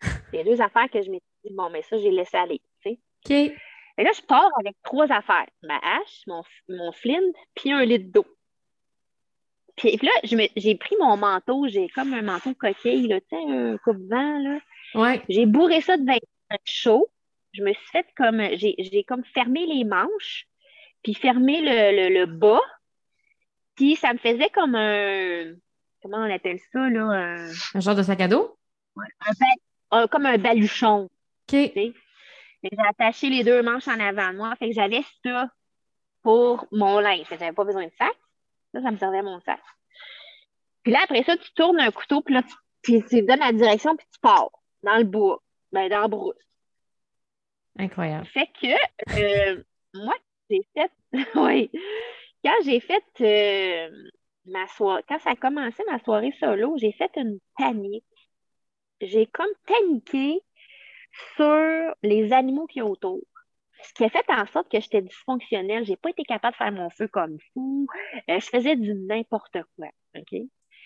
C'est 0.32 0.44
deux 0.44 0.60
affaires 0.60 0.88
que 0.90 1.02
je 1.02 1.10
m'étais 1.10 1.24
bon, 1.50 1.70
mais 1.70 1.82
ça, 1.82 1.98
j'ai 1.98 2.10
laissé 2.10 2.36
aller, 2.36 2.60
tu 2.82 2.90
sais. 2.90 2.98
OK. 3.24 3.56
Et 3.98 4.04
là, 4.04 4.10
je 4.16 4.22
pars 4.22 4.48
avec 4.58 4.76
trois 4.82 5.10
affaires. 5.12 5.46
Ma 5.62 5.76
hache, 5.78 6.22
mon, 6.26 6.42
mon 6.68 6.92
flint, 6.92 7.20
puis 7.54 7.72
un 7.72 7.84
litre 7.84 8.10
d'eau. 8.12 8.26
Puis 9.76 9.98
là, 10.02 10.10
j'ai 10.56 10.74
pris 10.76 10.96
mon 11.00 11.16
manteau, 11.16 11.66
j'ai 11.68 11.88
comme 11.88 12.12
un 12.12 12.22
manteau 12.22 12.54
coquille, 12.54 13.08
là, 13.08 13.20
tu 13.20 13.26
sais, 13.30 13.36
un 13.42 13.78
coupe-vent, 13.78 14.38
là. 14.38 14.58
Ouais. 14.94 15.22
J'ai 15.28 15.46
bourré 15.46 15.80
ça 15.80 15.96
de 15.96 16.04
vêtements 16.04 16.58
chauds. 16.64 17.08
Je 17.52 17.62
me 17.62 17.72
suis 17.72 17.86
fait 17.90 18.06
comme, 18.16 18.40
j'ai, 18.54 18.74
j'ai 18.78 19.04
comme 19.04 19.24
fermé 19.24 19.66
les 19.66 19.84
manches, 19.84 20.46
puis 21.02 21.14
fermé 21.14 21.60
le, 21.62 22.08
le, 22.08 22.14
le 22.20 22.26
bas. 22.26 22.60
Puis 23.74 23.96
ça 23.96 24.12
me 24.12 24.18
faisait 24.18 24.50
comme 24.50 24.74
un, 24.74 25.54
comment 26.02 26.18
on 26.18 26.30
appelle 26.34 26.58
ça, 26.72 26.88
là, 26.90 27.02
un, 27.02 27.50
Un 27.74 27.80
genre 27.80 27.94
de 27.96 28.02
sac 28.02 28.20
à 28.20 28.28
dos? 28.28 28.56
un 28.96 29.32
ba- 29.40 29.98
un- 30.02 30.06
comme 30.08 30.26
un 30.26 30.36
baluchon. 30.38 31.08
OK. 31.52 31.94
J'ai 32.62 32.78
attaché 32.88 33.30
les 33.30 33.44
deux 33.44 33.62
manches 33.62 33.88
en 33.88 33.98
avant 33.98 34.32
de 34.32 34.36
moi. 34.36 34.54
Fait 34.56 34.68
que 34.68 34.74
j'avais 34.74 35.02
ça 35.24 35.48
pour 36.22 36.66
mon 36.72 36.98
linge. 37.00 37.26
J'avais 37.30 37.52
pas 37.52 37.64
besoin 37.64 37.86
de 37.86 37.92
sac. 37.98 38.14
Ça, 38.74 38.82
ça 38.82 38.90
me 38.90 38.98
servait 38.98 39.18
à 39.18 39.22
mon 39.22 39.40
sac. 39.40 39.60
Puis 40.82 40.92
là, 40.92 41.00
après 41.04 41.22
ça, 41.22 41.36
tu 41.36 41.52
tournes 41.54 41.80
un 41.80 41.90
couteau, 41.90 42.22
puis 42.22 42.34
là, 42.34 42.42
tu, 42.42 42.54
puis 42.82 43.02
tu 43.08 43.22
donnes 43.22 43.40
la 43.40 43.52
direction, 43.52 43.96
puis 43.96 44.06
tu 44.12 44.18
pars 44.20 44.50
dans 44.82 44.96
le 44.96 45.04
bois, 45.04 45.42
ben, 45.72 45.88
dans 45.88 46.00
la 46.00 46.08
brousse. 46.08 46.36
Incroyable. 47.78 48.26
Fait 48.26 48.48
que 48.60 49.56
euh, 49.56 49.62
moi, 49.94 50.14
j'ai 50.48 50.66
fait, 50.74 50.90
oui, 51.34 51.70
quand 52.44 52.56
j'ai 52.64 52.80
fait 52.80 53.04
euh, 53.20 54.08
ma 54.46 54.66
soirée, 54.68 55.04
quand 55.08 55.18
ça 55.20 55.30
a 55.30 55.36
commencé 55.36 55.82
ma 55.86 55.98
soirée 56.00 56.34
solo, 56.40 56.76
j'ai 56.78 56.92
fait 56.92 57.10
une 57.16 57.38
panique. 57.56 58.04
J'ai 59.00 59.26
comme 59.26 59.52
paniqué 59.66 60.42
sur 61.36 61.94
les 62.02 62.32
animaux 62.32 62.66
qui 62.66 62.80
a 62.80 62.86
autour. 62.86 63.20
Ce 63.82 63.92
qui 63.94 64.04
a 64.04 64.10
fait 64.10 64.28
en 64.28 64.46
sorte 64.46 64.70
que 64.70 64.80
j'étais 64.80 65.02
dysfonctionnelle. 65.02 65.84
J'ai 65.84 65.96
pas 65.96 66.10
été 66.10 66.22
capable 66.24 66.52
de 66.52 66.58
faire 66.58 66.72
mon 66.72 66.90
feu 66.90 67.08
comme 67.08 67.38
fou. 67.52 67.86
Euh, 68.28 68.38
je 68.38 68.46
faisais 68.46 68.76
du 68.76 68.94
n'importe 68.94 69.56
quoi. 69.76 69.88
OK? 70.16 70.40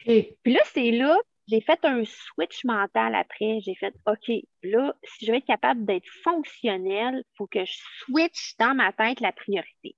OK. 0.07 0.27
Puis 0.43 0.53
là, 0.53 0.61
c'est 0.67 0.91
là, 0.93 1.19
j'ai 1.49 1.61
fait 1.61 1.85
un 1.85 2.05
switch 2.05 2.65
mental 2.65 3.15
après. 3.15 3.61
J'ai 3.61 3.75
fait, 3.75 3.95
OK, 4.07 4.31
là, 4.63 4.95
si 5.05 5.27
je 5.27 5.31
veux 5.31 5.39
être 5.39 5.47
capable 5.47 5.85
d'être 5.85 6.09
fonctionnelle, 6.23 7.25
il 7.27 7.37
faut 7.37 7.47
que 7.47 7.65
je 7.65 7.75
switch 8.05 8.57
dans 8.59 8.75
ma 8.75 8.93
tête 8.93 9.21
la 9.21 9.33
priorité. 9.33 9.97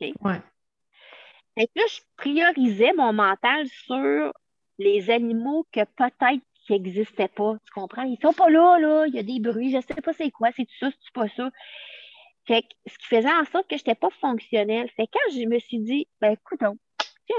Ouais. 0.00 0.40
Fait 1.58 1.66
que 1.66 1.72
là, 1.76 1.84
je 1.88 2.00
priorisais 2.16 2.92
mon 2.92 3.12
mental 3.12 3.66
sur 3.66 4.32
les 4.78 5.10
animaux 5.10 5.66
que 5.72 5.84
peut-être 5.84 6.44
qui 6.66 6.78
n'existaient 6.78 7.28
pas. 7.28 7.54
Tu 7.64 7.72
comprends? 7.72 8.02
Ils 8.02 8.18
sont 8.20 8.32
pas 8.32 8.50
là, 8.50 8.78
là. 8.78 9.06
Il 9.06 9.14
y 9.14 9.18
a 9.18 9.22
des 9.22 9.40
bruits. 9.40 9.70
Je 9.70 9.80
sais 9.80 10.00
pas 10.00 10.12
c'est 10.12 10.30
quoi. 10.30 10.50
C'est 10.56 10.68
ça, 10.80 10.90
c'est 10.90 11.12
pas 11.12 11.28
ça. 11.28 11.50
Fait 12.46 12.62
que 12.62 12.68
ce 12.86 12.98
qui 12.98 13.06
faisait 13.06 13.32
en 13.32 13.44
sorte 13.44 13.68
que 13.68 13.76
je 13.76 13.82
n'étais 13.82 13.94
pas 13.94 14.10
fonctionnelle. 14.20 14.88
Fait 14.96 15.06
que 15.06 15.12
quand 15.12 15.32
je 15.32 15.46
me 15.46 15.58
suis 15.58 15.78
dit, 15.78 16.08
ben 16.20 16.32
écoute, 16.32 16.62
a 16.62 16.72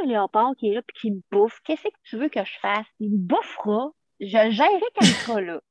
un 0.04 0.06
léopard 0.06 0.54
qui 0.58 0.70
est 0.70 0.74
là 0.74 0.82
puis 0.82 0.98
qui 1.00 1.12
me 1.12 1.22
bouffe, 1.32 1.60
qu'est-ce 1.64 1.84
que 1.84 1.90
tu 2.04 2.18
veux 2.18 2.30
que 2.30 2.44
je 2.44 2.60
fasse? 2.62 2.86
Il 3.00 3.12
me 3.12 3.18
bouffera. 3.18 3.92
Je 4.20 4.28
gérerai 4.28 4.86
quand 4.96 5.02
il 5.02 5.08
sera 5.08 5.42
là. 5.42 5.62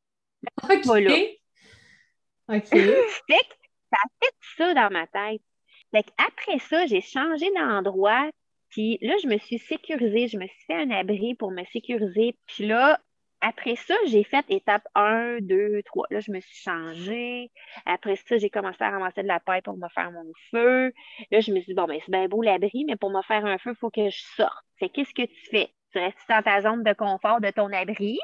OK. 0.62 0.84
Voilà. 0.84 1.14
OK. 2.48 2.68
Fait 2.68 2.78
que 2.78 3.54
ça 3.90 3.98
a 4.02 4.08
fait 4.22 4.34
ça 4.56 4.74
dans 4.74 4.90
ma 4.90 5.06
tête. 5.06 5.42
Fait 5.90 6.02
qu'après 6.02 6.58
ça, 6.58 6.86
j'ai 6.86 7.00
changé 7.00 7.50
d'endroit. 7.54 8.30
Puis 8.70 8.98
là, 9.00 9.14
je 9.22 9.28
me 9.28 9.38
suis 9.38 9.58
sécurisée. 9.58 10.28
Je 10.28 10.38
me 10.38 10.46
suis 10.46 10.64
fait 10.66 10.74
un 10.74 10.90
abri 10.90 11.34
pour 11.34 11.50
me 11.50 11.64
sécuriser. 11.72 12.36
Puis 12.46 12.66
là, 12.66 13.00
après 13.40 13.76
ça, 13.76 13.94
j'ai 14.06 14.24
fait 14.24 14.44
étape 14.48 14.86
1, 14.94 15.38
2, 15.42 15.82
3. 15.84 16.06
Là, 16.10 16.20
je 16.20 16.32
me 16.32 16.40
suis 16.40 16.56
changée. 16.56 17.50
Après 17.84 18.16
ça, 18.16 18.38
j'ai 18.38 18.50
commencé 18.50 18.82
à 18.82 18.90
ramasser 18.90 19.22
de 19.22 19.28
la 19.28 19.40
paille 19.40 19.62
pour 19.62 19.76
me 19.76 19.88
faire 19.88 20.10
mon 20.10 20.32
feu. 20.50 20.92
Là, 21.30 21.40
je 21.40 21.52
me 21.52 21.60
suis 21.60 21.68
dit, 21.68 21.74
bon, 21.74 21.84
ben, 21.84 22.00
c'est 22.04 22.10
bien 22.10 22.28
beau 22.28 22.42
l'abri, 22.42 22.84
mais 22.86 22.96
pour 22.96 23.10
me 23.10 23.22
faire 23.22 23.44
un 23.44 23.58
feu, 23.58 23.70
il 23.72 23.76
faut 23.76 23.90
que 23.90 24.08
je 24.08 24.22
sorte. 24.36 24.64
Fait 24.78 24.88
qu'est-ce 24.88 25.14
que 25.14 25.26
tu 25.26 25.46
fais? 25.50 25.70
Tu 25.92 25.98
restes 25.98 26.18
dans 26.28 26.42
ta 26.42 26.62
zone 26.62 26.82
de 26.82 26.92
confort 26.92 27.40
de 27.40 27.50
ton 27.50 27.72
abri 27.72 28.18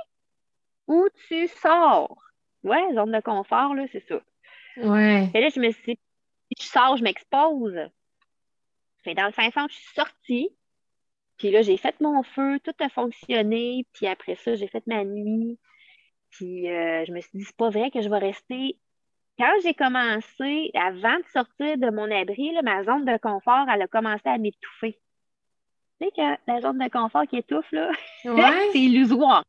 ou 0.87 1.07
tu 1.29 1.47
sors? 1.49 2.17
Ouais, 2.65 2.83
zone 2.95 3.13
de 3.13 3.21
confort, 3.21 3.75
là, 3.75 3.85
c'est 3.93 4.07
ça. 4.07 4.21
Ouais. 4.79 5.29
Et 5.35 5.41
là, 5.41 5.49
je 5.51 5.61
me 5.61 5.71
suis 5.71 5.95
dit, 5.95 6.01
si 6.57 6.67
je 6.67 6.71
sors, 6.71 6.97
je 6.97 7.03
m'expose. 7.03 7.79
Fait 9.05 9.15
dans 9.15 9.27
le 9.27 9.33
fin 9.33 9.51
fond, 9.51 9.67
je 9.69 9.75
suis 9.75 9.95
sortie. 9.95 10.51
Puis 11.43 11.51
là, 11.51 11.61
j'ai 11.63 11.77
fait 11.77 12.01
mon 12.01 12.23
feu, 12.23 12.61
tout 12.61 12.71
a 12.79 12.89
fonctionné. 12.89 13.85
Puis 13.93 14.07
après 14.07 14.37
ça, 14.37 14.55
j'ai 14.55 14.69
fait 14.69 14.87
ma 14.87 15.03
nuit. 15.05 15.59
Puis 16.31 16.71
euh, 16.71 17.05
je 17.05 17.11
me 17.11 17.21
suis 17.21 17.37
dit, 17.37 17.43
c'est 17.43 17.57
pas 17.57 17.69
vrai 17.69 17.91
que 17.91 18.01
je 18.01 18.09
vais 18.09 18.19
rester. 18.19 18.79
Quand 19.41 19.51
j'ai 19.65 19.75
commencé, 19.75 20.71
avant 20.75 21.17
de 21.17 21.25
sortir 21.33 21.79
de 21.79 21.91
mon 21.91 22.09
abri, 22.13 22.53
là, 22.53 22.63
ma 22.63 22.85
zone 22.85 23.05
de 23.05 23.17
confort, 23.19 23.67
elle 23.69 23.83
a 23.83 23.89
commencé 23.89 24.23
à 24.27 24.39
m'étouffer. 24.39 25.01
Tu 26.01 26.07
sais 26.07 26.13
que 26.13 26.39
la 26.47 26.61
zone 26.61 26.79
de 26.79 26.89
confort 26.89 27.27
qui 27.27 27.39
étouffe, 27.39 27.73
là, 27.73 27.91
Ouais. 28.25 28.69
c'est 28.73 28.79
illusoire. 28.79 29.43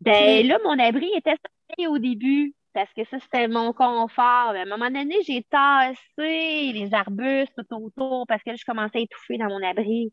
Ben 0.00 0.46
là, 0.46 0.58
mon 0.64 0.78
abri 0.78 1.10
était 1.14 1.36
sorti 1.36 1.86
au 1.88 1.98
début 1.98 2.54
parce 2.72 2.90
que 2.94 3.04
ça, 3.04 3.18
c'était 3.20 3.48
mon 3.48 3.74
confort. 3.74 4.52
Mais 4.54 4.60
à 4.60 4.62
un 4.62 4.64
moment 4.78 4.90
donné, 4.90 5.16
j'ai 5.26 5.42
tassé 5.42 6.72
les 6.72 6.88
arbustes 6.94 7.52
tout 7.54 7.84
autour 7.84 8.26
parce 8.28 8.42
que 8.42 8.48
là, 8.48 8.56
je 8.56 8.64
commençais 8.64 8.96
à 8.96 9.02
étouffer 9.02 9.36
dans 9.36 9.48
mon 9.48 9.62
abri. 9.62 10.10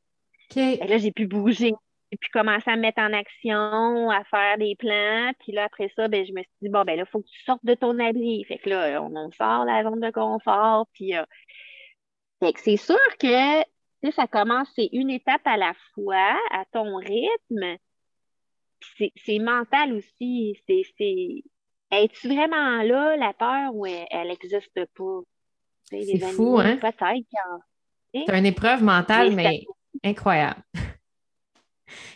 Là, 0.56 0.98
j'ai 0.98 1.12
pu 1.12 1.28
bouger. 1.28 1.74
Et 2.14 2.18
puis 2.18 2.30
commencer 2.30 2.70
à 2.70 2.76
me 2.76 2.82
mettre 2.82 3.00
en 3.02 3.14
action, 3.14 4.10
à 4.10 4.24
faire 4.26 4.58
des 4.58 4.76
plans. 4.76 5.32
Puis 5.40 5.54
là, 5.54 5.64
après 5.64 5.90
ça, 5.96 6.10
ben, 6.10 6.26
je 6.26 6.34
me 6.34 6.42
suis 6.42 6.52
dit, 6.62 6.70
bon, 6.70 6.84
ben 6.84 6.98
là, 6.98 7.04
il 7.08 7.10
faut 7.10 7.22
que 7.22 7.28
tu 7.28 7.44
sortes 7.44 7.64
de 7.64 7.74
ton 7.74 7.98
abri. 8.00 8.44
Fait 8.44 8.58
que 8.58 8.70
là, 8.70 9.02
on, 9.02 9.16
on 9.16 9.32
sort 9.32 9.62
de 9.62 9.68
la 9.68 9.84
zone 9.84 10.02
de 10.02 10.12
confort. 10.12 10.88
Puis, 10.94 11.16
euh, 11.16 11.24
fait 12.44 12.52
que 12.52 12.60
c'est 12.60 12.78
sûr 12.78 13.00
que, 13.18 13.62
tu 13.62 13.66
sais, 14.04 14.12
ça 14.12 14.28
commence, 14.28 14.70
c'est 14.76 14.90
une 14.92 15.10
étape 15.10 15.46
à 15.46 15.56
la 15.56 15.74
fois, 15.94 16.38
à 16.52 16.66
ton 16.74 16.98
rythme. 16.98 17.78
Puis 18.82 18.90
c'est 18.98 19.12
c'est 19.16 19.40
mental 19.40 19.94
aussi. 19.94 20.60
C'est, 20.68 20.82
c'est, 20.98 21.44
es-tu 21.92 22.28
vraiment 22.28 22.82
là, 22.82 23.16
la 23.16 23.32
peur, 23.32 23.74
ou 23.74 23.86
elle, 23.86 24.08
elle 24.10 24.32
existe 24.32 24.86
pas? 24.96 25.20
C'est 25.84 26.18
fou, 26.20 26.60
hein? 26.60 26.78
Peut-être 26.78 26.98
qu'il 26.98 27.26
y 28.14 28.24
en 28.24 28.28
C'est 28.28 28.38
une 28.38 28.46
épreuve 28.46 28.84
mentale, 28.84 29.34
Mais 29.34 29.44
mais 29.44 29.66
incroyable. 30.04 30.62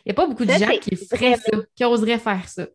Il 0.05 0.07
n'y 0.07 0.11
a 0.11 0.13
pas 0.13 0.27
beaucoup 0.27 0.45
de 0.45 0.51
Ça, 0.51 0.57
gens 0.57 0.77
qui 0.77 0.95
feraient 0.95 1.37
ça, 1.37 1.57
qui 1.75 1.83
oseraient 1.83 2.19
faire 2.19 2.47
ça. 2.47 2.67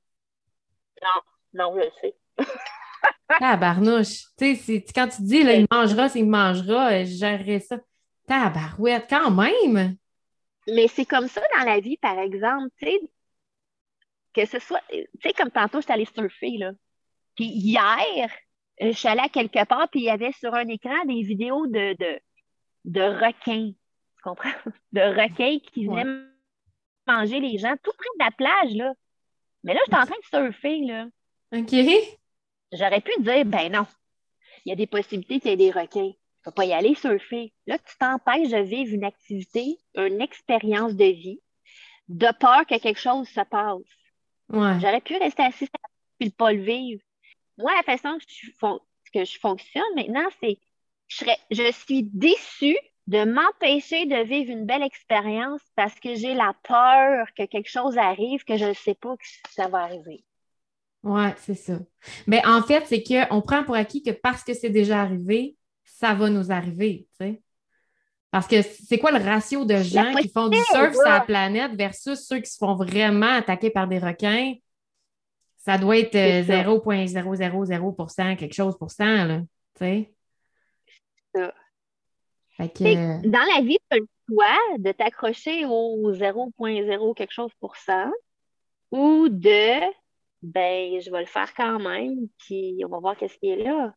Non, 1.53 1.75
je 1.75 1.85
le 1.85 1.91
sais. 2.01 2.17
Tabarnouche. 3.41 4.25
Tu 4.37 4.57
sais, 4.57 4.85
quand 4.95 5.09
tu 5.09 5.23
dis, 5.23 5.43
là, 5.43 5.55
il 5.55 5.67
mangera, 5.71 6.09
c'est 6.09 6.19
il 6.21 6.29
mangera, 6.29 6.93
euh, 6.93 7.05
je 7.05 7.17
gérerai 7.17 7.61
ça. 7.61 7.79
Tabarouette, 8.27 9.07
quand 9.09 9.31
même! 9.31 9.97
Mais 10.69 10.89
c'est 10.89 11.07
comme 11.07 11.29
ça 11.29 11.41
dans 11.57 11.65
la 11.65 11.81
vie, 11.81 11.97
par 11.97 12.19
exemple, 12.19 12.69
tu 12.79 12.87
sais, 12.87 13.01
que 14.35 14.47
ce 14.47 14.59
soit, 14.59 14.83
tu 14.91 15.07
sais, 15.23 15.33
comme 15.33 15.51
tantôt, 15.51 15.79
je 15.79 15.85
suis 15.85 15.93
allée 15.93 16.07
surfer, 16.07 16.57
là. 16.59 16.73
Puis 17.35 17.47
hier, 17.47 18.31
euh, 18.83 18.93
je 18.93 18.97
suis 18.97 19.09
allée 19.09 19.21
à 19.21 19.29
quelque 19.29 19.65
part, 19.65 19.89
puis 19.91 20.01
il 20.01 20.05
y 20.05 20.11
avait 20.11 20.33
sur 20.33 20.55
un 20.55 20.69
écran 20.69 21.05
des 21.07 21.23
vidéos 21.23 21.67
de, 21.67 21.97
de, 21.99 22.21
de 22.85 23.01
requins. 23.01 23.73
Tu 24.21 24.29
comprends? 24.29 24.53
De 24.93 25.01
requins 25.01 25.59
qui 25.73 25.87
venaient 25.87 26.27
manger 27.07 27.41
les 27.41 27.57
gens 27.57 27.75
tout 27.83 27.93
près 27.97 28.09
de 28.19 28.25
la 28.25 28.31
plage, 28.31 28.75
là. 28.75 28.93
Mais 29.65 29.73
là, 29.73 29.81
j'étais 29.87 29.99
en 29.99 30.07
train 30.07 30.17
de 30.17 30.53
surfer, 30.53 30.81
là. 30.81 31.07
OK. 31.53 31.75
J'aurais 32.73 33.01
pu 33.01 33.11
dire, 33.21 33.45
ben 33.47 33.73
non, 33.73 33.87
il 34.65 34.71
y 34.71 34.73
a 34.73 34.77
des 34.77 34.87
possibilités 34.87 35.41
qu'il 35.41 35.51
y 35.51 35.55
ait 35.55 35.57
des 35.57 35.71
requins. 35.71 36.11
Tu 36.13 36.45
peux 36.45 36.51
pas 36.53 36.67
y 36.67 36.73
aller 36.73 36.95
surfer. 36.95 37.53
Là, 37.67 37.79
tu 37.79 37.97
t'empêches 37.99 38.51
de 38.51 38.59
vivre 38.59 38.95
une 38.95 39.05
activité, 39.05 39.79
une 39.97 40.21
expérience 40.21 40.95
de 40.95 41.05
vie, 41.07 41.41
de 42.09 42.29
peur 42.39 42.67
que 42.67 42.79
quelque 42.79 43.01
chose 43.01 43.29
se 43.29 43.41
passe. 43.41 43.81
Ouais. 44.49 44.79
J'aurais 44.81 45.01
pu 45.01 45.17
rester 45.17 45.43
assis 45.43 45.69
et 46.21 46.27
ne 46.27 46.31
pas 46.31 46.53
le 46.53 46.63
vivre. 46.63 47.03
Moi, 47.59 47.73
la 47.75 47.83
façon 47.83 48.19
que 48.19 48.25
je, 48.29 48.51
fon- 48.59 48.81
que 49.13 49.25
je 49.25 49.39
fonctionne 49.39 49.95
maintenant, 49.97 50.29
c'est 50.41 50.59
je, 51.09 51.17
serais, 51.17 51.39
je 51.51 51.73
suis 51.73 52.05
déçue 52.05 52.79
de 53.11 53.25
m'empêcher 53.25 54.07
de 54.07 54.23
vivre 54.23 54.53
une 54.53 54.67
belle 54.67 54.85
expérience 54.85 55.61
parce 55.75 55.99
que 55.99 56.15
j'ai 56.15 56.33
la 56.33 56.55
peur 56.63 57.27
que 57.37 57.45
quelque 57.45 57.69
chose 57.69 57.99
arrive 57.99 58.45
que 58.45 58.57
je 58.57 58.67
ne 58.67 58.73
sais 58.73 58.95
pas 58.95 59.17
que 59.17 59.25
ça 59.51 59.67
va 59.67 59.79
arriver. 59.79 60.25
Ouais, 61.03 61.35
c'est 61.39 61.57
ça. 61.57 61.81
Mais 62.29 62.41
en 62.47 62.63
fait, 62.63 62.85
c'est 62.87 63.03
qu'on 63.03 63.43
prend 63.43 63.65
pour 63.65 63.75
acquis 63.75 64.05
que 64.05 64.13
parce 64.13 64.45
que 64.45 64.55
c'est 64.55 64.71
déjà 64.71 65.01
arrivé, 65.01 65.57
ça 65.83 66.15
va 66.15 66.31
nous 66.31 66.53
arriver, 66.53 67.09
tu 67.19 67.27
sais. 67.27 67.43
Parce 68.31 68.47
que 68.47 68.63
c'est 68.63 68.99
quoi 68.99 69.11
le 69.11 69.25
ratio 69.25 69.65
de 69.65 69.79
gens 69.79 70.15
qui 70.15 70.29
font 70.29 70.49
du 70.49 70.59
surf 70.71 70.93
sur 70.93 71.03
la 71.03 71.21
planète 71.21 71.73
versus 71.75 72.21
ceux 72.21 72.39
qui 72.39 72.49
se 72.49 72.59
font 72.59 72.77
vraiment 72.77 73.35
attaquer 73.35 73.71
par 73.71 73.89
des 73.89 73.99
requins? 73.99 74.55
Ça 75.57 75.79
doit 75.79 75.99
être 75.99 76.15
euh, 76.15 76.45
C'est 76.47 76.53
ça. 76.53 76.63
0,000%, 76.63 78.37
quelque 78.37 78.55
chose 78.55 78.79
pour 78.79 78.93
cent, 78.93 79.25
là, 79.25 79.41
tu 79.75 79.85
sais. 79.85 80.13
Que, 82.69 82.85
euh, 82.85 83.19
dans 83.25 83.45
la 83.55 83.63
vie, 83.63 83.79
tu 83.91 83.97
as 83.97 84.01
le 84.01 84.07
choix 84.29 84.77
de 84.79 84.93
t'accrocher 84.93 85.65
au 85.67 86.13
0,0 86.13 87.15
quelque 87.15 87.33
chose 87.33 87.51
pour 87.61 87.77
cent 87.77 88.11
ou 88.91 89.29
de, 89.29 89.81
ben, 90.43 91.01
je 91.01 91.11
vais 91.11 91.21
le 91.21 91.27
faire 91.27 91.53
quand 91.55 91.79
même, 91.79 92.29
puis 92.39 92.83
on 92.85 92.89
va 92.89 92.99
voir 92.99 93.17
qu'est-ce 93.17 93.39
qui 93.39 93.51
est 93.51 93.63
là. 93.63 93.93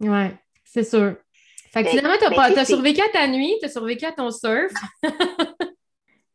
ouais, 0.00 0.34
c'est 0.64 0.84
sûr. 0.84 1.16
Fait 1.72 1.80
que 1.82 1.88
Ben, 1.90 1.98
finalement, 1.98 2.18
tu 2.20 2.30
ben, 2.30 2.38
as, 2.40 2.48
tu 2.48 2.54
c'est- 2.56 2.64
survécu 2.66 3.00
à 3.00 3.08
ta 3.10 3.28
nuit, 3.28 3.54
tu 3.60 3.66
as 3.66 3.70
survécu 3.70 4.04
à 4.04 4.12
ton 4.12 4.30
surf. 4.30 4.72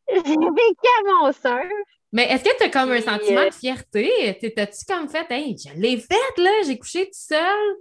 J'ai 0.08 0.20
vécu 0.22 0.34
à 0.38 1.02
mon 1.20 1.32
surf. 1.32 1.70
Mais 2.12 2.24
est-ce 2.30 2.44
que 2.44 2.56
tu 2.56 2.62
as 2.64 2.70
comme 2.70 2.92
un 2.92 3.00
sentiment 3.00 3.40
euh, 3.40 3.48
de 3.50 3.54
fierté? 3.54 4.38
T'es- 4.40 4.52
T'as-tu 4.52 4.84
comme 4.86 5.08
fait, 5.08 5.26
hey, 5.30 5.56
je 5.58 5.74
l'ai 5.78 5.96
faite, 5.98 6.38
là, 6.38 6.50
j'ai 6.64 6.78
couché 6.78 7.06
tout 7.06 7.10
seul 7.12 7.76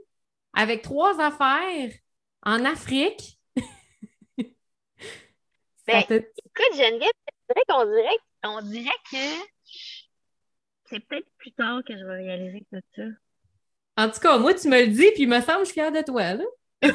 avec 0.53 0.81
trois 0.81 1.19
affaires 1.21 1.91
en 2.43 2.65
Afrique? 2.65 3.34
Ben, 5.88 5.99
Écoute, 5.99 6.73
Geneviève, 6.73 7.11
c'est 7.47 7.53
vrai 7.53 7.63
qu'on 7.67 7.86
dirait, 7.86 8.17
on 8.43 8.61
dirait 8.61 9.01
que 9.11 9.17
c'est 10.89 10.99
peut-être 10.99 11.27
plus 11.38 11.51
tard 11.51 11.81
que 11.88 11.97
je 11.97 12.03
vais 12.03 12.15
réaliser 12.17 12.65
tout 12.71 12.79
ça. 12.95 13.03
En 13.97 14.09
tout 14.09 14.19
cas, 14.19 14.38
moi, 14.38 14.53
tu 14.53 14.67
me 14.67 14.81
le 14.81 14.88
dis, 14.88 15.11
puis 15.11 15.23
il 15.23 15.29
me 15.29 15.39
semble 15.41 15.59
que 15.59 15.65
je 15.65 15.71
suis 15.71 15.73
fière 15.73 15.91
de 15.91 16.01
toi, 16.01 16.33
là. 16.33 16.45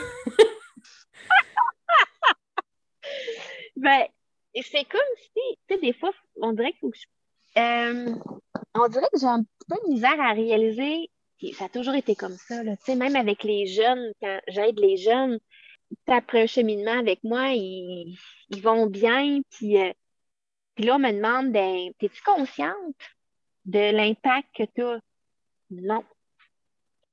Ben, 3.77 4.05
c'est 4.55 4.85
comme 4.85 5.01
si, 5.17 5.57
tu 5.67 5.75
sais, 5.75 5.81
des 5.81 5.95
fois, 5.95 6.11
on 6.37 6.53
dirait 6.53 6.75
que 6.75 6.89
je... 6.93 7.61
Euh, 7.61 8.15
on 8.75 8.89
dirait 8.89 9.09
que 9.11 9.19
j'ai 9.19 9.27
un 9.27 9.43
peu 9.69 9.77
de 9.87 9.89
misère 9.89 10.21
à 10.21 10.35
réaliser, 10.35 11.11
ça 11.55 11.65
a 11.65 11.69
toujours 11.71 11.95
été 11.95 12.15
comme 12.15 12.37
ça, 12.37 12.63
là. 12.63 12.77
Tu 12.77 12.85
sais, 12.85 12.95
même 12.95 13.17
avec 13.17 13.43
les 13.43 13.67
jeunes, 13.67 14.13
quand 14.21 14.39
j'aide 14.49 14.79
les 14.79 14.99
jeunes, 14.99 15.39
après 16.07 16.43
un 16.43 16.47
cheminement 16.47 16.99
avec 16.99 17.23
moi, 17.25 17.49
ils, 17.49 18.17
ils 18.51 18.63
vont 18.63 18.87
bien, 18.87 19.41
puis, 19.51 19.79
euh, 19.81 19.93
puis 20.75 20.85
là, 20.85 20.97
on 20.97 20.99
me 20.99 21.13
demande, 21.13 21.53
ben, 21.53 21.93
t'es-tu 21.99 22.23
consciente 22.23 22.95
de 23.65 23.91
l'impact 23.93 24.49
que 24.55 24.63
tu 24.75 24.83
as? 24.83 25.01
Non. 25.71 26.05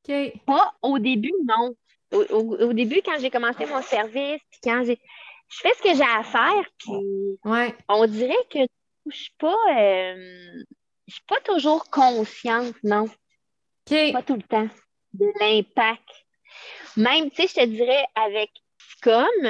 OK. 0.08 0.34
Pas 0.46 0.74
au 0.82 1.00
début, 1.00 1.34
non. 1.46 1.76
Au, 2.12 2.24
au- 2.34 2.58
au 2.70 2.74
début, 2.74 3.02
quand 3.04 3.20
j'ai 3.20 3.30
commencé 3.30 3.66
mon 3.66 3.82
service, 3.82 4.42
puis 4.50 4.60
quand 4.64 4.84
j'ai... 4.86 5.00
Je 5.50 5.60
fais 5.62 5.74
ce 5.78 5.82
que 5.84 5.96
j'ai 5.96 6.04
à 6.04 6.24
faire, 6.24 6.70
puis 6.78 7.40
Ouais. 7.46 7.76
on 7.88 8.06
dirait 8.08 8.36
que 8.50 8.60
je 9.06 9.16
suis 9.16 9.34
pas... 9.38 9.56
euh, 9.78 10.64
je 11.08 11.14
suis 11.14 11.24
pas 11.28 11.40
toujours 11.42 11.90
consciente, 11.90 12.76
non. 12.84 13.04
OK. 13.06 14.12
Pas 14.14 14.24
tout 14.24 14.36
le 14.36 14.42
temps. 14.44 14.68
De 15.14 15.26
l'impact. 15.40 16.10
Même, 16.98 17.30
tu 17.32 17.44
sais, 17.44 17.48
je 17.48 17.54
te 17.54 17.66
dirais, 17.66 18.06
avec 18.16 18.52
comme 19.02 19.48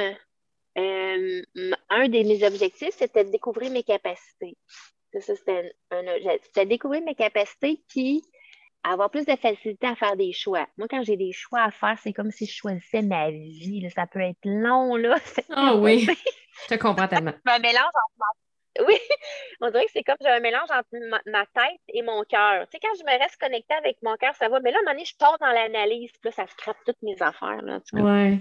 euh, 0.78 1.42
un 1.90 2.08
de 2.08 2.22
mes 2.22 2.46
objectifs, 2.46 2.94
c'était 2.94 3.24
de 3.24 3.30
découvrir 3.30 3.70
mes 3.70 3.82
capacités. 3.82 4.56
Ça, 5.12 5.20
ça, 5.20 5.36
c'était 5.36 5.72
un, 5.90 6.06
un. 6.06 6.36
C'était 6.42 6.64
de 6.64 6.70
découvrir 6.70 7.02
mes 7.02 7.14
capacités, 7.14 7.82
puis 7.88 8.22
avoir 8.84 9.10
plus 9.10 9.26
de 9.26 9.36
facilité 9.36 9.86
à 9.86 9.96
faire 9.96 10.16
des 10.16 10.32
choix. 10.32 10.66
Moi, 10.76 10.86
quand 10.88 11.02
j'ai 11.02 11.16
des 11.16 11.32
choix 11.32 11.62
à 11.62 11.70
faire, 11.70 11.96
c'est 12.02 12.12
comme 12.12 12.30
si 12.30 12.46
je 12.46 12.54
choisissais 12.54 13.02
ma 13.02 13.30
vie. 13.30 13.80
là. 13.80 13.90
Ça 13.90 14.06
peut 14.06 14.20
être 14.20 14.44
long, 14.44 14.96
là. 14.96 15.16
Ah 15.50 15.76
oui, 15.76 16.06
je 16.06 16.74
te 16.74 16.80
comprends 16.80 17.08
tellement. 17.08 17.32
un 17.46 17.58
mélange 17.58 17.84
entre 17.84 18.18
ma... 18.18 18.26
Oui, 18.86 18.94
on 19.60 19.70
dirait 19.70 19.86
que 19.86 19.90
c'est 19.92 20.04
comme 20.04 20.18
j'ai 20.20 20.28
un 20.28 20.38
mélange 20.38 20.70
entre 20.70 20.88
ma, 21.10 21.20
ma 21.26 21.44
tête 21.46 21.80
et 21.88 22.02
mon 22.02 22.22
cœur. 22.22 22.64
Tu 22.68 22.76
sais, 22.76 22.78
quand 22.80 22.94
je 22.96 23.02
me 23.02 23.18
reste 23.18 23.36
connectée 23.40 23.74
avec 23.74 23.96
mon 24.02 24.14
cœur, 24.16 24.36
ça 24.36 24.48
va. 24.48 24.60
Mais 24.60 24.70
là, 24.70 24.76
à 24.76 24.80
un 24.80 24.84
moment 24.84 24.92
donné, 24.92 25.04
je 25.04 25.16
pars 25.16 25.36
dans 25.40 25.50
l'analyse, 25.50 26.12
puis 26.12 26.20
là, 26.26 26.30
ça 26.30 26.46
scrape 26.46 26.76
toutes 26.86 27.02
mes 27.02 27.20
affaires. 27.20 27.60
Là. 27.62 27.80
Ouais. 27.94 28.38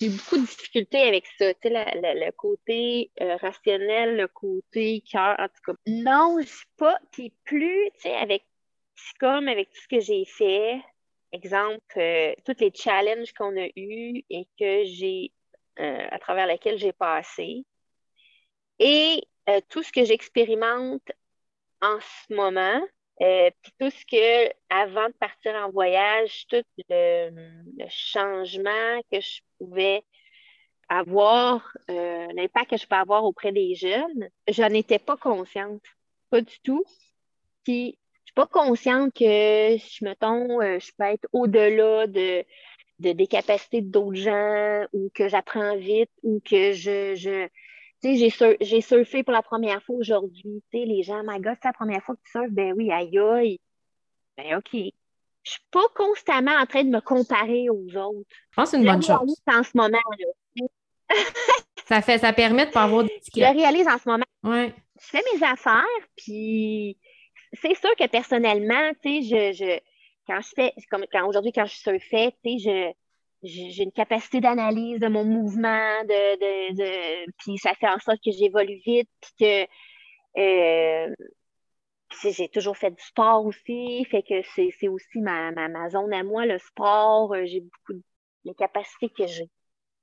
J'ai 0.00 0.08
beaucoup 0.08 0.36
de 0.36 0.46
difficultés 0.46 1.02
avec 1.02 1.26
ça, 1.38 1.52
tu 1.54 1.68
sais, 1.68 1.70
le 1.70 2.30
côté 2.32 3.10
euh, 3.20 3.36
rationnel, 3.36 4.16
le 4.16 4.28
côté 4.28 5.02
cœur, 5.02 5.36
en 5.38 5.48
tout 5.48 5.62
cas. 5.72 5.72
Non, 5.86 6.38
je 6.40 6.46
suis 6.46 6.66
pas, 6.76 6.98
puis 7.10 7.32
plus, 7.44 7.90
tu 7.94 8.02
sais, 8.02 8.14
avec, 8.14 8.44
comme 9.18 9.48
avec 9.48 9.70
tout 9.70 9.80
ce 9.80 9.88
que 9.88 10.00
j'ai 10.00 10.24
fait, 10.24 10.80
exemple, 11.32 11.80
euh, 11.96 12.34
tous 12.44 12.56
les 12.60 12.72
challenges 12.74 13.32
qu'on 13.32 13.56
a 13.56 13.68
eus 13.76 14.22
et 14.30 14.46
que 14.58 14.84
j'ai, 14.84 15.32
euh, 15.78 16.06
à 16.10 16.18
travers 16.18 16.46
lesquels 16.46 16.78
j'ai 16.78 16.92
passé, 16.92 17.64
et 18.78 19.22
euh, 19.48 19.60
tout 19.68 19.82
ce 19.82 19.92
que 19.92 20.04
j'expérimente 20.04 21.10
en 21.80 21.98
ce 22.00 22.34
moment, 22.34 22.80
euh, 23.22 23.50
puis 23.62 23.72
tout 23.78 23.90
ce 23.90 24.04
que, 24.04 24.52
avant 24.68 25.06
de 25.06 25.14
partir 25.14 25.54
en 25.54 25.70
voyage, 25.70 26.46
tout 26.48 26.64
le, 26.88 27.30
changement 27.88 29.00
que 29.12 29.20
je 29.20 29.40
pouvais 29.58 30.02
avoir, 30.88 31.76
euh, 31.90 32.26
l'impact 32.34 32.70
que 32.70 32.76
je 32.76 32.86
peux 32.86 32.96
avoir 32.96 33.24
auprès 33.24 33.52
des 33.52 33.74
jeunes, 33.74 34.28
j'en 34.48 34.70
étais 34.70 34.98
pas 34.98 35.16
consciente. 35.16 35.82
Pas 36.30 36.40
du 36.40 36.58
tout. 36.64 36.84
Puis, 37.64 37.98
je 38.24 38.30
suis 38.30 38.34
pas 38.34 38.46
consciente 38.46 39.14
que, 39.14 39.76
je 39.76 40.04
mettons, 40.04 40.60
euh, 40.60 40.78
je 40.80 40.90
peux 40.98 41.04
être 41.04 41.28
au-delà 41.32 42.08
de, 42.08 42.44
de, 42.98 43.12
des 43.12 43.26
capacités 43.28 43.82
d'autres 43.82 44.16
gens 44.16 44.86
ou 44.92 45.10
que 45.14 45.28
j'apprends 45.28 45.76
vite 45.76 46.10
ou 46.24 46.40
que 46.44 46.72
je, 46.72 47.14
je, 47.14 47.48
j'ai 48.02 48.30
sur- 48.30 48.56
j'ai 48.60 48.80
surfé 48.80 49.22
pour 49.22 49.32
la 49.32 49.42
première 49.42 49.82
fois 49.82 49.96
aujourd'hui. 49.96 50.62
Tu 50.72 50.78
sais, 50.80 50.84
les 50.84 51.02
gens, 51.02 51.22
my 51.24 51.40
God, 51.40 51.54
c'est 51.62 51.68
la 51.68 51.72
première 51.72 52.02
fois 52.02 52.14
que 52.16 52.20
tu 52.24 52.30
surfes? 52.32 52.50
Ben 52.50 52.72
oui, 52.76 52.90
aïe 52.92 53.18
aïe. 53.18 53.60
Ben 54.36 54.56
OK. 54.56 54.70
Je 55.44 55.50
suis 55.50 55.60
pas 55.70 55.84
constamment 55.96 56.52
en 56.52 56.66
train 56.66 56.84
de 56.84 56.90
me 56.90 57.00
comparer 57.00 57.68
aux 57.68 57.84
autres. 57.96 58.28
Je 58.50 58.54
pense 58.56 58.70
que 58.70 58.70
c'est 58.70 58.76
une 58.78 58.84
Je 58.86 58.92
bonne 58.92 59.02
chose. 59.02 59.36
en 59.46 59.62
ce 59.64 59.70
moment, 59.76 59.98
là. 60.18 60.66
Ça 61.86 62.00
fait, 62.00 62.18
ça 62.18 62.32
permet 62.32 62.66
de 62.66 62.70
pas 62.70 62.84
avoir 62.84 63.02
Je 63.02 63.08
d'étiquette. 63.08 63.52
le 63.52 63.58
réalise 63.60 63.88
en 63.88 63.98
ce 63.98 64.08
moment. 64.08 64.24
Ouais. 64.44 64.72
je 65.00 65.06
fais 65.06 65.22
mes 65.34 65.42
affaires, 65.44 65.84
puis 66.16 66.96
c'est 67.54 67.74
sûr 67.74 67.94
que 67.96 68.06
personnellement, 68.06 68.92
tu 69.02 69.22
sais, 69.22 69.52
je, 69.52 69.64
je, 69.64 69.80
quand 70.26 70.40
je 70.40 70.48
fais, 70.54 70.72
comme 70.90 71.04
quand 71.12 71.26
aujourd'hui, 71.28 71.52
quand 71.52 71.66
je 71.66 71.74
surfais, 71.74 72.32
tu 72.44 72.58
sais, 72.58 72.58
je, 72.58 72.70
je- 72.70 72.92
j'ai 73.42 73.82
une 73.82 73.92
capacité 73.92 74.40
d'analyse 74.40 75.00
de 75.00 75.08
mon 75.08 75.24
mouvement, 75.24 76.02
de, 76.04 76.36
de, 76.36 76.76
de, 76.76 77.32
puis 77.38 77.58
ça 77.58 77.74
fait 77.74 77.88
en 77.88 77.98
sorte 77.98 78.18
que 78.24 78.30
j'évolue 78.30 78.80
vite, 78.84 79.08
puis 79.20 79.32
que 79.40 79.66
euh, 80.38 81.14
j'ai 82.24 82.48
toujours 82.48 82.76
fait 82.76 82.90
du 82.90 83.02
sport 83.02 83.44
aussi, 83.44 84.04
fait 84.10 84.22
que 84.22 84.42
c'est, 84.54 84.88
aussi 84.88 85.20
ma, 85.20 85.50
ma, 85.52 85.68
ma 85.68 85.90
zone 85.90 86.12
à 86.12 86.22
moi, 86.22 86.46
le 86.46 86.58
sport, 86.58 87.34
euh, 87.34 87.44
j'ai 87.46 87.60
beaucoup 87.60 87.94
de 87.94 88.02
les 88.44 88.54
capacités 88.54 89.08
que 89.08 89.26
j'ai. 89.26 89.48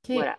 Voilà. 0.08 0.38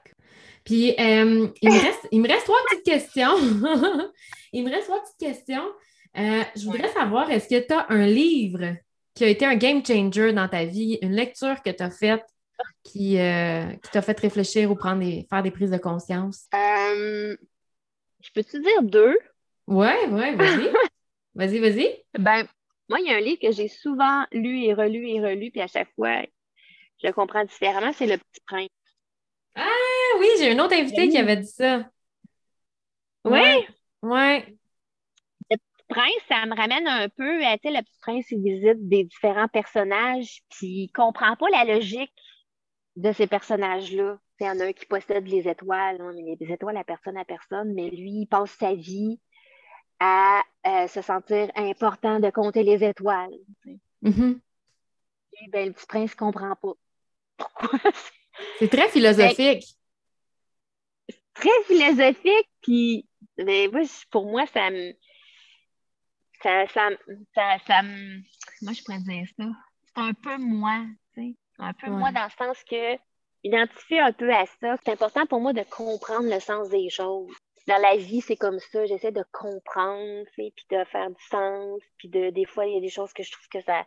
Puis, 0.64 0.90
euh, 0.98 1.48
il 1.61 1.68
me 1.68 1.80
reste, 1.80 2.09
il 2.11 2.20
me 2.20 2.28
reste 2.28 2.44
trois 2.44 2.59
petites 2.70 2.84
questions. 2.84 3.36
il 4.53 4.64
me 4.64 4.70
reste 4.70 4.86
trois 4.86 5.01
petites 5.03 5.18
questions. 5.18 5.68
Euh, 6.18 6.42
je 6.57 6.64
voudrais 6.64 6.88
savoir, 6.88 7.30
est-ce 7.30 7.48
que 7.48 7.66
tu 7.66 7.72
as 7.72 7.86
un 7.90 8.07
livre 8.07 8.76
qui 9.14 9.24
a 9.24 9.28
été 9.28 9.44
un 9.44 9.57
game 9.57 9.84
changer 9.84 10.32
dans 10.32 10.48
ta 10.48 10.64
vie, 10.64 10.98
une 11.03 11.12
lecture 11.12 11.62
que 11.62 11.70
tu 11.70 11.82
as 11.82 11.90
faite 11.90 12.24
qui, 12.82 13.18
euh, 13.18 13.66
qui 13.82 13.90
t'a 13.90 14.02
fait 14.02 14.18
réfléchir 14.18 14.70
ou 14.70 14.74
prendre 14.74 15.00
des, 15.00 15.26
faire 15.28 15.42
des 15.42 15.50
prises 15.50 15.70
de 15.70 15.78
conscience? 15.78 16.46
Euh, 16.54 17.36
je 18.20 18.30
peux-tu 18.34 18.61
dire 18.61 18.82
deux? 18.82 19.16
Ouais, 19.66 20.06
ouais, 20.08 20.34
vas-y. 20.34 20.70
Vas-y, 21.34 21.61
vas-y. 21.61 22.04
Ben, 22.18 22.44
moi, 22.88 22.98
il 22.98 23.06
y 23.06 23.11
a 23.14 23.16
un 23.16 23.20
livre 23.20 23.38
que 23.40 23.52
j'ai 23.52 23.68
souvent 23.68 24.26
lu 24.32 24.64
et 24.64 24.74
relu 24.74 25.06
et 25.08 25.20
relu, 25.20 25.52
puis 25.52 25.61
à 25.61 25.68
chaque 25.68 25.94
fois, 25.94 26.22
je 27.00 27.06
le 27.06 27.12
comprends 27.12 27.44
différemment, 27.44 27.92
c'est 27.92 28.06
Le 28.06 28.18
Petit 28.18 28.40
Prince. 28.46 28.68
Ah 29.54 30.18
oui, 30.18 30.26
j'ai 30.38 30.50
un 30.50 30.58
autre 30.58 30.74
invité 30.74 31.08
qui 31.08 31.16
avait 31.16 31.36
dit 31.36 31.46
ça. 31.46 31.88
Ouais. 33.24 33.66
Ouais. 34.02 34.44
Prince, 35.88 36.22
ça 36.28 36.46
me 36.46 36.54
ramène 36.54 36.86
un 36.86 37.08
peu 37.08 37.44
à, 37.44 37.58
tu 37.58 37.68
sais, 37.68 37.74
Le 37.74 37.82
Petit 37.82 37.98
Prince, 38.00 38.30
il 38.30 38.42
visite 38.42 38.88
des 38.88 39.04
différents 39.04 39.48
personnages, 39.48 40.42
puis 40.50 40.84
il 40.84 40.92
comprend 40.92 41.34
pas 41.36 41.48
la 41.50 41.64
logique 41.64 42.12
de 43.01 43.12
ces 43.12 43.26
personnages-là. 43.26 44.18
Il 44.40 44.46
y 44.46 44.51
en 44.51 44.61
a 44.61 44.66
un 44.66 44.72
qui 44.72 44.86
possède 44.86 45.26
les 45.26 45.48
étoiles, 45.48 46.01
hein, 46.01 46.12
mais 46.14 46.36
les 46.38 46.53
étoiles 46.53 46.76
appartiennent 46.76 47.16
à 47.16 47.24
personne, 47.24 47.72
mais 47.74 47.90
lui, 47.90 48.22
il 48.22 48.26
passe 48.26 48.51
sa 48.53 48.74
vie 48.74 49.18
à 49.98 50.42
euh, 50.66 50.86
se 50.86 51.03
sentir 51.03 51.51
important 51.57 52.20
de 52.20 52.30
compter 52.30 52.62
les 52.62 52.84
étoiles. 52.84 53.34
tu 53.62 53.72
sais. 53.72 53.78
Mhm. 54.03 54.40
Puis, 55.32 55.48
ben, 55.48 55.68
le 55.68 55.72
petit 55.72 55.86
prince 55.86 56.14
comprend 56.14 56.55
pas. 56.57 56.72
Pourquoi? 57.36 57.78
C'est 58.59 58.68
très 58.68 58.88
philosophique. 58.88 59.64
très 61.34 61.62
philosophique, 61.66 62.48
puis 62.62 63.07
ben, 63.36 63.70
moi, 63.70 63.82
pour 64.11 64.26
moi, 64.26 64.46
ça 64.46 64.70
me. 64.70 64.92
Ça, 66.42 66.66
ça, 66.68 66.88
ça, 67.34 67.59
ça 67.66 67.82
me. 67.82 68.22
Comment 68.59 68.72
je 68.72 68.82
pourrais 68.82 69.01
dire 69.01 69.26
ça? 69.36 69.44
C'est 69.84 70.01
un 70.01 70.14
peu 70.14 70.38
moi, 70.38 70.86
tu 71.14 71.20
sais. 71.20 71.36
Un 71.61 71.72
peu 71.74 71.86
Ouais. 71.88 71.96
moi 71.96 72.12
dans 72.12 72.24
le 72.24 72.30
sens 72.38 72.62
que 72.64 72.96
identifier 73.42 74.00
un 74.00 74.12
peu 74.12 74.32
à 74.32 74.44
ça. 74.61 74.76
C'est 74.84 74.92
important 74.92 75.26
pour 75.26 75.40
moi 75.40 75.52
de 75.52 75.62
comprendre 75.62 76.28
le 76.32 76.40
sens 76.40 76.68
des 76.68 76.90
choses. 76.90 77.32
Dans 77.66 77.80
la 77.80 77.96
vie, 77.96 78.20
c'est 78.20 78.36
comme 78.36 78.58
ça. 78.58 78.84
J'essaie 78.86 79.12
de 79.12 79.24
comprendre, 79.32 80.24
puis 80.36 80.52
de 80.70 80.84
faire 80.84 81.08
du 81.11 81.22
sens. 81.30 81.80
Puis 81.98 82.08
de, 82.08 82.30
des 82.30 82.44
fois, 82.44 82.66
il 82.66 82.74
y 82.74 82.76
a 82.76 82.80
des 82.80 82.88
choses 82.90 83.12
que 83.12 83.22
je 83.22 83.30
trouve 83.32 83.48
que 83.48 83.61
ça, 83.62 83.86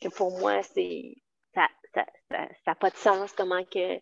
que 0.00 0.08
pour 0.08 0.38
moi, 0.38 0.62
c'est, 0.62 1.14
ça, 1.54 1.68
ça, 1.94 2.06
ça, 2.30 2.48
ça 2.64 2.74
pas 2.74 2.90
de 2.90 2.96
sens. 2.96 3.32
Comment 3.32 3.64
que, 3.64 3.98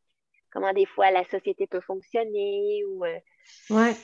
comment 0.53 0.73
des 0.73 0.87
fois 0.87 1.11
la 1.11 1.25
société 1.25 1.67
peut 1.67 1.81
fonctionner 1.81 2.85
ou 2.87 3.05
euh, 3.05 3.19
Ouais. 3.71 3.95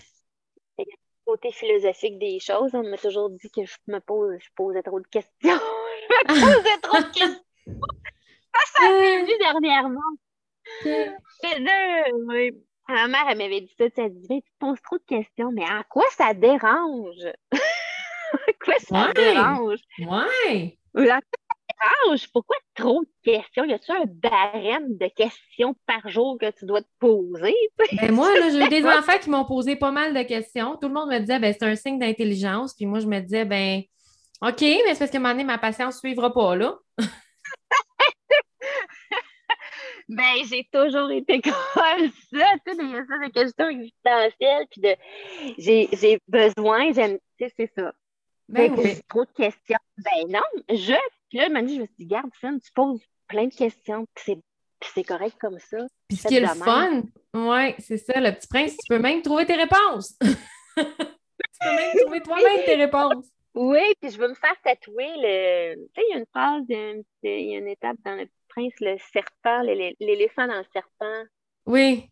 côté 1.24 1.52
philosophique 1.52 2.18
des 2.18 2.38
choses. 2.40 2.74
On 2.74 2.82
m'a 2.82 2.98
toujours 2.98 3.30
dit 3.30 3.50
que 3.50 3.64
je 3.64 3.76
me 3.86 4.00
pose, 4.00 4.38
je 4.40 4.48
posais 4.56 4.82
trop 4.82 5.00
de 5.00 5.06
questions. 5.06 5.30
je 6.28 6.32
me 6.34 6.40
posais 6.40 6.80
trop 6.82 6.98
de 6.98 7.12
questions. 7.12 7.42
Ça, 8.54 8.82
ça 8.84 8.90
m'est 8.90 9.22
vu 9.24 9.32
dernièrement. 9.38 10.00
Et 10.84 11.58
là, 11.60 12.04
oui. 12.28 12.52
Ma 12.88 13.08
mère, 13.08 13.24
elle 13.30 13.38
m'avait 13.38 13.60
dit 13.60 13.74
ça, 13.78 13.88
tu 13.88 14.00
elle 14.00 14.12
dit, 14.12 14.26
Ben, 14.28 14.40
tu 14.42 14.50
te 14.50 14.56
poses 14.58 14.82
trop 14.82 14.98
de 14.98 15.04
questions, 15.04 15.50
mais 15.52 15.64
en 15.64 15.82
quoi 15.88 16.04
ça 16.10 16.34
dérange? 16.34 17.24
en 17.52 18.52
quoi 18.64 18.74
ça 18.78 19.06
Ouais. 19.06 19.14
dérange? 19.14 19.78
Ouais. 20.00 20.78
En 20.94 21.04
quoi 21.04 21.20
ça 21.48 21.56
dérange? 22.06 22.32
Pourquoi 22.32 22.56
trop 22.74 23.02
de 23.02 23.08
questions? 23.32 23.64
Y 23.64 23.72
a-tu 23.72 23.92
un 23.92 24.04
barème 24.06 24.96
de 24.98 25.08
questions 25.08 25.74
par 25.86 26.06
jour 26.08 26.36
que 26.40 26.50
tu 26.50 26.66
dois 26.66 26.82
te 26.82 26.88
poser? 26.98 27.54
Ben 28.00 28.12
moi, 28.12 28.34
là, 28.38 28.50
j'ai 28.50 28.64
eu 28.64 28.68
des 28.68 28.84
enfants 28.84 29.18
qui 29.20 29.30
m'ont 29.30 29.44
posé 29.44 29.76
pas 29.76 29.90
mal 29.92 30.12
de 30.12 30.22
questions. 30.22 30.76
Tout 30.76 30.88
le 30.88 30.94
monde 30.94 31.08
me 31.10 31.18
disait, 31.20 31.38
ben, 31.38 31.54
c'est 31.58 31.64
un 31.66 31.76
signe 31.76 31.98
d'intelligence. 31.98 32.74
Puis 32.74 32.86
moi, 32.86 32.98
je 33.00 33.06
me 33.06 33.20
disais, 33.20 33.44
ben, 33.44 33.82
OK, 34.42 34.60
mais 34.60 34.92
c'est 34.94 34.98
parce 34.98 35.10
qu'à 35.10 35.18
un 35.18 35.20
moment 35.20 35.32
donné, 35.34 35.44
ma 35.44 35.58
patience 35.58 35.94
ne 35.94 35.98
suivra 36.00 36.32
pas, 36.32 36.56
là. 36.56 36.76
Ben, 40.14 40.44
j'ai 40.48 40.68
toujours 40.72 41.10
été 41.10 41.40
comme 41.42 41.52
ça, 41.52 41.96
tu 42.04 42.10
sais, 42.32 42.76
des 42.76 43.06
ça, 43.06 43.18
des 43.18 43.30
questions 43.30 43.68
existentielles, 43.68 44.66
puis 44.70 44.80
de, 44.80 44.96
j'ai, 45.58 45.88
j'ai 45.92 46.18
besoin, 46.28 46.92
j'aime, 46.92 47.18
tu 47.38 47.46
sais, 47.48 47.52
c'est 47.56 47.72
ça. 47.76 47.92
Ben 48.48 48.72
oui. 48.76 48.82
j'ai 48.84 49.02
trop 49.08 49.24
de 49.24 49.30
questions. 49.32 49.78
Ben 49.98 50.28
non, 50.28 50.42
je, 50.68 50.94
puis 51.30 51.38
là, 51.38 51.46
je 51.48 51.52
me 51.52 51.66
suis 51.66 51.88
dit, 51.98 52.06
garde, 52.06 52.30
Finn, 52.38 52.60
tu 52.60 52.70
poses 52.72 53.00
plein 53.26 53.46
de 53.46 53.54
questions, 53.54 54.06
puis 54.14 54.24
c'est, 54.26 54.38
puis 54.80 54.90
c'est 54.94 55.04
correct 55.04 55.36
comme 55.40 55.58
ça. 55.58 55.78
Puis 56.08 56.18
ce 56.18 56.28
qui 56.28 56.36
est 56.36 56.40
le 56.40 56.48
de 56.48 56.52
fun, 56.52 57.02
ouais, 57.34 57.74
c'est 57.78 57.96
ça, 57.98 58.20
le 58.20 58.32
petit 58.32 58.48
prince, 58.48 58.76
tu 58.76 58.88
peux 58.88 58.98
même 58.98 59.22
trouver 59.22 59.46
tes 59.46 59.56
réponses. 59.56 60.18
tu 60.76 60.84
peux 60.84 61.74
même 61.74 61.96
trouver 62.02 62.20
toi-même 62.20 62.64
tes 62.66 62.74
réponses. 62.74 63.26
Oui, 63.54 63.82
puis 64.00 64.10
je 64.10 64.18
veux 64.18 64.28
me 64.28 64.34
faire 64.34 64.56
tatouer 64.64 65.12
le, 65.16 65.74
tu 65.74 65.90
sais, 65.94 66.02
il 66.08 66.12
y 66.12 66.14
a 66.14 66.18
une 66.18 66.26
phrase, 66.26 66.66
de- 66.66 67.04
il 67.22 67.50
y 67.50 67.54
a 67.54 67.58
une 67.58 67.68
étape 67.68 67.96
dans 68.04 68.14
le 68.14 68.24
Petit 68.26 68.41
Prince, 68.54 68.74
le 68.80 68.96
serpent, 69.12 69.62
l'élé- 69.62 69.96
l'éléphant 70.00 70.46
dans 70.46 70.58
le 70.58 70.66
serpent. 70.72 71.24
Oui, 71.66 72.10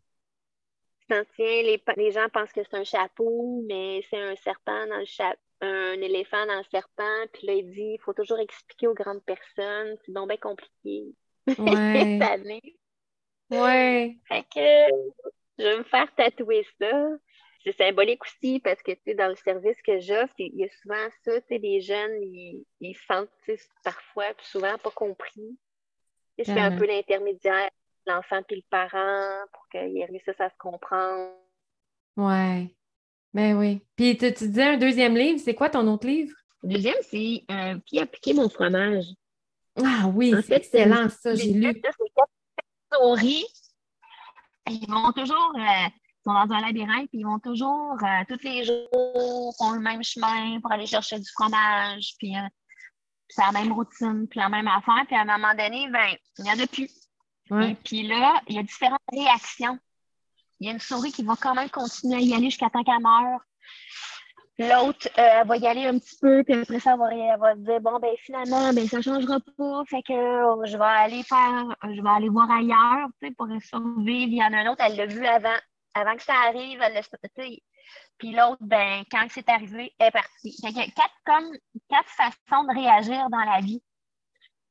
Tu 1.01 1.07
t'en 1.09 1.25
tiens, 1.37 1.63
les, 1.63 1.83
les 1.97 2.13
gens 2.13 2.29
pensent 2.33 2.53
que 2.53 2.63
c'est 2.63 2.77
un 2.77 2.85
chapeau, 2.85 3.63
mais 3.69 4.03
c'est 4.09 4.21
un 4.21 4.37
serpent 4.37 4.87
dans 4.87 4.99
le 4.99 5.05
cha- 5.05 5.37
un 5.61 6.01
éléphant 6.01 6.47
dans 6.47 6.59
le 6.59 6.65
serpent. 6.71 7.27
Puis 7.33 7.47
là, 7.47 7.55
il 7.55 7.71
dit, 7.71 7.93
il 7.95 8.01
faut 8.01 8.15
toujours 8.15 8.39
expliquer 8.39 8.87
aux 8.89 8.95
grandes 8.95 9.25
personnes. 9.25 9.97
C'est 10.05 10.13
donc 10.13 10.29
bien 10.29 10.37
compliqué. 10.39 11.05
ouais, 11.59 11.87
cette 11.95 12.23
année. 12.23 12.63
ouais. 13.51 14.19
Fait 14.29 14.45
que 14.45 14.61
je 15.59 15.65
vais 15.65 15.79
me 15.79 15.85
faire 15.85 16.15
tatouer 16.15 16.67
ça. 16.81 17.09
C'est 17.65 17.77
symbolique 17.77 18.23
aussi 18.25 18.61
parce 18.61 18.83
que, 18.83 18.93
tu 18.93 19.01
sais, 19.05 19.15
dans 19.15 19.29
le 19.29 19.37
service 19.37 19.81
que 19.83 20.01
j'offre, 20.01 20.35
il 20.39 20.57
y 20.57 20.65
a 20.65 20.69
souvent 20.83 21.09
ça, 21.25 21.41
tu 21.43 21.47
sais, 21.49 21.59
les 21.59 21.81
jeunes, 21.83 22.23
ils, 22.23 22.65
ils 22.81 22.95
se 22.97 23.05
sentent, 23.05 23.31
parfois, 23.85 24.33
puis 24.35 24.47
souvent 24.47 24.79
pas 24.79 24.91
compris. 24.91 25.59
Je 26.45 26.53
fais 26.53 26.61
un 26.61 26.77
peu 26.77 26.87
l'intermédiaire, 26.87 27.71
l'enfant 28.07 28.43
puis 28.47 28.57
le 28.57 28.63
parent, 28.71 29.47
pour 29.53 29.69
qu'ils 29.69 30.05
réussissent 30.05 30.41
à 30.41 30.49
se 30.49 30.57
comprendre. 30.59 31.33
Ouais. 32.17 32.75
Ben 33.33 33.57
oui. 33.57 33.81
Puis 33.97 34.17
tu, 34.17 34.33
tu 34.35 34.49
disais 34.49 34.75
un 34.75 34.77
deuxième 34.77 35.17
livre, 35.17 35.39
c'est 35.39 35.55
quoi 35.55 35.71
ton 35.71 35.87
autre 35.87 36.07
livre? 36.07 36.35
Deuxième, 36.63 36.97
c'est 37.03 37.45
euh, 37.51 37.79
Qui 37.87 38.01
a 38.01 38.07
piqué 38.07 38.35
mon 38.35 38.49
fromage? 38.49 39.05
Ah 39.77 40.09
oui, 40.13 40.35
c'est 40.45 40.57
excellent, 40.57 41.09
ça, 41.09 41.35
j'ai 41.35 41.53
lu. 41.53 41.73
c'est 41.73 41.81
quatre 41.81 42.29
souris. 42.93 43.47
Ils 44.69 44.87
vont 44.89 45.13
toujours, 45.13 45.53
euh, 45.57 45.89
ils 45.89 46.23
sont 46.25 46.35
dans 46.35 46.55
un 46.55 46.61
labyrinthe, 46.61 47.09
puis 47.09 47.21
ils 47.21 47.25
vont 47.27 47.39
toujours, 47.39 47.97
euh, 48.03 48.25
tous 48.29 48.43
les 48.45 48.65
jours, 48.65 49.55
font 49.59 49.73
le 49.73 49.81
même 49.81 50.03
chemin 50.03 50.61
pour 50.61 50.71
aller 50.73 50.87
chercher 50.87 51.19
du 51.19 51.29
fromage, 51.31 52.15
puis 52.19 52.37
euh, 52.37 52.41
c'est 53.31 53.43
la 53.43 53.53
même 53.53 53.73
routine, 53.73 54.27
puis 54.29 54.41
la 54.41 54.49
même 54.49 54.69
affaire, 54.69 55.05
puis 55.07 55.17
à 55.17 55.21
un 55.21 55.25
moment 55.25 55.55
donné, 55.55 55.89
ben, 55.89 56.09
il 56.39 56.45
n'y 56.45 56.51
en 56.51 56.59
a 56.59 56.67
plus. 56.67 56.91
Et 57.63 57.75
puis 57.75 58.07
là, 58.07 58.41
il 58.49 58.57
y 58.57 58.59
a 58.59 58.63
différentes 58.63 59.01
réactions. 59.13 59.79
Il 60.61 60.67
y 60.67 60.71
a 60.71 60.73
une 60.73 60.81
souris 60.81 61.11
qui 61.11 61.25
va 61.25 61.35
quand 61.41 61.55
même 61.55 61.71
continuer 61.71 62.17
à 62.17 62.21
y 62.21 62.35
aller 62.35 62.51
jusqu'à 62.51 62.71
temps 62.71 62.85
qu'elle 62.85 63.01
meure. 63.01 63.41
L'autre, 64.59 65.09
euh, 65.19 65.41
elle 65.41 65.47
va 65.47 65.57
y 65.57 65.67
aller 65.67 65.87
un 65.87 65.99
petit 65.99 66.17
peu, 66.21 66.45
puis 66.45 66.55
après 66.55 66.81
ça, 66.81 66.93
elle 66.93 66.99
va, 66.99 67.15
elle 67.15 67.41
va 67.41 67.55
se 67.55 67.61
dire 67.61 67.81
bon, 67.81 67.99
ben 67.99 68.15
finalement, 68.19 68.73
ben 68.75 68.87
ça 68.87 68.99
ne 68.99 69.03
changera 69.03 69.39
pas, 69.41 69.83
fait 69.89 70.03
que 70.03 70.13
euh, 70.13 70.67
je 70.67 70.77
vais 70.77 70.85
aller 70.85 71.23
faire, 71.23 71.65
je 71.83 72.03
vais 72.03 72.09
aller 72.09 72.29
voir 72.29 72.51
ailleurs, 72.51 73.09
tu 73.21 73.29
sais, 73.29 73.35
pour 73.35 73.47
survivre. 73.63 74.31
Il 74.31 74.37
y 74.37 74.45
en 74.45 74.53
a 74.53 74.59
un 74.59 74.71
autre, 74.71 74.85
elle 74.85 74.97
l'a 74.97 75.07
vu 75.07 75.25
avant, 75.25 75.57
avant 75.95 76.15
que 76.15 76.23
ça 76.23 76.35
arrive, 76.47 76.79
elle. 76.83 77.03
Puis 78.21 78.33
l'autre, 78.33 78.59
ben, 78.61 79.03
quand 79.11 79.27
c'est 79.31 79.49
arrivé, 79.49 79.95
est 79.99 80.11
partie. 80.11 80.55
Fait 80.63 80.73
quatre, 80.73 81.15
comme, 81.25 81.57
quatre 81.89 82.09
façons 82.11 82.65
de 82.65 82.79
réagir 82.79 83.29
dans 83.31 83.39
la 83.39 83.61
vie. 83.61 83.83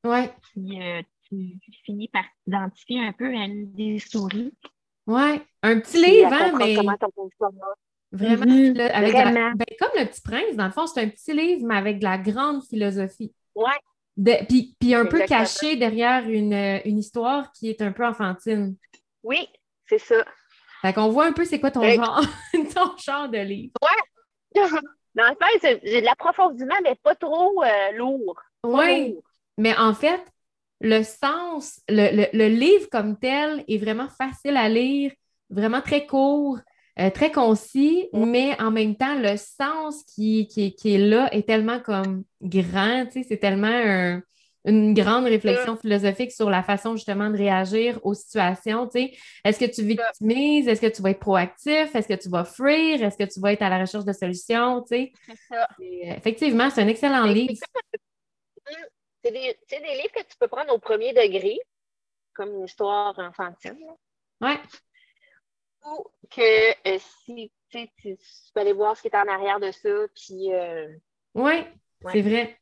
Ouais. 0.04 0.32
Puis 0.54 0.82
euh, 0.82 1.02
tu, 1.28 1.60
finis 1.84 2.08
par 2.10 2.24
t'identifier 2.44 3.06
un 3.06 3.12
peu 3.12 3.26
à 3.26 3.46
une 3.46 3.72
des 3.74 3.98
souris. 3.98 4.54
Ouais. 5.08 5.42
Un 5.64 5.80
petit 5.80 5.98
livre, 5.98 6.32
hein, 6.32 6.54
mais. 6.58 6.76
Vraiment, 8.12 8.46
Mhm, 8.46 8.80
avec 8.92 9.14
la- 9.14 9.54
ben, 9.54 9.66
comme 9.80 9.92
le 9.96 10.06
petit 10.06 10.22
prince, 10.22 10.56
dans 10.56 10.66
le 10.66 10.72
fond, 10.72 10.88
c'est 10.88 11.02
un 11.02 11.10
petit 11.10 11.34
livre, 11.34 11.64
mais 11.66 11.76
avec 11.76 12.00
de 12.00 12.04
la 12.04 12.18
grande 12.18 12.64
philosophie. 12.64 13.34
Ouais, 13.56 14.46
puis, 14.48 14.76
puis 14.80 14.96
un 14.96 15.06
peu 15.06 15.26
caché 15.26 15.76
derrière 15.76 16.28
une, 16.28 16.54
euh, 16.54 16.80
une 16.86 16.98
histoire 16.98 17.52
qui 17.52 17.70
est 17.70 17.82
un 17.82 17.92
peu 17.92 18.06
enfantine. 18.06 18.76
oui, 19.24 19.48
c'est 19.88 20.00
ça. 20.00 20.26
Fait 20.82 20.94
qu'on 20.94 21.10
voit 21.10 21.26
un 21.26 21.34
peu 21.34 21.46
c'est 21.46 21.60
quoi 21.60 21.72
ton 21.72 21.82
Ouais. 21.82 21.96
genre, 21.96 22.22
ton 22.74 22.98
genre 22.98 23.30
de 23.30 23.40
livre. 23.40 23.74
Dans 25.16 25.28
le 25.28 25.60
fait, 25.62 25.80
j'ai 25.84 26.02
de 26.02 26.06
l'approfondissement, 26.06 26.76
mais 26.84 26.96
pas 27.04 27.16
trop 27.16 27.64
euh, 27.64 27.92
lourd. 27.98 28.40
Oui, 28.64 29.16
mais 29.58 29.76
en 29.78 29.94
fait, 29.94 30.22
le 30.82 31.04
sens, 31.04 31.82
le, 31.90 32.16
le- 32.16 32.38
le 32.38 32.48
livre 32.48 32.88
comme 32.92 33.18
tel 33.18 33.64
est 33.68 33.78
vraiment 33.78 34.08
facile 34.08 34.56
à 34.56 34.70
lire, 34.70 35.12
vraiment 35.50 35.82
très 35.82 36.06
court, 36.06 36.60
euh, 37.00 37.10
très 37.10 37.32
concis, 37.32 38.08
mais 38.14 38.56
en 38.62 38.72
même 38.72 38.96
temps, 38.96 39.16
le 39.16 39.36
sens 39.38 40.04
qui, 40.04 40.48
qui, 40.48 40.68
est- 40.68 40.72
qui 40.74 40.94
est 40.96 40.98
là 41.00 41.28
est 41.34 41.48
tellement 41.48 41.80
comme 41.80 42.24
grand, 42.42 43.06
tu 43.08 43.14
sais, 43.14 43.26
c'est 43.28 43.38
tellement 43.38 43.68
un- 43.68 44.22
une 44.66 44.94
grande 44.94 45.26
réflexion 45.26 45.78
philosophique 45.78 46.32
sur 46.32 46.50
la 46.50 46.64
façon 46.64 46.96
justement 46.96 47.30
de 47.30 47.38
réagir 47.38 48.00
aux 48.04 48.14
situations, 48.14 48.88
tu 48.88 49.00
sais. 49.00 49.18
Est-ce 49.46 49.60
que 49.60 49.66
tu 49.66 49.84
victimises? 49.84 50.68
Est-ce 50.68 50.82
que 50.82 50.88
tu 50.88 51.02
vas 51.02 51.12
être 51.12 51.20
proactif? 51.20 51.96
Est-ce 51.96 52.08
que 52.08 52.22
tu 52.22 52.30
vas 52.30 52.44
fuir? 52.44 53.02
Est-ce 53.02 53.18
que 53.18 53.24
tu 53.32 53.40
vas 53.40 53.54
être 53.54 53.62
à 53.62 53.70
la 53.70 53.80
recherche 53.80 54.06
de 54.06 54.14
solutions, 54.14 54.82
tu 54.82 54.88
sais? 54.90 55.12
C'est 55.26 55.38
ça. 55.48 55.68
Et, 55.80 56.12
euh, 56.12 56.16
Effectivement, 56.16 56.70
c'est 56.70 56.82
un 56.82 56.88
excellent 56.88 57.26
livre. 57.26 57.54
C'est 59.24 59.32
des, 59.32 59.58
c'est 59.68 59.80
des 59.80 59.96
livres 59.96 60.14
que 60.14 60.22
tu 60.22 60.38
peux 60.40 60.48
prendre 60.48 60.74
au 60.74 60.80
premier 60.80 61.14
degré, 61.14 61.60
comme 62.34 62.54
une 62.56 62.66
histoire 62.66 63.18
enfantine. 63.20 63.78
Ouais. 64.42 64.58
Ou 65.86 66.06
que 66.30 66.88
euh, 66.88 67.00
si 67.26 67.52
tu, 67.70 67.80
sais, 67.80 67.92
tu 67.98 68.18
tu 68.18 68.52
peux 68.54 68.62
aller 68.62 68.74
voir 68.74 68.96
ce 68.96 69.02
qui 69.02 69.08
est 69.08 69.16
en 69.16 69.28
arrière 69.28 69.60
de 69.60 69.72
ça, 69.72 69.90
puis 70.16 70.54
euh, 70.54 70.88
Oui, 71.34 71.66
Ouais. 72.04 72.14
c'est 72.14 72.22
vrai. 72.22 72.58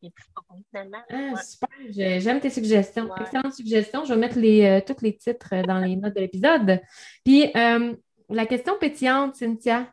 Ah, 1.09 1.41
super. 1.43 1.69
J'aime 1.89 2.39
tes 2.39 2.49
suggestions. 2.49 3.05
Ouais. 3.05 3.21
Excellente 3.21 3.53
suggestion. 3.53 4.03
Je 4.03 4.13
vais 4.13 4.19
mettre 4.19 4.39
les, 4.39 4.65
euh, 4.65 4.81
tous 4.85 5.03
les 5.03 5.15
titres 5.15 5.49
euh, 5.53 5.63
dans 5.63 5.79
les 5.79 5.95
notes 5.95 6.15
de 6.15 6.21
l'épisode. 6.21 6.81
Puis, 7.23 7.51
euh, 7.55 7.95
la 8.29 8.45
question 8.45 8.77
pétillante, 8.79 9.35
Cynthia. 9.35 9.87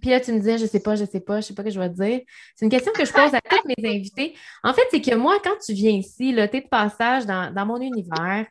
Puis 0.00 0.10
là, 0.10 0.18
tu 0.18 0.32
me 0.32 0.38
disais, 0.38 0.58
je 0.58 0.66
sais 0.66 0.80
pas, 0.80 0.96
je 0.96 1.04
sais 1.04 1.20
pas, 1.20 1.40
je 1.40 1.46
sais 1.46 1.54
pas 1.54 1.62
ce 1.62 1.68
que 1.68 1.74
je 1.74 1.78
vais 1.78 1.88
te 1.88 1.94
dire. 1.94 2.20
C'est 2.56 2.64
une 2.64 2.70
question 2.70 2.92
que 2.92 3.04
je 3.04 3.12
pose 3.12 3.32
à 3.32 3.40
tous 3.48 3.68
mes 3.68 3.88
invités. 3.88 4.34
En 4.64 4.74
fait, 4.74 4.82
c'est 4.90 5.00
que 5.00 5.14
moi, 5.14 5.38
quand 5.42 5.56
tu 5.64 5.72
viens 5.72 5.92
ici, 5.92 6.34
tu 6.34 6.40
es 6.40 6.60
de 6.60 6.68
passage 6.68 7.24
dans, 7.24 7.54
dans 7.54 7.64
mon 7.64 7.80
univers. 7.80 8.46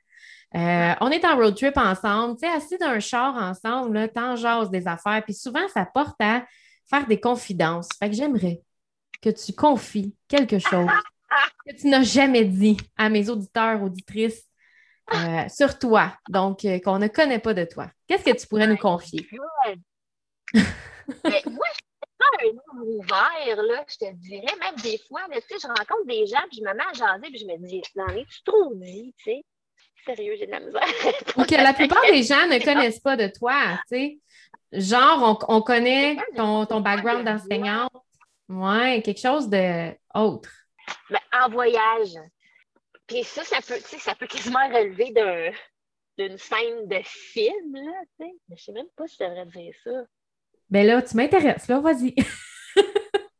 Euh, 0.55 0.93
on 0.99 1.09
est 1.09 1.23
en 1.25 1.37
road 1.37 1.55
trip 1.55 1.77
ensemble, 1.77 2.37
tu 2.37 2.45
sais, 2.45 2.53
assis 2.53 2.77
dans 2.77 2.87
un 2.87 2.99
char 2.99 3.35
ensemble, 3.35 4.09
t'en 4.13 4.35
jases 4.35 4.69
des 4.69 4.87
affaires. 4.87 5.21
Puis 5.23 5.33
souvent, 5.33 5.67
ça 5.73 5.85
porte 5.85 6.19
à 6.19 6.45
faire 6.89 7.07
des 7.07 7.19
confidences. 7.19 7.87
Fait 7.99 8.09
que 8.09 8.15
j'aimerais 8.15 8.61
que 9.21 9.29
tu 9.29 9.53
confies 9.53 10.15
quelque 10.27 10.59
chose 10.59 10.89
que 11.65 11.75
tu 11.75 11.87
n'as 11.87 12.03
jamais 12.03 12.43
dit 12.43 12.77
à 12.97 13.09
mes 13.09 13.29
auditeurs, 13.29 13.81
auditrices 13.81 14.43
euh, 15.13 15.47
sur 15.49 15.77
toi, 15.77 16.13
donc 16.29 16.65
euh, 16.65 16.79
qu'on 16.79 16.99
ne 16.99 17.07
connaît 17.07 17.39
pas 17.39 17.53
de 17.53 17.65
toi. 17.65 17.89
Qu'est-ce 18.07 18.23
que 18.23 18.37
tu 18.37 18.47
pourrais 18.47 18.67
nous 18.67 18.77
confier? 18.77 19.27
Mais 20.53 21.41
moi, 21.45 21.67
je 21.69 21.77
suis 21.77 22.07
pas 22.17 22.25
un 22.43 22.49
homme 22.49 22.83
ouvert, 22.83 23.63
là, 23.63 23.85
je 23.87 23.97
te 23.97 24.13
dirais, 24.13 24.55
même 24.59 24.75
des 24.83 24.99
fois, 25.07 25.21
là, 25.29 25.39
tu 25.41 25.47
sais, 25.49 25.59
je 25.61 25.67
rencontre 25.67 26.05
des 26.07 26.25
gens, 26.27 26.41
puis 26.49 26.59
je 26.59 26.63
me 26.63 26.73
mets 26.73 26.83
à 26.83 26.93
jaser, 26.93 27.27
puis 27.29 27.37
je 27.37 27.45
me 27.45 27.57
dis, 27.65 27.81
j'en 27.95 28.07
ai-tu 28.07 28.43
trop 28.43 28.73
dit, 28.75 29.13
tu 29.17 29.23
sais? 29.31 29.45
Sérieux, 30.05 30.35
j'ai 30.39 30.47
de 30.47 30.51
la 30.51 30.59
misère. 30.59 30.81
Ou 31.37 31.43
que 31.43 31.55
la 31.55 31.73
plupart 31.73 32.01
des 32.03 32.23
gens 32.23 32.47
ne 32.47 32.63
connaissent 32.63 32.99
pas 32.99 33.15
de 33.15 33.27
toi, 33.27 33.79
tu 33.89 33.95
sais. 33.95 34.19
Genre, 34.71 35.39
on, 35.47 35.55
on 35.57 35.61
connaît 35.61 36.17
ton, 36.35 36.65
ton 36.65 36.79
background 36.81 37.25
d'enseignante. 37.25 37.91
Ouais, 38.51 39.01
quelque 39.01 39.21
chose 39.21 39.47
de 39.49 39.95
autre. 40.13 40.49
Ben, 41.09 41.19
en 41.33 41.49
voyage. 41.49 42.09
Puis 43.07 43.23
ça, 43.23 43.43
ça 43.43 43.57
peut, 43.61 43.79
ça 43.79 44.13
peut 44.15 44.27
quasiment 44.27 44.67
relever 44.67 45.11
d'un- 45.11 45.51
d'une 46.17 46.37
scène 46.37 46.87
de 46.87 47.01
film, 47.03 47.75
là, 47.75 48.01
tu 48.19 48.25
sais. 48.25 48.31
Mais 48.49 48.57
je 48.57 48.63
sais 48.63 48.71
même 48.73 48.87
pas 48.95 49.07
si 49.07 49.15
je 49.19 49.23
devrais 49.23 49.45
dire 49.45 49.73
ça. 49.83 49.91
Ben 50.69 50.85
là, 50.85 51.01
tu 51.01 51.15
m'intéresses, 51.15 51.67
là, 51.67 51.79
vas-y. 51.79 52.13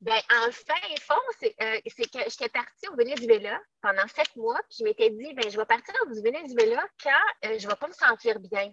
Ben, 0.00 0.20
en 0.30 0.50
fin 0.50 0.96
fond, 1.00 1.14
c'est 1.38 1.54
euh, 1.62 1.78
c'est 1.86 2.10
que 2.10 2.18
j'étais 2.28 2.48
partie 2.48 2.88
au 2.88 2.96
Venezuela 2.96 3.60
pendant 3.80 4.02
sept 4.08 4.34
mois, 4.34 4.58
puis 4.68 4.78
je 4.80 4.84
m'étais 4.84 5.10
dit, 5.10 5.32
ben, 5.32 5.48
je 5.48 5.56
vais 5.56 5.64
partir 5.64 5.94
au 6.04 6.08
Venezuela 6.20 6.84
quand 7.00 7.48
euh, 7.48 7.56
je 7.56 7.68
vais 7.68 7.76
pas 7.76 7.86
me 7.86 7.92
sentir 7.92 8.40
bien. 8.40 8.72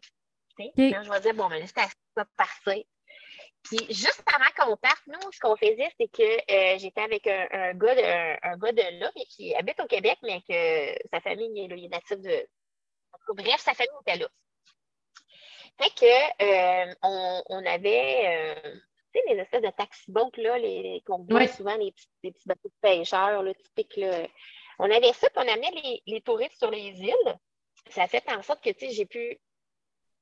Quand 0.57 1.03
je 1.03 1.09
vais 1.11 1.19
dire, 1.21 1.35
bon, 1.35 1.47
ben, 1.47 1.59
là, 1.59 1.65
c'est 1.67 1.83
de 2.17 2.23
partir. 2.35 2.83
Puis 3.63 3.79
juste 3.89 4.23
avant 4.33 4.51
qu'on 4.57 4.77
parte, 4.77 5.03
nous, 5.07 5.31
ce 5.31 5.39
qu'on 5.39 5.55
faisait, 5.55 5.91
c'est 5.99 6.07
que 6.07 6.23
euh, 6.23 6.77
j'étais 6.79 7.01
avec 7.01 7.27
un, 7.27 7.47
un 7.51 7.73
gars 7.73 7.95
de, 7.95 8.01
un, 8.01 8.37
un 8.53 8.57
gars 8.57 8.71
de 8.71 8.99
là, 8.99 9.11
mais 9.15 9.25
qui 9.25 9.53
habite 9.55 9.79
au 9.79 9.85
Québec, 9.87 10.17
mais 10.23 10.41
que 10.41 11.07
sa 11.11 11.19
famille, 11.19 11.51
il 11.53 11.71
est, 11.71 11.77
il 11.77 11.85
est 11.85 11.89
natif 11.89 12.17
de. 12.19 12.47
Bref, 13.35 13.59
sa 13.59 13.73
famille 13.73 13.91
était 14.07 14.17
là. 14.17 14.27
Fait 15.81 15.89
que 15.91 16.89
euh, 16.89 16.93
on, 17.03 17.43
on 17.47 17.65
avait. 17.65 18.55
euh, 18.65 18.75
tu 19.13 19.19
sais, 19.19 19.33
les 19.33 19.41
espèces 19.41 19.61
de 19.63 19.69
taxi-boats, 19.71 20.29
là, 20.37 20.57
les, 20.57 21.01
qu'on 21.05 21.23
voit 21.23 21.47
souvent, 21.47 21.75
les 21.75 21.91
petits, 21.91 22.07
les 22.23 22.31
petits 22.31 22.47
bateaux 22.47 22.69
de 22.69 22.73
pêcheurs, 22.81 23.43
là, 23.43 23.53
typiques, 23.53 23.97
là. 23.97 24.27
On 24.77 24.89
avait 24.89 25.13
ça, 25.13 25.29
puis 25.29 25.43
on 25.45 25.51
amenait 25.51 25.71
les, 25.83 26.01
les 26.05 26.21
touristes 26.21 26.57
sur 26.57 26.71
les 26.71 26.91
îles. 27.01 27.39
Ça 27.89 28.03
a 28.03 28.07
fait 28.07 28.23
en 28.31 28.41
sorte 28.43 28.63
que, 28.63 28.69
tu 28.69 28.87
sais, 28.87 28.91
j'ai 28.91 29.05
pu, 29.05 29.39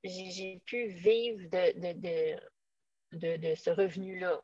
j'ai, 0.03 0.31
j'ai 0.31 0.61
pu 0.65 0.87
vivre 0.87 1.39
de, 1.49 1.79
de, 1.79 1.93
de, 1.99 2.39
de, 3.11 3.37
de 3.37 3.55
ce 3.55 3.69
revenu-là. 3.69 4.39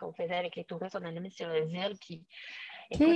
Qu'on 0.00 0.12
faisait 0.12 0.34
avec 0.34 0.56
les 0.56 0.64
touristes, 0.64 0.96
on 0.96 1.04
en 1.04 1.16
amenait 1.16 1.30
sur 1.30 1.48
les 1.48 1.62
îles, 1.72 1.96
puis 2.00 2.24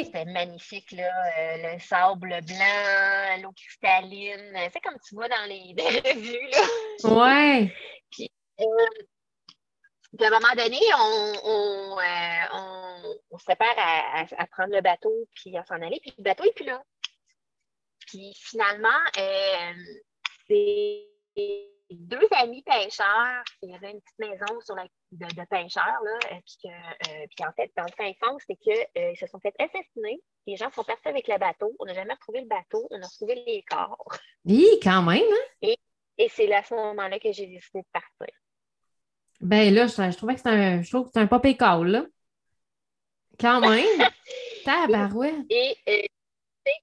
c'était 0.04 0.24
magnifique, 0.24 0.92
là, 0.92 1.10
euh, 1.38 1.72
le 1.74 1.80
sable 1.80 2.28
blanc, 2.46 3.42
l'eau 3.42 3.50
cristalline. 3.50 4.56
C'est 4.72 4.80
comme 4.80 4.96
tu 5.04 5.16
vois 5.16 5.28
dans 5.28 5.48
les, 5.48 5.74
revues, 5.76 6.48
là. 6.52 7.12
Ouais. 7.12 7.74
Euh, 8.60 8.64
puis 10.16 10.24
à 10.24 10.26
un 10.28 10.30
moment 10.30 10.54
donné, 10.56 10.78
on, 10.96 11.32
on, 11.42 11.98
euh, 11.98 12.46
on, 12.52 13.14
on 13.32 13.38
se 13.38 13.44
prépare 13.44 13.74
à, 13.76 14.20
à- 14.20 14.42
à 14.42 14.46
prendre 14.46 14.72
le 14.72 14.80
bateau 14.80 15.12
puis 15.34 15.56
à 15.56 15.64
s'en 15.64 15.74
aller, 15.82 15.98
puis 16.00 16.14
le 16.18 16.22
bateau 16.22 16.44
n'est 16.44 16.52
plus 16.52 16.66
là. 16.66 16.84
Puis 18.06 18.32
finalement, 18.36 18.88
euh, 19.18 19.72
c'est 20.46 21.06
deux 21.96 22.28
amis 22.32 22.62
pêcheurs. 22.62 23.42
Il 23.62 23.70
y 23.70 23.74
avait 23.74 23.92
une 23.92 24.00
petite 24.00 24.18
maison 24.18 24.60
sur 24.60 24.74
la, 24.74 24.84
de, 25.12 25.26
de 25.26 25.46
pêcheurs, 25.48 26.00
là, 26.04 26.18
euh, 26.32 26.36
puis, 26.44 26.56
que, 26.62 26.68
euh, 26.68 27.26
puis 27.34 27.46
en 27.46 27.52
fait, 27.52 27.70
dans 27.76 27.84
le 27.84 27.92
fin 27.96 28.12
fond, 28.20 28.36
c'est 28.46 28.56
qu'ils 28.56 29.16
se 29.16 29.26
sont 29.26 29.40
fait 29.40 29.54
assassiner. 29.58 30.20
Les 30.46 30.56
gens 30.56 30.70
sont 30.70 30.84
partis 30.84 31.08
avec 31.08 31.28
le 31.28 31.38
bateau. 31.38 31.74
On 31.78 31.84
n'a 31.84 31.94
jamais 31.94 32.14
retrouvé 32.14 32.40
le 32.40 32.46
bateau. 32.46 32.86
On 32.90 33.00
a 33.00 33.06
retrouvé 33.06 33.42
les 33.46 33.62
corps. 33.68 34.16
Oui, 34.44 34.66
quand 34.82 35.02
même, 35.02 35.22
hein? 35.22 35.74
Et 36.20 36.28
c'est 36.28 36.46
là, 36.46 36.58
à 36.58 36.62
ce 36.62 36.74
moment-là 36.74 37.18
que 37.18 37.32
j'ai 37.32 37.46
décidé 37.46 37.80
de 37.80 37.86
partir. 37.92 38.36
Ben 39.40 39.72
là, 39.72 39.86
je, 39.86 39.94
je 39.94 40.16
trouvais 40.18 40.34
que 40.34 40.40
c'est 40.42 40.50
un, 40.50 40.82
je 40.82 40.90
trouve 40.90 41.06
que 41.06 41.12
c'est 41.14 41.20
un 41.20 41.26
pop 41.26 41.46
call, 41.58 41.86
là. 41.86 42.04
Quand 43.40 43.60
même. 43.68 44.10
Tabarouette. 44.66 45.46
Et 45.48 45.74
euh, 45.88 46.02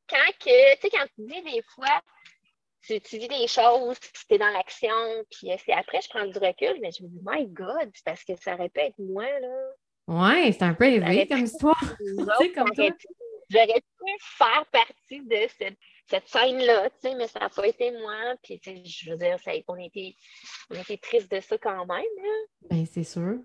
quand, 0.10 0.32
que, 0.40 0.76
tu 0.76 0.82
sais, 0.82 0.90
quand 0.90 1.06
tu 1.16 1.28
dis 1.28 1.42
des 1.44 1.62
fois, 1.76 2.02
tu, 2.82 3.00
tu 3.02 3.18
vis 3.18 3.28
des 3.28 3.48
choses, 3.48 4.00
tu 4.00 4.34
es 4.36 4.38
dans 4.38 4.50
l'action, 4.50 5.24
puis 5.32 5.52
euh, 5.52 5.56
c'est 5.66 5.74
après, 5.74 6.00
je 6.02 6.10
prends 6.10 6.26
du 6.26 6.38
recul, 6.38 6.80
mais 6.82 6.92
je 6.92 7.04
me 7.04 7.10
dis, 7.10 7.20
my 7.24 7.46
God, 7.48 7.92
c'est 7.94 8.06
parce 8.06 8.24
que 8.24 8.36
ça 8.36 8.54
aurait 8.56 8.70
pu 8.70 8.80
être 8.82 8.98
moi, 9.00 9.26
là. 9.40 9.58
Ouais, 10.08 10.52
c'est 10.54 10.64
un 10.64 10.74
peu 10.74 10.86
élevé 10.86 11.28
comme 11.28 11.44
histoire. 11.44 11.84
Nous 12.00 12.16
Tu 12.18 12.24
sais, 12.24 12.46
autres, 12.50 12.54
comme 12.54 12.72
j'aurais 12.76 12.92
pu- 12.94 14.18
faire 14.38 14.66
partie 14.72 15.22
de 15.22 15.48
cette, 15.58 15.78
cette 16.10 16.28
scène-là, 16.28 16.90
tu 16.92 17.10
sais, 17.10 17.16
mais 17.16 17.28
ça 17.28 17.40
n'a 17.42 17.50
pas 17.50 17.68
été 17.68 17.92
moi. 17.92 18.36
Puis, 18.42 18.60
tu 18.60 18.72
sais, 18.76 18.84
je 18.86 19.12
veux 19.12 19.18
dire, 19.18 19.38
ça, 19.40 19.52
on, 19.68 19.76
était, 19.76 20.16
on 20.70 20.76
était 20.76 20.98
tristes 20.98 21.30
de 21.30 21.42
ça 21.42 21.58
quand 21.58 21.86
même, 21.86 21.90
là. 21.98 22.34
Ben, 22.70 22.86
c'est 22.86 23.04
sûr. 23.04 23.40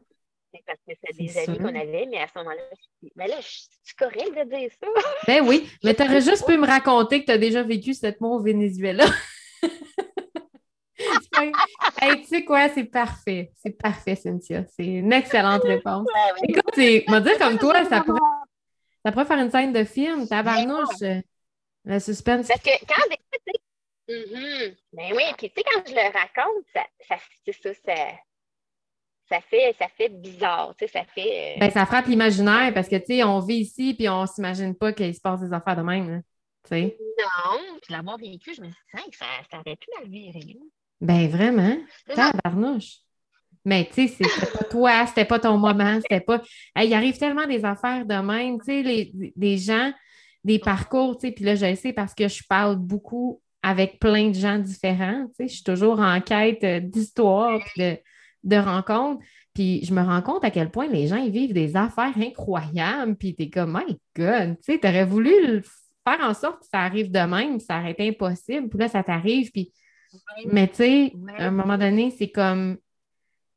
Parce 0.66 0.78
que 0.86 0.92
c'est 1.02 1.16
des 1.16 1.38
amis 1.38 1.58
qu'on 1.58 1.74
avait, 1.74 2.06
mais 2.10 2.18
à 2.20 2.26
ce 2.28 2.38
moment-là, 2.38 2.60
je 2.72 3.06
dis, 3.06 3.12
mais 3.16 3.26
là, 3.28 3.40
je- 3.40 3.48
c'est 3.82 3.96
correct 3.98 4.30
de 4.36 4.56
dire 4.56 4.70
ça? 4.80 4.86
Ben 5.26 5.46
oui, 5.46 5.68
mais 5.82 5.94
tu 5.94 6.02
aurais 6.02 6.20
juste 6.20 6.46
pu 6.46 6.56
me 6.56 6.66
raconter 6.66 7.20
que 7.20 7.26
tu 7.26 7.32
as 7.32 7.38
déjà 7.38 7.62
vécu 7.62 7.94
cette 7.94 8.20
mois 8.20 8.36
au 8.36 8.42
Venezuela. 8.42 9.04
Hey, 12.00 12.20
tu 12.22 12.26
sais 12.28 12.44
quoi, 12.44 12.68
c'est 12.68 12.84
parfait. 12.84 13.50
C'est 13.56 13.76
parfait, 13.76 14.14
Cynthia. 14.14 14.64
C'est 14.76 14.84
une 14.86 15.12
excellente 15.12 15.62
réponse. 15.64 16.06
Ouais. 16.06 16.48
Écoute, 16.48 16.70
c'est- 16.74 17.04
me 17.08 17.18
dire 17.20 17.38
comme 17.38 17.58
toi, 17.58 17.84
ça 17.86 18.00
pourrait, 18.06 18.20
ça 19.04 19.10
pourrait 19.10 19.24
faire 19.24 19.38
une 19.38 19.50
scène 19.50 19.72
de 19.72 19.84
film, 19.84 20.28
tabarnouche. 20.28 21.02
euh, 21.02 21.20
Le 21.84 21.98
suspense. 21.98 22.46
Parce 22.48 22.60
que 22.62 22.70
quand 22.86 23.02
des 23.08 24.14
mhm, 24.14 24.74
ben 24.92 25.12
oui, 25.16 25.22
puis 25.38 25.50
tu 25.50 25.54
sais, 25.56 25.64
quand 25.72 25.82
je 25.86 25.94
le 25.94 26.02
raconte, 26.12 26.64
ça, 26.72 26.84
ça, 27.08 27.16
c'est 27.44 27.52
ça, 27.62 27.70
ça, 27.84 27.94
ça 29.32 29.40
fait, 29.48 29.74
ça 29.78 29.86
fait 29.96 30.08
bizarre, 30.08 30.74
tu 30.78 30.86
sais, 30.86 30.92
ça 30.92 31.04
fait. 31.14 31.54
euh, 31.56 31.60
Ben, 31.60 31.70
ça 31.70 31.86
frappe 31.86 32.06
l'imaginaire 32.06 32.72
parce 32.74 32.88
que, 32.88 32.96
tu 32.96 33.06
sais, 33.06 33.24
on 33.24 33.40
vit 33.40 33.60
ici 33.60 33.94
puis 33.94 34.08
on 34.08 34.26
s'imagine 34.26 34.74
pas 34.74 34.92
qu'il 34.92 35.14
se 35.14 35.20
passe 35.20 35.40
des 35.40 35.52
affaires 35.52 35.76
de 35.76 35.82
même. 35.82 36.10
là. 36.10 36.18
Tu 36.64 36.68
sais. 36.68 36.96
non, 37.18 37.58
puis 37.82 37.92
l'avoir 37.92 38.18
vécu, 38.18 38.54
je 38.54 38.60
me 38.60 38.66
dit, 38.68 38.74
Hey, 38.94 39.04
ça, 39.12 39.26
ça 39.50 39.58
aurait 39.58 39.76
pu 39.76 39.88
mal 39.98 40.08
virer. 40.08 40.58
Ben, 41.00 41.28
vraiment. 41.28 41.76
Tabarnouche. 42.14 42.98
Mais 43.64 43.88
tu 43.92 44.08
sais, 44.08 44.08
c'était 44.08 44.46
pas 44.58 44.64
toi, 44.64 45.06
c'était 45.06 45.24
pas 45.24 45.38
ton 45.38 45.56
moment, 45.56 45.98
c'était 46.00 46.20
pas. 46.20 46.42
Hey, 46.76 46.88
il 46.88 46.94
arrive 46.94 47.16
tellement 47.16 47.46
des 47.46 47.64
affaires 47.64 48.04
de 48.04 48.14
même, 48.14 48.58
tu 48.58 48.64
sais, 48.66 48.82
les, 48.82 49.32
des 49.36 49.56
gens, 49.58 49.92
des 50.44 50.58
parcours, 50.58 51.16
tu 51.16 51.28
sais, 51.28 51.32
puis 51.32 51.44
là, 51.44 51.54
je 51.54 51.66
le 51.66 51.76
sais 51.76 51.92
parce 51.92 52.12
que 52.14 52.26
je 52.28 52.42
parle 52.48 52.76
beaucoup 52.76 53.40
avec 53.62 54.00
plein 54.00 54.28
de 54.30 54.34
gens 54.34 54.58
différents, 54.58 55.26
tu 55.28 55.34
sais, 55.36 55.48
je 55.48 55.54
suis 55.54 55.62
toujours 55.64 56.00
en 56.00 56.20
quête 56.20 56.64
euh, 56.64 56.80
d'histoire 56.80 57.60
de, 57.76 57.96
de 58.44 58.56
rencontres. 58.56 59.22
Puis 59.54 59.84
je 59.84 59.92
me 59.92 60.02
rends 60.02 60.22
compte 60.22 60.44
à 60.44 60.50
quel 60.50 60.70
point 60.70 60.86
les 60.86 61.06
gens 61.06 61.16
ils 61.16 61.30
vivent 61.30 61.52
des 61.52 61.76
affaires 61.76 62.16
incroyables. 62.16 63.16
Puis 63.16 63.34
t'es 63.34 63.50
comme, 63.50 63.72
my 63.72 63.98
God, 64.16 64.56
tu 64.56 64.72
sais, 64.72 64.78
t'aurais 64.78 65.04
voulu 65.04 65.62
faire 66.06 66.20
en 66.20 66.34
sorte 66.34 66.60
que 66.60 66.66
ça 66.66 66.80
arrive 66.80 67.10
de 67.10 67.20
même, 67.20 67.60
ça 67.60 67.78
aurait 67.78 67.92
été 67.92 68.08
impossible. 68.08 68.68
Puis 68.68 68.78
là, 68.78 68.88
ça 68.88 69.02
t'arrive. 69.02 69.50
Puis... 69.52 69.72
Mais 70.46 70.68
tu 70.68 70.76
sais, 70.76 71.12
à 71.38 71.46
un 71.46 71.50
moment 71.50 71.78
donné, 71.78 72.10
c'est 72.10 72.30
comme. 72.30 72.78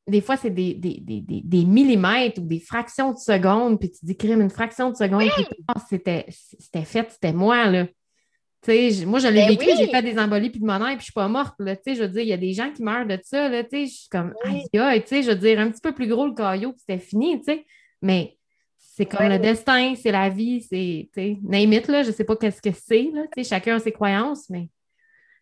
Des 0.08 0.22
fois, 0.22 0.38
c'est 0.38 0.52
des, 0.52 0.76
des, 0.76 1.66
millimètres 1.66 2.40
ou 2.40 2.46
des 2.46 2.60
fractions 2.60 3.14
de 3.14 3.18
secondes, 3.18 3.80
puis 3.80 3.90
tu 3.90 4.06
dis, 4.06 4.16
crime, 4.16 4.40
une 4.40 4.52
fraction 4.52 4.92
de 4.92 4.96
seconde, 4.96 5.28
puis 5.36 5.46
c'était 5.90 6.86
fait, 6.86 7.10
c'était 7.10 7.34
moi, 7.34 7.66
là 7.72 7.88
moi, 9.06 9.20
je 9.20 9.28
l'ai 9.28 9.42
ben 9.42 9.50
vécu, 9.50 9.66
j'ai 9.78 9.88
fait 9.88 10.02
des 10.02 10.18
embolies 10.18 10.50
pulmonaires 10.50 10.90
et 10.90 10.96
puis 10.96 11.02
je 11.02 11.06
suis 11.06 11.14
pas 11.14 11.28
morte. 11.28 11.56
Là, 11.60 11.76
je 11.86 12.02
veux 12.02 12.08
dire, 12.08 12.22
il 12.22 12.28
y 12.28 12.34
a 12.34 12.38
des 12.38 12.54
gens 12.54 12.72
qui 12.72 12.82
meurent 12.84 13.06
de 13.06 13.20
ça. 13.24 13.48
Là, 13.50 13.64
je 13.72 13.86
suis 13.86 14.10
comme, 14.10 14.34
aïe, 14.44 14.66
je 14.74 15.30
veux 15.30 15.36
dire, 15.36 15.60
un 15.60 15.70
petit 15.70 15.82
peu 15.82 15.94
plus 15.94 16.08
gros 16.08 16.26
le 16.28 16.34
caillou, 16.34 16.72
puis 16.72 16.82
c'était 16.88 17.00
fini. 17.00 17.42
Mais 18.02 18.38
c'est 18.78 19.06
comme 19.06 19.28
le 19.28 19.40
destin, 19.40 19.94
c'est 19.96 20.12
la 20.12 20.30
vie, 20.30 20.62
c'est, 20.62 21.10
name 21.44 21.74
it, 21.74 21.88
là, 21.88 22.04
je 22.04 22.12
sais 22.12 22.24
pas 22.24 22.36
qu'est-ce 22.36 22.62
que 22.62 22.72
c'est. 22.72 23.12
Chacun 23.44 23.76
a 23.76 23.80
ses 23.80 23.92
croyances, 23.92 24.50
mais 24.50 24.70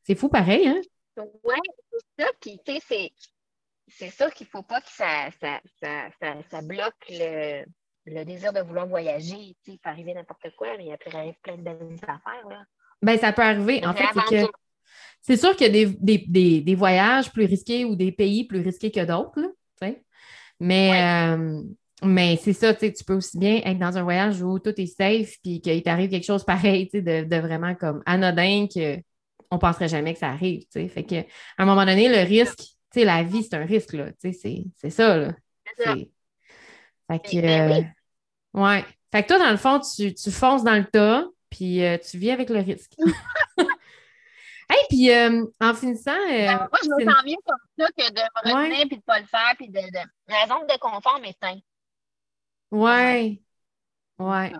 c'est 0.03 0.15
fou 0.15 0.27
pareil. 0.27 0.67
Hein? 0.67 0.81
Oui, 1.17 1.55
c'est 1.91 2.23
ça. 2.23 2.29
Puis, 2.41 2.59
tu 2.65 2.79
sais, 2.79 3.11
c'est 3.87 4.09
ça 4.09 4.31
qu'il 4.31 4.47
faut 4.47 4.63
pas 4.63 4.81
que 4.81 4.89
ça, 4.89 5.29
ça, 5.39 5.61
ça, 5.79 6.35
ça, 6.49 6.61
bloque 6.61 6.95
le, 7.09 7.63
le, 8.05 8.25
désir 8.25 8.51
de 8.51 8.61
vouloir 8.61 8.87
voyager. 8.87 9.55
Il 9.67 9.77
peut 9.79 9.89
arriver 9.89 10.13
n'importe 10.13 10.49
quoi, 10.57 10.75
mais 10.77 10.85
il 10.85 10.89
y 10.89 10.93
a 10.93 10.97
plein 10.97 11.57
de 11.57 11.61
belles 11.61 11.99
affaires. 12.01 12.47
Là. 12.49 12.63
Ben, 13.03 13.17
ça 13.19 13.33
peut 13.33 13.41
arriver. 13.41 13.85
En 13.85 13.93
fait, 13.93 14.05
c'est 14.13 14.45
que 14.45 14.51
c'est 15.21 15.37
sûr 15.37 15.55
qu'il 15.55 15.75
y 15.75 15.83
a 15.83 16.61
des, 16.61 16.75
voyages 16.75 17.31
plus 17.31 17.45
risqués 17.45 17.85
ou 17.85 17.95
des 17.95 18.11
pays 18.11 18.45
plus 18.45 18.61
risqués 18.61 18.91
que 18.91 19.05
d'autres, 19.05 19.39
mais, 20.59 20.91
euh, 21.35 21.61
mais 22.03 22.39
c'est 22.41 22.53
ça, 22.53 22.73
tu 22.73 22.91
peux 23.05 23.15
aussi 23.15 23.37
bien 23.37 23.61
être 23.65 23.79
dans 23.79 23.97
un 23.97 24.03
voyage 24.03 24.41
où 24.41 24.59
tout 24.59 24.73
est 24.79 24.85
safe 24.85 25.35
puis 25.43 25.59
qu'il 25.59 25.83
t'arrive 25.83 26.09
quelque 26.09 26.25
chose 26.25 26.43
pareil, 26.45 26.89
de, 26.93 27.23
de, 27.23 27.35
vraiment 27.37 27.75
comme 27.75 28.01
anodin 28.05 28.67
qu'on 28.73 29.55
ne 29.55 29.59
penserait 29.59 29.89
jamais 29.89 30.13
que 30.13 30.19
ça 30.19 30.29
arrive. 30.29 30.63
Fait 30.71 31.03
que, 31.03 31.19
à 31.19 31.23
un 31.57 31.65
moment 31.65 31.85
donné, 31.85 32.07
le 32.07 32.25
risque, 32.25 32.61
la 32.95 33.23
vie, 33.23 33.43
c'est 33.43 33.55
un 33.55 33.65
risque, 33.65 33.93
là. 33.93 34.11
C'est 34.19 34.89
ça, 34.89 35.17
là. 35.17 35.33
C'est 35.75 35.83
ça. 35.83 35.95
Fait 37.11 37.19
que, 37.19 37.41
ben 37.41 37.91
euh, 38.55 38.61
ouais. 38.61 38.85
Fait 39.11 39.23
que 39.23 39.27
toi, 39.27 39.39
dans 39.39 39.51
le 39.51 39.57
fond, 39.57 39.79
tu, 39.79 40.13
tu 40.13 40.31
fonces 40.31 40.63
dans 40.63 40.75
le 40.77 40.85
tas, 40.85 41.25
puis 41.53 41.83
euh, 41.83 41.97
tu 41.99 42.17
vis 42.17 42.31
avec 42.31 42.49
le 42.49 42.59
risque. 42.59 42.93
hey, 43.57 44.85
puis 44.89 45.11
euh, 45.11 45.45
en 45.61 45.73
finissant. 45.75 46.11
Euh, 46.11 46.47
moi, 46.47 46.79
je 46.83 46.89
me 46.89 47.11
sens 47.11 47.23
mieux 47.23 47.35
comme 47.45 47.57
ça 47.77 47.87
que 47.95 48.11
de 48.11 48.19
me 48.19 48.53
retenir 48.53 48.87
puis 48.87 48.89
de 48.89 48.95
ne 48.95 49.01
pas 49.01 49.19
le 49.19 49.25
faire. 49.27 49.53
Puis 49.57 49.69
de, 49.69 49.79
La 50.27 50.47
zone 50.47 50.65
de 50.67 50.79
confort 50.79 51.19
m'éteint. 51.21 51.59
Ouais. 52.71 53.39
Ouais. 54.17 54.51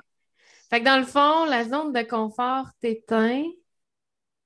Fait 0.70 0.82
que 0.82 0.86
dans 0.86 1.00
le 1.00 1.06
fond, 1.06 1.46
la 1.46 1.64
zone 1.64 1.92
de 1.94 2.04
confort 2.04 2.68
t'éteint. 2.80 3.44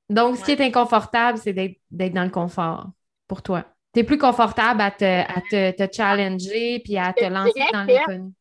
Donc, 0.09 0.37
ce 0.37 0.45
qui 0.45 0.51
est 0.51 0.61
inconfortable, 0.61 1.37
c'est 1.37 1.51
d'être 1.51 2.13
dans 2.13 2.23
le 2.23 2.29
confort 2.29 2.91
pour 3.27 3.41
toi. 3.41 3.65
Tu 3.93 3.99
es 3.99 4.03
plus 4.05 4.17
confortable 4.17 4.79
à 4.79 4.91
te, 4.91 5.03
à 5.03 5.41
te, 5.41 5.71
te 5.71 5.93
challenger 5.93 6.79
puis 6.79 6.97
à 6.97 7.11
te 7.11 7.25
lancer 7.25 7.61
dans 7.73 7.83
l'inconnu. 7.83 8.31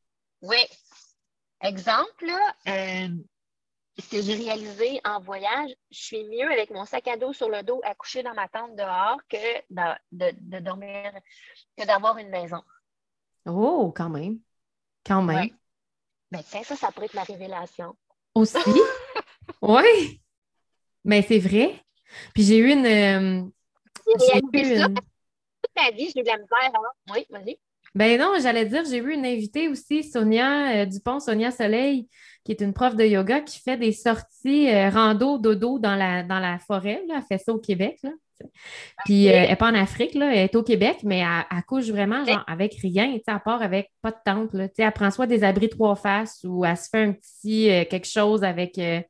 Oui. 0.42 0.59
Exemple, 1.61 2.26
là, 2.26 3.09
ce 3.99 4.09
que 4.11 4.22
j'ai 4.22 4.34
réalisé 4.34 5.01
en 5.05 5.20
voyage, 5.20 5.70
je 5.90 5.99
suis 5.99 6.24
mieux 6.24 6.51
avec 6.51 6.70
mon 6.70 6.84
sac 6.84 7.09
à 7.09 7.16
dos 7.16 7.32
sur 7.32 7.49
le 7.49 7.62
dos 7.62 7.80
à 7.82 7.94
coucher 7.94 8.22
dans 8.22 8.34
ma 8.34 8.49
tente 8.49 8.76
dehors 8.76 9.18
que 9.28 9.36
de, 9.70 10.61
dormir, 10.61 11.12
que 11.76 11.86
d'avoir 11.86 12.18
une 12.18 12.28
maison. 12.28 12.62
Oh, 13.47 13.92
quand 13.97 14.11
même. 14.11 14.40
Quand 15.05 15.22
même. 15.22 15.51
Mais 16.30 16.42
ça, 16.42 16.62
ça 16.76 16.90
pourrait 16.90 17.07
être 17.07 17.14
ma 17.14 17.22
révélation. 17.22 17.97
Aussi? 18.34 18.59
oui. 19.62 20.20
Mais 21.05 21.22
c'est 21.22 21.38
vrai. 21.38 21.80
Puis 22.34 22.42
j'ai 22.42 22.59
eu 22.59 22.72
une. 22.72 22.86
Euh, 22.86 23.44
j'ai 24.18 24.38
eu 24.38 24.82
une... 24.82 24.94
Toute 24.94 25.76
ma 25.76 25.90
vie, 25.92 26.11
j'ai 26.12 26.20
eu 26.20 26.22
de 26.22 26.28
la 26.28 26.38
misère. 26.38 26.72
Hein? 26.74 27.12
Oui, 27.12 27.26
vas-y. 27.30 27.59
Ben 27.97 28.20
non, 28.20 28.34
j'allais 28.42 28.66
dire, 28.66 28.82
j'ai 28.84 29.01
vu 29.01 29.14
une 29.14 29.24
invitée 29.24 29.68
aussi, 29.68 30.05
Sonia 30.05 30.82
euh, 30.82 30.84
Dupont, 30.84 31.18
Sonia 31.18 31.51
Soleil, 31.51 32.07
qui 32.44 32.53
est 32.53 32.61
une 32.61 32.74
prof 32.74 32.94
de 32.94 33.05
yoga 33.05 33.40
qui 33.40 33.59
fait 33.59 33.78
des 33.78 33.92
sorties 33.92 34.68
euh, 34.68 34.90
rando, 34.90 35.38
dodo 35.38 35.78
dans 35.78 35.97
la, 35.97 36.22
dans 36.22 36.38
la 36.38 36.59
forêt. 36.59 37.03
Là. 37.09 37.14
Elle 37.16 37.22
fait 37.22 37.42
ça 37.42 37.55
au 37.55 37.59
Québec. 37.59 37.97
Là. 38.03 38.11
Puis 39.07 39.28
euh, 39.28 39.32
elle 39.32 39.49
n'est 39.49 39.57
pas 39.57 39.70
en 39.70 39.74
Afrique, 39.74 40.12
là, 40.12 40.30
elle 40.30 40.40
est 40.40 40.55
au 40.57 40.62
Québec, 40.62 40.99
mais 41.05 41.20
elle, 41.20 41.62
couche 41.66 41.88
vraiment 41.88 42.22
genre, 42.26 42.44
avec 42.47 42.74
rien, 42.82 43.16
à 43.28 43.40
part 43.40 43.62
avec 43.62 43.90
pas 44.03 44.11
de 44.11 44.18
tente. 44.22 44.53
Là. 44.53 44.68
Elle 44.76 44.92
prend 44.92 45.11
soit 45.11 45.26
des 45.26 45.42
abris 45.42 45.70
trois 45.70 45.97
faces 45.97 46.44
ou 46.44 46.66
elle 46.66 46.76
se 46.76 46.90
fait 46.90 47.03
un 47.03 47.12
petit 47.12 47.68
quelque 47.88 48.07
chose 48.07 48.44
avec 48.44 48.74
des 48.74 49.07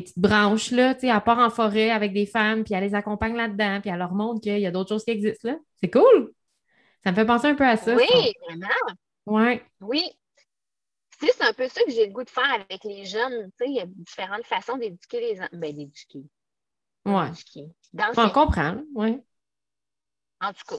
petites 0.00 0.20
branches, 0.20 0.70
là, 0.70 0.94
elle 1.02 1.20
part 1.22 1.40
en 1.40 1.50
forêt 1.50 1.90
avec 1.90 2.12
des 2.12 2.26
femmes, 2.26 2.62
puis 2.62 2.72
elle 2.72 2.84
les 2.84 2.94
accompagne 2.94 3.34
là-dedans, 3.34 3.80
puis 3.80 3.90
elle 3.90 3.98
leur 3.98 4.14
montre 4.14 4.40
qu'il 4.40 4.60
y 4.60 4.66
a 4.66 4.70
d'autres 4.70 4.90
choses 4.90 5.04
qui 5.04 5.10
existent 5.10 5.48
là. 5.48 5.56
C'est 5.80 5.90
cool! 5.90 6.32
Ça 7.04 7.10
me 7.10 7.16
fait 7.16 7.26
penser 7.26 7.48
un 7.48 7.54
peu 7.54 7.66
à 7.66 7.76
ça. 7.76 7.94
Oui, 7.94 8.32
vraiment. 8.46 8.68
Ouais. 9.26 9.64
Oui. 9.80 10.04
c'est 11.20 11.42
un 11.42 11.52
peu 11.52 11.68
ça 11.68 11.82
que 11.84 11.90
j'ai 11.90 12.06
le 12.06 12.12
goût 12.12 12.24
de 12.24 12.30
faire 12.30 12.52
avec 12.52 12.84
les 12.84 13.04
jeunes. 13.04 13.50
Tu 13.52 13.64
sais, 13.64 13.70
il 13.70 13.76
y 13.76 13.80
a 13.80 13.86
différentes 13.86 14.46
façons 14.46 14.76
d'éduquer 14.76 15.20
les 15.20 15.40
enfants. 15.40 15.48
Ben, 15.52 15.74
d'éduquer. 15.74 16.24
Ouais. 17.04 17.30
On 18.16 18.30
comprend, 18.30 18.80
oui. 18.94 19.20
En 20.40 20.52
tout 20.52 20.64
cas. 20.68 20.76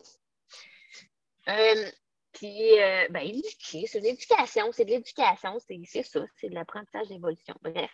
Euh, 1.49 1.91
puis, 2.31 2.79
euh, 2.79 3.07
ben, 3.09 3.21
éduquer, 3.21 3.85
c'est 3.87 3.99
de 3.99 4.05
l'éducation, 4.05 4.71
c'est 4.71 4.85
de 4.85 4.91
l'éducation, 4.91 5.59
c'est 5.59 6.03
ça, 6.03 6.21
c'est 6.39 6.49
de 6.49 6.55
l'apprentissage 6.55 7.07
d'évolution. 7.07 7.55
Bref. 7.61 7.91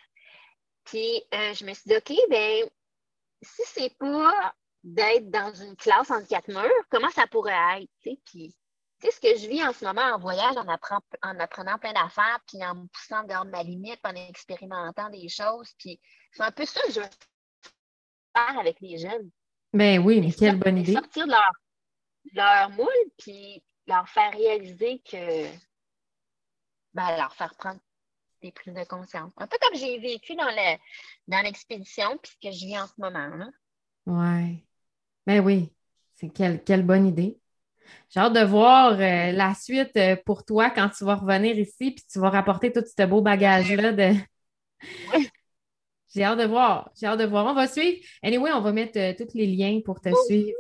Puis, 0.86 1.24
euh, 1.34 1.54
je 1.54 1.66
me 1.66 1.74
suis 1.74 1.88
dit, 1.88 1.96
OK, 1.96 2.14
ben, 2.30 2.70
si 3.42 3.62
c'est 3.66 3.96
pas 3.98 4.56
d'être 4.84 5.30
dans 5.30 5.54
une 5.54 5.76
classe 5.76 6.12
entre 6.12 6.28
quatre 6.28 6.48
murs, 6.48 6.86
comment 6.90 7.10
ça 7.12 7.28
pourrait 7.28 7.82
être? 7.82 7.90
Puis, 8.26 8.56
ce 9.02 9.20
que 9.20 9.38
je 9.38 9.48
vis 9.48 9.64
en 9.64 9.74
ce 9.74 9.86
moment 9.86 10.02
en 10.02 10.20
voyage, 10.20 10.56
en, 10.58 10.66
en 10.68 11.40
apprenant 11.40 11.78
plein 11.78 11.94
d'affaires, 11.94 12.40
puis 12.48 12.64
en 12.66 12.76
me 12.76 12.88
poussant 12.88 13.24
dehors 13.24 13.46
de 13.46 13.52
ma 13.52 13.64
limite, 13.64 14.00
en 14.04 14.14
expérimentant 14.16 15.10
des 15.10 15.30
choses. 15.30 15.74
Puis, 15.78 16.00
c'est 16.32 16.44
un 16.44 16.52
peu 16.52 16.66
ça 16.66 16.82
que 16.82 16.94
je 16.94 17.00
veux 17.00 17.10
faire 18.36 18.60
avec 18.60 18.80
les 18.82 18.98
jeunes. 18.98 19.30
Ben 19.74 20.00
oui, 20.00 20.22
mais 20.22 20.32
quelle 20.32 20.58
bonne 20.58 20.78
idée. 20.78 20.94
Sortir 20.94 21.26
de 21.26 21.32
leur, 21.32 21.52
leur 22.34 22.70
moule, 22.72 23.12
puis 23.18 23.64
leur 23.88 24.08
faire 24.10 24.32
réaliser 24.34 25.00
que. 25.00 25.46
Ben, 26.94 27.18
leur 27.18 27.34
faire 27.36 27.54
prendre 27.56 27.80
des 28.42 28.52
prises 28.52 28.74
de 28.74 28.84
conscience. 28.86 29.32
Un 29.38 29.48
peu 29.48 29.58
comme 29.62 29.76
j'ai 29.76 30.00
vécu 30.00 30.36
dans 30.36 31.42
l'expédition, 31.44 32.18
puis 32.18 32.32
ce 32.32 32.48
que 32.48 32.54
je 32.54 32.66
vis 32.66 32.80
en 32.80 32.88
ce 32.88 32.94
moment. 32.98 33.36
Là. 33.36 33.50
Ouais. 34.06 34.66
Ben 35.26 35.40
oui, 35.42 35.72
c'est 36.16 36.30
quelle, 36.30 36.84
bonne 36.84 37.08
idée. 37.08 37.40
J'ai 38.10 38.20
hâte 38.20 38.34
de 38.34 38.44
voir 38.44 38.94
euh, 38.94 39.32
la 39.32 39.54
suite 39.56 39.96
euh, 39.98 40.16
pour 40.26 40.46
toi 40.46 40.70
quand 40.70 40.90
tu 40.90 41.04
vas 41.04 41.16
revenir 41.16 41.58
ici 41.58 41.92
puis 41.92 42.04
tu 42.12 42.20
vas 42.20 42.30
rapporter 42.30 42.72
tout 42.72 42.84
ce 42.86 43.06
beau 43.06 43.22
bagage-là 43.22 43.94
de. 43.94 44.14
J'ai 46.14 46.24
hâte 46.24 46.40
de 46.40 46.46
voir. 46.46 46.90
J'ai 47.00 47.06
hâte 47.06 47.20
de 47.20 47.26
voir. 47.26 47.46
On 47.46 47.54
va 47.54 47.68
suivre. 47.68 48.00
Anyway, 48.24 48.52
on 48.52 48.62
va 48.62 48.72
mettre 48.72 49.00
euh, 49.00 49.14
tous 49.18 49.36
les 49.36 49.46
liens 49.48 49.80
pour 49.86 50.02
te 50.02 50.10
suivre 50.28 50.58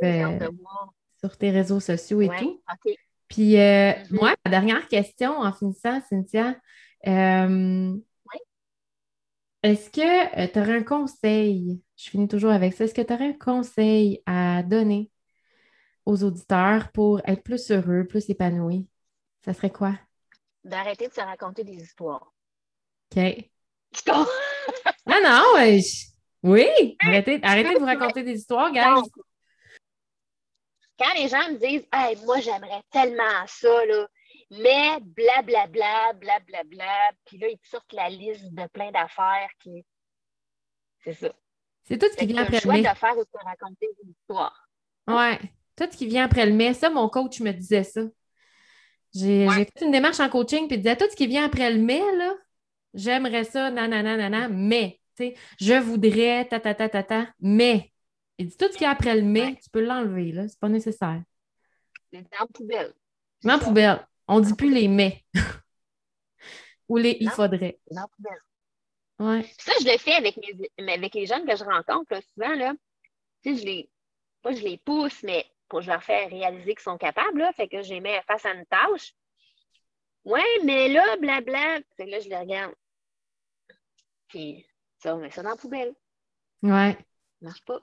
sur 1.20 1.38
tes 1.38 1.50
réseaux 1.50 1.80
sociaux 1.80 2.22
et 2.22 2.30
tout. 2.38 2.62
Puis 3.28 3.56
mm-hmm. 3.56 4.12
moi, 4.12 4.36
la 4.46 4.52
dernière 4.52 4.88
question 4.88 5.40
en 5.40 5.52
finissant, 5.52 6.02
Cynthia. 6.10 6.56
Est-ce 9.64 9.90
que 9.90 10.48
tu 10.48 10.60
aurais 10.60 10.78
un 10.78 10.84
conseil 10.84 11.82
je 12.00 12.10
finis 12.10 12.30
toujours 12.30 12.52
avec 12.52 12.74
ça. 12.74 12.86
Est-ce 12.86 12.94
que 12.94 13.02
tu 13.02 13.14
aurais 13.14 13.30
un 13.30 13.34
conseil 13.34 14.24
à 14.26 14.64
donner 14.64 15.12
aux 16.06 16.24
auditeurs 16.24 16.92
pour 16.94 17.20
être 17.28 17.44
plus 17.44 17.72
heureux, 17.72 18.08
plus 18.08 18.30
épanouis? 18.30 18.88
Ça 19.44 19.54
serait 19.54 19.70
quoi? 19.70 20.00
D'arrêter 20.64 21.10
de 21.10 21.14
se 21.14 21.20
raconter 21.20 21.66
des 21.66 21.74
histoires. 21.74 22.32
OK. 23.12 23.52
non, 24.08 24.26
non, 25.24 25.44
oui, 26.42 26.96
arrêtez, 27.04 27.40
arrêtez 27.44 27.74
de 27.74 27.80
vous 27.80 27.86
raconter 27.86 28.24
des 28.24 28.36
histoires, 28.36 28.72
guys. 28.72 29.10
Quand 30.98 31.14
les 31.16 31.28
gens 31.28 31.50
me 31.50 31.58
disent 31.58 31.88
hey, 31.92 32.16
moi 32.24 32.40
j'aimerais 32.40 32.82
tellement 32.92 33.46
ça, 33.46 33.86
là, 33.86 34.08
mais 34.52 35.00
blablabla, 35.02 36.14
blablabla, 36.14 36.64
bla, 36.66 37.12
puis 37.26 37.38
là, 37.38 37.48
ils 37.50 37.60
sortent 37.64 37.94
la 37.94 38.10
liste 38.10 38.52
de 38.54 38.68
plein 38.68 38.92
d'affaires 38.92 39.50
qui. 39.60 39.86
C'est 41.04 41.14
ça. 41.14 41.32
C'est 41.84 41.98
tout 41.98 42.08
ce 42.12 42.18
qui 42.18 42.26
vient 42.28 42.44
après. 42.44 42.60
C'est 42.60 42.68
de 42.68 42.98
faire 42.98 43.18
ou 43.18 43.24
de 43.24 43.46
raconter 43.46 43.88
une 44.04 44.12
histoire. 44.12 44.68
Ouais. 45.08 45.40
Tout 45.76 45.86
ce 45.92 45.98
qui 45.98 46.08
vient 46.08 46.26
après 46.26 46.46
le 46.46 46.54
mais, 46.54 46.74
ça, 46.74 46.90
mon 46.90 47.08
coach 47.10 47.40
me 47.40 47.52
disait 47.52 47.84
ça. 47.84 48.02
J'ai 49.14 49.48
Ouais. 49.48 49.66
fait 49.66 49.86
une 49.86 49.92
démarche 49.92 50.20
en 50.20 50.30
coaching, 50.30 50.68
puis 50.68 50.76
il 50.78 50.82
disait 50.82 50.96
tout 50.98 51.10
ce 51.10 51.16
qui 51.16 51.26
vient 51.26 51.46
après 51.46 51.72
le 51.72 51.80
mais, 51.82 52.00
là, 52.18 52.34
j'aimerais 52.94 53.44
ça, 53.44 53.72
nanana, 53.72 54.18
nanana, 54.18 54.50
mais, 54.50 55.00
tu 55.18 55.24
sais, 55.30 55.36
je 55.60 55.74
voudrais, 55.80 56.46
ta, 56.48 56.60
ta, 56.60 56.76
ta, 56.76 56.90
ta, 56.90 57.04
ta, 57.04 57.28
mais. 57.40 57.92
Il 58.38 58.48
dit 58.48 58.56
tout 58.58 58.72
ce 58.72 58.78
qui 58.78 58.84
est 58.84 58.88
après 58.88 59.16
le 59.20 59.24
Ouais. 59.32 59.56
tu 59.62 59.70
peux 59.70 59.84
l'enlever, 59.84 60.32
là, 60.32 60.48
c'est 60.48 60.60
pas 60.60 60.70
nécessaire. 60.70 61.22
C'est 62.14 62.22
dans 62.22 62.28
la 62.40 62.48
poubelle. 62.48 62.94
En 63.46 63.60
poubelle, 63.60 64.08
on 64.30 64.40
dit 64.40 64.54
plus 64.54 64.74
les 64.74 64.88
mais. 64.88 65.26
Ou 66.88 66.98
les 66.98 67.18
il 67.20 67.30
faudrait. 67.30 67.80
Ouais. 69.20 69.44
Ça, 69.60 69.74
je 69.82 69.92
le 69.92 69.98
fais 69.98 70.14
avec, 70.14 70.38
mes, 70.38 70.94
avec 70.94 71.14
les 71.14 71.26
jeunes 71.26 71.46
que 71.46 71.56
je 71.56 71.64
rencontre, 71.64 72.14
là, 72.14 72.22
souvent, 72.22 72.56
là, 72.56 72.74
tu 73.44 73.54
sais, 73.54 73.62
je 73.62 73.66
les, 73.66 73.90
pas 74.42 74.54
je 74.54 74.62
les 74.62 74.78
pousse, 74.78 75.24
mais 75.24 75.46
pour 75.68 75.82
je 75.82 75.92
leur 75.92 76.02
fais 76.02 76.26
réaliser 76.28 76.74
qu'ils 76.74 76.80
sont 76.80 76.98
capables, 76.98 77.40
là, 77.40 77.52
fait 77.52 77.68
que 77.68 77.82
je 77.82 77.94
les 77.94 78.00
mets 78.00 78.22
face 78.28 78.46
à 78.46 78.54
une 78.54 78.66
tâche. 78.66 79.14
Ouais, 80.24 80.60
mais 80.64 80.88
là, 80.88 81.18
blabla, 81.18 81.80
fait 81.98 82.06
que 82.06 82.12
là, 82.12 82.20
je 82.20 82.30
les 82.30 82.38
regarde. 82.38 82.74
Puis, 84.30 84.66
ça, 85.00 85.16
on 85.16 85.20
met 85.20 85.32
ça 85.32 85.44
dans 85.44 85.50
la 85.50 85.56
poubelle. 85.58 85.94
Ouais. 86.62 86.94
Ça 86.94 87.06
marche 87.42 87.66
pas. 87.66 87.82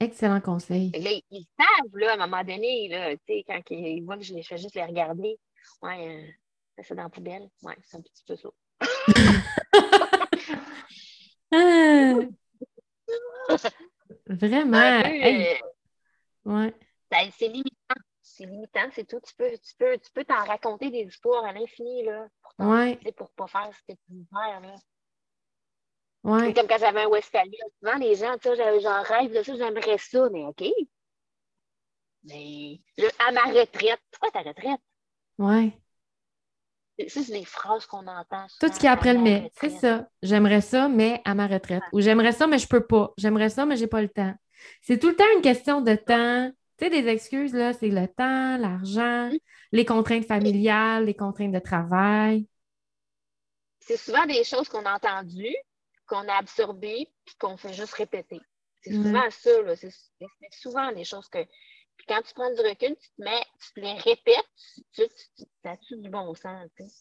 Excellent 0.00 0.40
conseil. 0.40 0.90
Là, 0.90 1.10
ils, 1.12 1.24
ils 1.30 1.46
savent, 1.58 1.96
là, 1.96 2.10
à 2.10 2.14
un 2.14 2.26
moment 2.26 2.44
donné, 2.44 2.88
là, 2.88 3.16
tu 3.16 3.22
sais, 3.26 3.44
quand 3.46 3.60
ils, 3.70 4.02
voient 4.02 4.18
que 4.18 4.24
je, 4.24 4.34
les- 4.34 4.42
fais 4.42 4.58
juste 4.58 4.74
les 4.74 4.84
regarder. 4.84 5.38
Ouais, 5.82 6.36
euh, 6.78 6.82
ça 6.82 6.94
dans 6.94 7.04
la 7.04 7.08
poubelle. 7.08 7.48
Ouais, 7.62 7.76
c'est 7.82 7.96
un 7.96 8.02
petit 8.02 8.24
peu 8.26 8.36
ça. 8.36 8.48
Vraiment. 14.26 14.78
Hey, 15.04 15.46
euh, 15.46 16.50
ouais. 16.50 16.74
Ça- 17.12 17.30
c'est 17.38 17.48
limitant. 17.48 17.70
C'est 18.22 18.46
limitant, 18.46 18.88
c'est 18.92 19.04
tout. 19.06 19.20
Tu 19.20 19.34
peux, 19.36 19.50
tu 19.50 19.74
peux, 19.78 19.98
tu 19.98 20.10
peux 20.12 20.24
t'en 20.24 20.44
raconter 20.44 20.90
des 20.90 21.02
histoires 21.02 21.44
à 21.44 21.52
l'infini, 21.52 22.04
là, 22.04 22.26
pour 22.42 22.54
t'en- 22.54 22.70
Ouais. 22.72 22.98
pour 23.16 23.30
pas 23.32 23.46
faire 23.46 23.70
ce 23.72 23.92
que 23.92 23.98
tu 23.98 24.12
veux 24.12 24.24
faire, 24.32 24.60
là. 24.60 24.74
Ouais. 26.24 26.46
C'est 26.46 26.54
comme 26.54 26.66
quand 26.66 26.78
j'avais 26.78 27.02
un 27.02 27.08
Westphalia. 27.08 27.64
Souvent, 27.78 27.96
les 27.98 28.14
gens, 28.16 28.36
tu 28.38 28.48
sais, 28.48 28.56
j'avais- 28.56 28.80
j'en 28.80 29.02
rêve 29.02 29.30
de 29.32 29.42
ça, 29.42 29.54
j'aimerais 29.56 29.98
ça, 29.98 30.28
mais 30.30 30.44
OK. 30.46 30.64
Mais 32.24 32.80
à 33.18 33.30
ma 33.32 33.42
retraite, 33.42 34.00
pourquoi 34.10 34.30
ta 34.30 34.40
retraite? 34.48 34.80
Ouais. 35.38 35.78
Ça, 37.08 37.22
c'est 37.24 37.32
des 37.32 37.44
phrases 37.44 37.86
qu'on 37.86 38.06
entend. 38.06 38.46
Tout 38.60 38.68
ce 38.72 38.78
qui 38.78 38.86
est 38.86 38.90
après 38.90 39.14
le 39.14 39.18
ma 39.18 39.24
mais, 39.24 39.52
c'est 39.54 39.70
ça. 39.70 40.08
J'aimerais 40.22 40.60
ça, 40.60 40.88
mais 40.88 41.20
à 41.24 41.34
ma 41.34 41.48
retraite. 41.48 41.82
Ou 41.92 42.00
j'aimerais 42.00 42.32
ça, 42.32 42.46
mais 42.46 42.58
je 42.58 42.68
peux 42.68 42.86
pas. 42.86 43.12
J'aimerais 43.16 43.50
ça, 43.50 43.66
mais 43.66 43.76
j'ai 43.76 43.88
pas 43.88 44.00
le 44.00 44.08
temps. 44.08 44.32
C'est 44.80 44.98
tout 44.98 45.08
le 45.08 45.16
temps 45.16 45.24
une 45.34 45.42
question 45.42 45.80
de 45.80 45.94
temps. 45.96 46.52
Tu 46.78 46.84
sais, 46.84 46.90
des 46.90 47.08
excuses, 47.08 47.52
là, 47.52 47.72
c'est 47.72 47.88
le 47.88 48.06
temps, 48.06 48.56
l'argent, 48.58 49.30
les 49.72 49.84
contraintes 49.84 50.26
familiales, 50.26 51.06
les 51.06 51.14
contraintes 51.14 51.52
de 51.52 51.58
travail. 51.58 52.46
C'est 53.80 53.96
souvent 53.96 54.24
des 54.26 54.44
choses 54.44 54.68
qu'on 54.68 54.84
a 54.86 54.94
entendues, 54.94 55.56
qu'on 56.06 56.28
a 56.28 56.34
absorbées, 56.34 57.08
puis 57.24 57.34
qu'on 57.38 57.56
fait 57.56 57.72
juste 57.72 57.94
répéter. 57.94 58.40
C'est 58.82 58.92
souvent 58.92 59.30
ça, 59.30 59.62
là. 59.62 59.74
C'est 59.76 59.90
souvent 60.52 60.92
des 60.92 61.04
choses 61.04 61.28
que. 61.28 61.38
Puis 61.96 62.06
quand 62.08 62.20
tu 62.22 62.34
prends 62.34 62.52
du 62.52 62.60
recul, 62.60 62.96
tu 62.96 63.08
te 63.16 63.22
mets, 63.22 63.44
tu 63.60 63.72
te 63.74 63.80
les 63.80 63.92
répètes, 63.94 64.44
tu, 64.92 65.02
tu, 65.36 65.44
tu, 65.88 65.96
du 66.00 66.08
bon 66.08 66.34
sens, 66.34 66.68
tu 66.76 66.84
sais. 66.86 66.92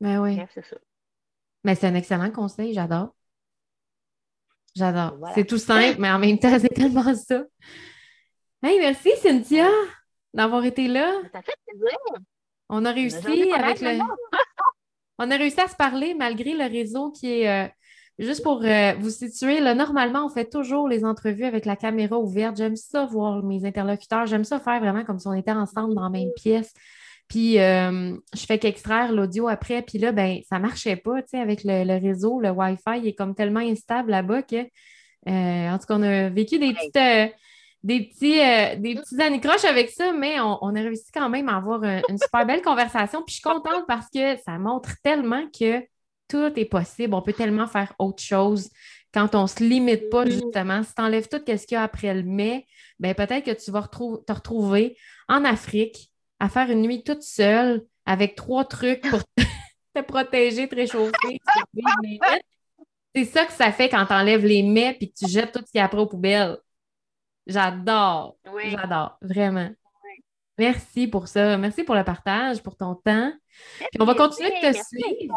Ben 0.00 0.18
oui. 0.20 0.36
Bref, 0.36 0.50
c'est 0.54 0.64
ça. 0.64 0.76
Mais 1.64 1.74
c'est 1.74 1.86
un 1.88 1.94
excellent 1.94 2.30
conseil, 2.30 2.72
j'adore. 2.72 3.14
J'adore. 4.74 5.16
Voilà. 5.18 5.34
C'est 5.34 5.44
tout 5.44 5.58
simple, 5.58 6.00
mais 6.00 6.10
en 6.10 6.18
même 6.18 6.38
temps, 6.38 6.58
c'est 6.60 6.68
tellement 6.68 7.14
ça. 7.14 7.44
Hey, 8.62 8.78
merci 8.78 9.10
Cynthia 9.16 9.68
d'avoir 10.32 10.64
été 10.64 10.86
là. 10.88 11.12
Ça 11.32 11.42
fait 11.42 11.54
plaisir. 11.66 11.98
On 12.68 12.84
a 12.84 12.92
réussi 12.92 13.52
avec 13.52 13.80
le. 13.80 13.98
On 15.18 15.30
a 15.30 15.36
réussi 15.36 15.60
à 15.60 15.68
se 15.68 15.76
parler 15.76 16.14
malgré 16.14 16.52
le 16.54 16.64
réseau 16.64 17.10
qui 17.10 17.30
est. 17.42 17.48
euh, 17.66 17.68
Juste 18.20 18.42
pour 18.42 18.62
euh, 18.62 18.92
vous 18.98 19.08
situer, 19.08 19.60
là, 19.60 19.74
normalement, 19.74 20.26
on 20.26 20.28
fait 20.28 20.44
toujours 20.48 20.86
les 20.88 21.04
entrevues 21.06 21.44
avec 21.46 21.64
la 21.64 21.74
caméra 21.74 22.18
ouverte. 22.18 22.56
J'aime 22.58 22.76
ça 22.76 23.06
voir 23.06 23.42
mes 23.42 23.64
interlocuteurs. 23.64 24.26
J'aime 24.26 24.44
ça 24.44 24.60
faire 24.60 24.78
vraiment 24.78 25.04
comme 25.04 25.18
si 25.18 25.26
on 25.26 25.32
était 25.32 25.52
ensemble 25.52 25.94
dans 25.94 26.02
la 26.02 26.10
même 26.10 26.28
pièce. 26.36 26.72
Puis, 27.28 27.58
euh, 27.58 28.14
je 28.34 28.44
fais 28.44 28.58
qu'extraire 28.58 29.12
l'audio 29.12 29.48
après. 29.48 29.80
Puis 29.82 29.98
là, 29.98 30.12
ben, 30.12 30.38
ça 30.50 30.58
marchait 30.58 30.96
pas, 30.96 31.22
tu 31.22 31.28
sais, 31.30 31.38
avec 31.38 31.64
le, 31.64 31.84
le 31.84 31.98
réseau. 31.98 32.40
Le 32.40 32.50
Wi-Fi 32.50 32.98
il 32.98 33.06
est 33.08 33.14
comme 33.14 33.34
tellement 33.34 33.60
instable 33.60 34.10
là-bas 34.10 34.42
que, 34.42 34.56
euh, 35.28 35.70
en 35.70 35.78
tout 35.78 35.86
cas, 35.86 35.94
on 35.96 36.02
a 36.02 36.28
vécu 36.28 36.58
des 36.58 36.74
petites, 36.74 36.96
euh, 36.96 37.26
des 37.82 38.00
petits, 38.08 38.80
des 38.80 38.96
petits 38.96 39.22
anicroches 39.22 39.64
avec 39.64 39.88
ça, 39.88 40.12
mais 40.12 40.38
on, 40.40 40.58
on 40.60 40.74
a 40.76 40.80
réussi 40.80 41.10
quand 41.14 41.30
même 41.30 41.48
à 41.48 41.56
avoir 41.56 41.82
un- 41.84 42.02
une 42.10 42.18
super 42.18 42.44
belle 42.44 42.60
conversation. 42.60 43.22
Puis, 43.26 43.36
je 43.36 43.40
suis 43.40 43.42
contente 43.42 43.84
parce 43.88 44.08
que 44.12 44.36
ça 44.44 44.58
montre 44.58 44.90
tellement 45.02 45.44
que 45.58 45.82
tout 46.30 46.52
est 46.58 46.64
possible. 46.64 47.14
On 47.14 47.22
peut 47.22 47.32
tellement 47.32 47.66
faire 47.66 47.92
autre 47.98 48.22
chose 48.22 48.70
quand 49.12 49.34
on 49.34 49.42
ne 49.42 49.46
se 49.48 49.62
limite 49.64 50.08
pas, 50.10 50.24
Mhm. 50.24 50.30
justement. 50.30 50.82
Si 50.84 50.94
tu 50.94 51.02
enlèves 51.02 51.28
tout 51.28 51.38
ce 51.46 51.66
qu'il 51.66 51.74
y 51.74 51.76
a 51.76 51.82
après 51.82 52.14
le 52.14 52.22
mai, 52.22 52.66
ben 53.00 53.14
peut-être 53.14 53.44
que 53.44 53.64
tu 53.64 53.70
vas 53.70 53.82
te 53.88 54.32
retrouver 54.32 54.96
en 55.28 55.44
Afrique 55.44 56.10
à 56.38 56.48
faire 56.48 56.70
une 56.70 56.82
nuit 56.82 57.02
toute 57.02 57.22
seule 57.22 57.82
avec 58.06 58.34
trois 58.36 58.64
trucs 58.64 59.02
pour 59.10 59.20
te 59.94 60.00
protéger, 60.06 60.68
te 60.68 60.74
réchauffer. 60.76 61.40
C'est 63.14 63.24
ça 63.24 63.44
que 63.44 63.52
ça 63.52 63.72
fait 63.72 63.88
quand 63.88 64.06
tu 64.06 64.12
enlèves 64.12 64.44
les 64.46 64.62
mets 64.62 64.96
et 65.00 65.08
que 65.10 65.14
tu 65.18 65.28
jettes 65.28 65.52
tout 65.52 65.60
ce 65.66 65.70
qu'il 65.70 65.78
y 65.78 65.82
a 65.82 65.86
après 65.86 65.98
aux 65.98 66.06
poubelles. 66.06 66.56
J'adore. 67.46 68.36
Oui. 68.52 68.70
J'adore, 68.70 69.18
vraiment. 69.20 69.70
Merci 70.58 71.08
pour 71.08 71.26
ça. 71.26 71.56
Merci 71.56 71.82
pour 71.84 71.94
le 71.94 72.04
partage, 72.04 72.62
pour 72.62 72.76
ton 72.76 72.94
temps. 72.94 73.32
Puis 73.78 73.88
on 74.00 74.04
va 74.04 74.14
continuer 74.14 74.50
de 74.50 74.72
te 74.72 74.78
suivre. 74.84 75.36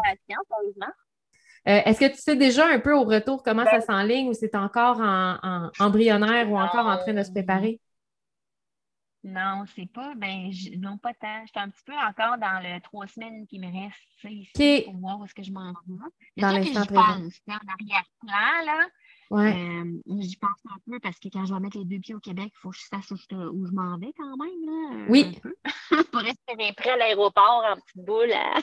Euh, 1.66 1.80
Est-ce 1.86 1.98
que 2.00 2.10
tu 2.10 2.16
sais 2.18 2.36
déjà 2.36 2.66
un 2.66 2.78
peu 2.78 2.92
au 2.94 3.04
retour 3.04 3.42
comment 3.42 3.64
ça 3.64 3.80
s'enligne 3.80 4.28
ou 4.28 4.34
c'est 4.34 4.54
encore 4.54 5.00
en, 5.00 5.38
en- 5.42 5.70
embryonnaire 5.80 6.50
ou 6.50 6.58
encore 6.58 6.86
en 6.86 6.98
train 6.98 7.14
de 7.14 7.22
se 7.22 7.30
préparer? 7.30 7.80
Non, 9.26 9.64
c'est 9.74 9.90
pas, 9.90 10.12
ben, 10.14 10.50
non, 10.76 10.98
pas 10.98 11.14
tant. 11.14 11.40
Je 11.46 11.50
suis 11.50 11.58
un 11.58 11.70
petit 11.70 11.82
peu 11.86 11.94
encore 11.94 12.36
dans 12.36 12.62
le 12.62 12.78
trois 12.82 13.06
semaines 13.06 13.46
qui 13.46 13.58
me 13.58 13.66
reste, 13.72 13.96
tu 14.20 14.28
sais, 14.28 14.34
ici, 14.34 14.52
pour 14.84 14.96
voir 14.98 15.18
où 15.18 15.24
est-ce 15.24 15.32
que 15.34 15.42
je 15.42 15.50
m'en 15.50 15.72
vais. 15.72 15.78
C'est 16.36 16.42
Dans 16.42 16.50
l'instant 16.50 16.84
présent. 16.84 17.00
en 17.48 17.52
arrière-plan, 17.52 18.66
là. 18.66 18.86
Ouais. 19.30 19.52
Euh, 19.52 19.84
j'y 20.20 20.36
pense 20.36 20.58
un 20.70 20.76
peu 20.86 21.00
parce 21.00 21.18
que 21.18 21.28
quand 21.28 21.44
je 21.46 21.54
vais 21.54 21.60
mettre 21.60 21.78
les 21.78 21.84
deux 21.84 21.98
pieds 21.98 22.14
au 22.14 22.20
Québec, 22.20 22.50
il 22.52 22.58
faut 22.60 22.70
que 22.70 22.76
je 22.76 22.82
sache 22.82 23.10
où 23.10 23.16
je, 23.16 23.34
où 23.36 23.66
je 23.66 23.72
m'en 23.72 23.96
vais 23.98 24.12
quand 24.16 24.36
même, 24.36 24.66
là. 24.66 24.96
euh, 24.96 25.06
Oui. 25.08 25.40
Pour 26.12 26.20
rester 26.20 26.72
prêt 26.76 26.90
à 26.90 26.96
l'aéroport 26.96 27.64
en 27.68 27.76
petite 27.76 28.04
boule. 28.04 28.32
à- 28.32 28.54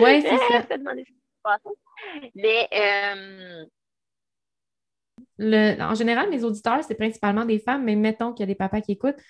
Oui, 0.00 0.22
c'est 0.22 0.38
ça. 0.38 0.66
Mais, 2.34 2.68
euh, 2.72 3.64
Le- 5.38 5.80
en 5.82 5.94
général, 5.94 6.30
mes 6.30 6.44
auditeurs, 6.44 6.82
c'est 6.84 6.94
principalement 6.94 7.44
des 7.44 7.58
femmes, 7.58 7.84
mais 7.84 7.96
mettons 7.96 8.32
qu'il 8.32 8.42
y 8.42 8.44
a 8.44 8.46
des 8.46 8.54
papas 8.54 8.80
qui 8.80 8.92
écoutent 8.92 9.20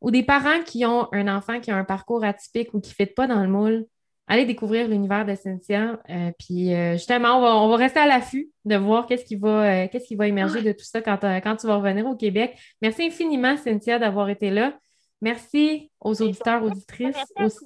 ou 0.00 0.10
des 0.10 0.22
parents 0.22 0.62
qui 0.64 0.84
ont 0.84 1.08
un 1.12 1.34
enfant 1.34 1.60
qui 1.60 1.70
a 1.70 1.76
un 1.76 1.84
parcours 1.84 2.22
atypique 2.24 2.74
ou 2.74 2.80
qui 2.80 2.90
ne 2.90 2.94
fit 2.94 3.12
pas 3.12 3.26
dans 3.26 3.42
le 3.42 3.48
moule. 3.48 3.86
Allez 4.28 4.44
découvrir 4.44 4.88
l'univers 4.88 5.24
de 5.24 5.34
Cynthia. 5.36 6.00
euh, 6.10 6.32
puis 6.38 6.74
euh, 6.74 6.94
justement, 6.94 7.38
on 7.38 7.40
va, 7.40 7.56
on 7.56 7.68
va 7.68 7.76
rester 7.76 8.00
à 8.00 8.06
l'affût 8.06 8.50
de 8.64 8.76
voir 8.76 9.06
qu'est-ce 9.06 9.24
qui 9.24 9.36
va, 9.36 9.84
euh, 9.84 9.88
qu'est-ce 9.90 10.06
qui 10.06 10.16
va 10.16 10.26
émerger 10.26 10.62
de 10.62 10.72
tout 10.72 10.84
ça 10.84 11.00
quand, 11.00 11.18
quand 11.20 11.56
tu 11.56 11.66
vas 11.66 11.76
revenir 11.76 12.06
au 12.06 12.16
Québec. 12.16 12.58
Merci 12.82 13.04
infiniment, 13.04 13.56
Cynthia, 13.56 13.98
d'avoir 13.98 14.28
été 14.28 14.50
là. 14.50 14.76
Merci 15.20 15.90
aux 16.00 16.20
auditeurs, 16.20 16.62
auditrices 16.62 17.16
aussi. 17.40 17.64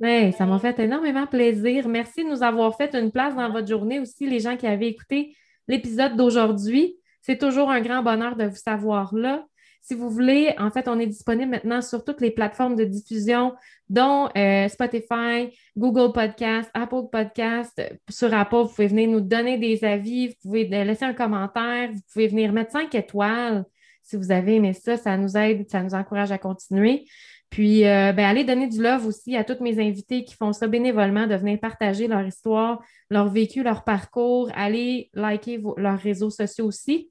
Ouais, 0.00 0.32
ça 0.36 0.46
m'a 0.46 0.58
fait 0.58 0.78
énormément 0.78 1.26
plaisir. 1.26 1.88
Merci 1.88 2.24
de 2.24 2.30
nous 2.30 2.42
avoir 2.42 2.76
fait 2.76 2.94
une 2.94 3.10
place 3.10 3.34
dans 3.34 3.50
votre 3.50 3.66
journée 3.66 3.98
aussi, 4.00 4.28
les 4.28 4.40
gens 4.40 4.56
qui 4.56 4.66
avaient 4.66 4.88
écouté 4.88 5.36
l'épisode 5.66 6.16
d'aujourd'hui. 6.16 6.96
C'est 7.20 7.38
toujours 7.38 7.70
un 7.70 7.80
grand 7.80 8.02
bonheur 8.02 8.36
de 8.36 8.44
vous 8.44 8.56
savoir 8.56 9.14
là. 9.14 9.44
Si 9.88 9.94
vous 9.94 10.10
voulez, 10.10 10.54
en 10.58 10.70
fait, 10.70 10.86
on 10.86 10.98
est 10.98 11.06
disponible 11.06 11.50
maintenant 11.50 11.80
sur 11.80 12.04
toutes 12.04 12.20
les 12.20 12.30
plateformes 12.30 12.76
de 12.76 12.84
diffusion, 12.84 13.54
dont 13.88 14.28
euh, 14.36 14.68
Spotify, 14.68 15.58
Google 15.78 16.12
Podcast, 16.12 16.70
Apple 16.74 17.08
Podcast. 17.10 17.82
Sur 18.10 18.34
Apple, 18.34 18.56
vous 18.56 18.68
pouvez 18.68 18.88
venir 18.88 19.08
nous 19.08 19.22
donner 19.22 19.56
des 19.56 19.82
avis, 19.86 20.28
vous 20.28 20.34
pouvez 20.42 20.64
laisser 20.64 21.06
un 21.06 21.14
commentaire, 21.14 21.90
vous 21.90 22.02
pouvez 22.12 22.28
venir 22.28 22.52
mettre 22.52 22.72
cinq 22.72 22.94
étoiles 22.94 23.64
si 24.02 24.16
vous 24.16 24.30
avez 24.30 24.56
aimé 24.56 24.74
ça. 24.74 24.98
Ça 24.98 25.16
nous 25.16 25.38
aide, 25.38 25.66
ça 25.70 25.82
nous 25.82 25.94
encourage 25.94 26.32
à 26.32 26.36
continuer. 26.36 27.06
Puis, 27.48 27.86
euh, 27.86 28.12
ben, 28.12 28.26
allez 28.26 28.44
donner 28.44 28.66
du 28.66 28.82
love 28.82 29.06
aussi 29.06 29.38
à 29.38 29.44
tous 29.44 29.62
mes 29.62 29.80
invités 29.80 30.22
qui 30.22 30.34
font 30.34 30.52
ça 30.52 30.66
bénévolement, 30.66 31.26
de 31.26 31.34
venir 31.34 31.58
partager 31.60 32.08
leur 32.08 32.26
histoire, 32.26 32.84
leur 33.08 33.30
vécu, 33.30 33.62
leur 33.62 33.84
parcours. 33.84 34.50
Allez 34.54 35.08
liker 35.14 35.62
leurs 35.78 35.98
réseaux 35.98 36.28
sociaux 36.28 36.66
aussi. 36.66 37.10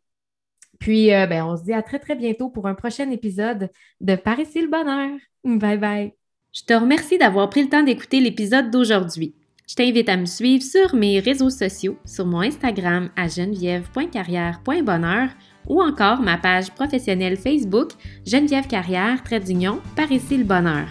Puis, 0.80 1.14
euh, 1.14 1.28
ben, 1.28 1.44
on 1.44 1.58
se 1.58 1.64
dit 1.64 1.74
à 1.74 1.82
très, 1.82 2.00
très 2.00 2.16
bientôt 2.16 2.50
pour 2.50 2.68
un 2.68 2.76
prochain 2.76 3.10
épisode 3.12 3.70
de 4.02 4.16
Par 4.16 4.40
ici 4.40 4.62
le 4.62 4.68
bonheur. 4.68 5.18
Bye 5.44 5.78
bye. 5.78 6.14
Je 6.54 6.64
te 6.64 6.74
remercie 6.74 7.18
d'avoir 7.18 7.50
pris 7.50 7.64
le 7.64 7.70
temps 7.70 7.84
d'écouter 7.84 8.20
l'épisode 8.20 8.70
d'aujourd'hui. 8.72 9.36
Je 9.70 9.76
t'invite 9.76 10.10
à 10.10 10.18
me 10.18 10.26
suivre 10.26 10.64
sur 10.64 10.96
mes 10.96 11.20
réseaux 11.20 11.50
sociaux, 11.50 11.98
sur 12.06 12.26
mon 12.26 12.40
Instagram 12.40 13.10
à 13.18 13.28
geneviève.carrière.bonheur 13.28 15.30
ou 15.68 15.82
encore 15.82 16.22
ma 16.22 16.38
page 16.38 16.72
professionnelle 16.72 17.36
Facebook 17.36 17.90
Geneviève 18.26 18.68
Carrière, 18.68 19.22
trait 19.24 19.42
d'union, 19.42 19.82
par 19.96 20.10
ici 20.12 20.38
le 20.38 20.46
bonheur. 20.46 20.88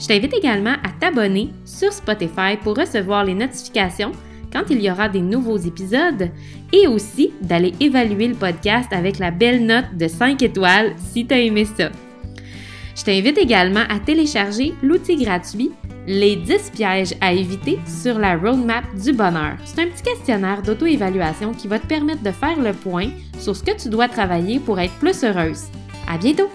Je 0.00 0.08
t'invite 0.08 0.34
également 0.34 0.74
à 0.82 0.90
t'abonner 1.00 1.50
sur 1.64 1.92
Spotify 1.92 2.56
pour 2.62 2.76
recevoir 2.76 3.24
les 3.24 3.34
notifications 3.34 4.12
quand 4.52 4.64
il 4.70 4.80
y 4.80 4.90
aura 4.90 5.08
des 5.08 5.20
nouveaux 5.20 5.58
épisodes 5.58 6.30
et 6.72 6.86
aussi 6.86 7.32
d'aller 7.42 7.74
évaluer 7.80 8.28
le 8.28 8.34
podcast 8.34 8.92
avec 8.92 9.18
la 9.18 9.30
belle 9.30 9.64
note 9.64 9.96
de 9.96 10.08
5 10.08 10.42
étoiles 10.42 10.94
si 10.98 11.26
tu 11.26 11.34
as 11.34 11.40
aimé 11.40 11.64
ça. 11.64 11.90
Je 12.96 13.04
t'invite 13.04 13.36
également 13.36 13.84
à 13.90 14.00
télécharger 14.00 14.72
l'outil 14.82 15.16
gratuit 15.16 15.70
Les 16.06 16.36
10 16.36 16.70
pièges 16.74 17.14
à 17.20 17.32
éviter 17.32 17.78
sur 17.86 18.18
la 18.18 18.36
roadmap 18.36 18.84
du 18.94 19.12
bonheur. 19.12 19.56
C'est 19.64 19.82
un 19.82 19.88
petit 19.88 20.02
questionnaire 20.02 20.62
d'auto-évaluation 20.62 21.52
qui 21.52 21.68
va 21.68 21.78
te 21.78 21.86
permettre 21.86 22.22
de 22.22 22.30
faire 22.30 22.58
le 22.58 22.72
point 22.72 23.08
sur 23.38 23.54
ce 23.54 23.62
que 23.62 23.76
tu 23.76 23.88
dois 23.90 24.08
travailler 24.08 24.60
pour 24.60 24.80
être 24.80 24.94
plus 24.94 25.24
heureuse. 25.24 25.64
À 26.08 26.16
bientôt! 26.16 26.48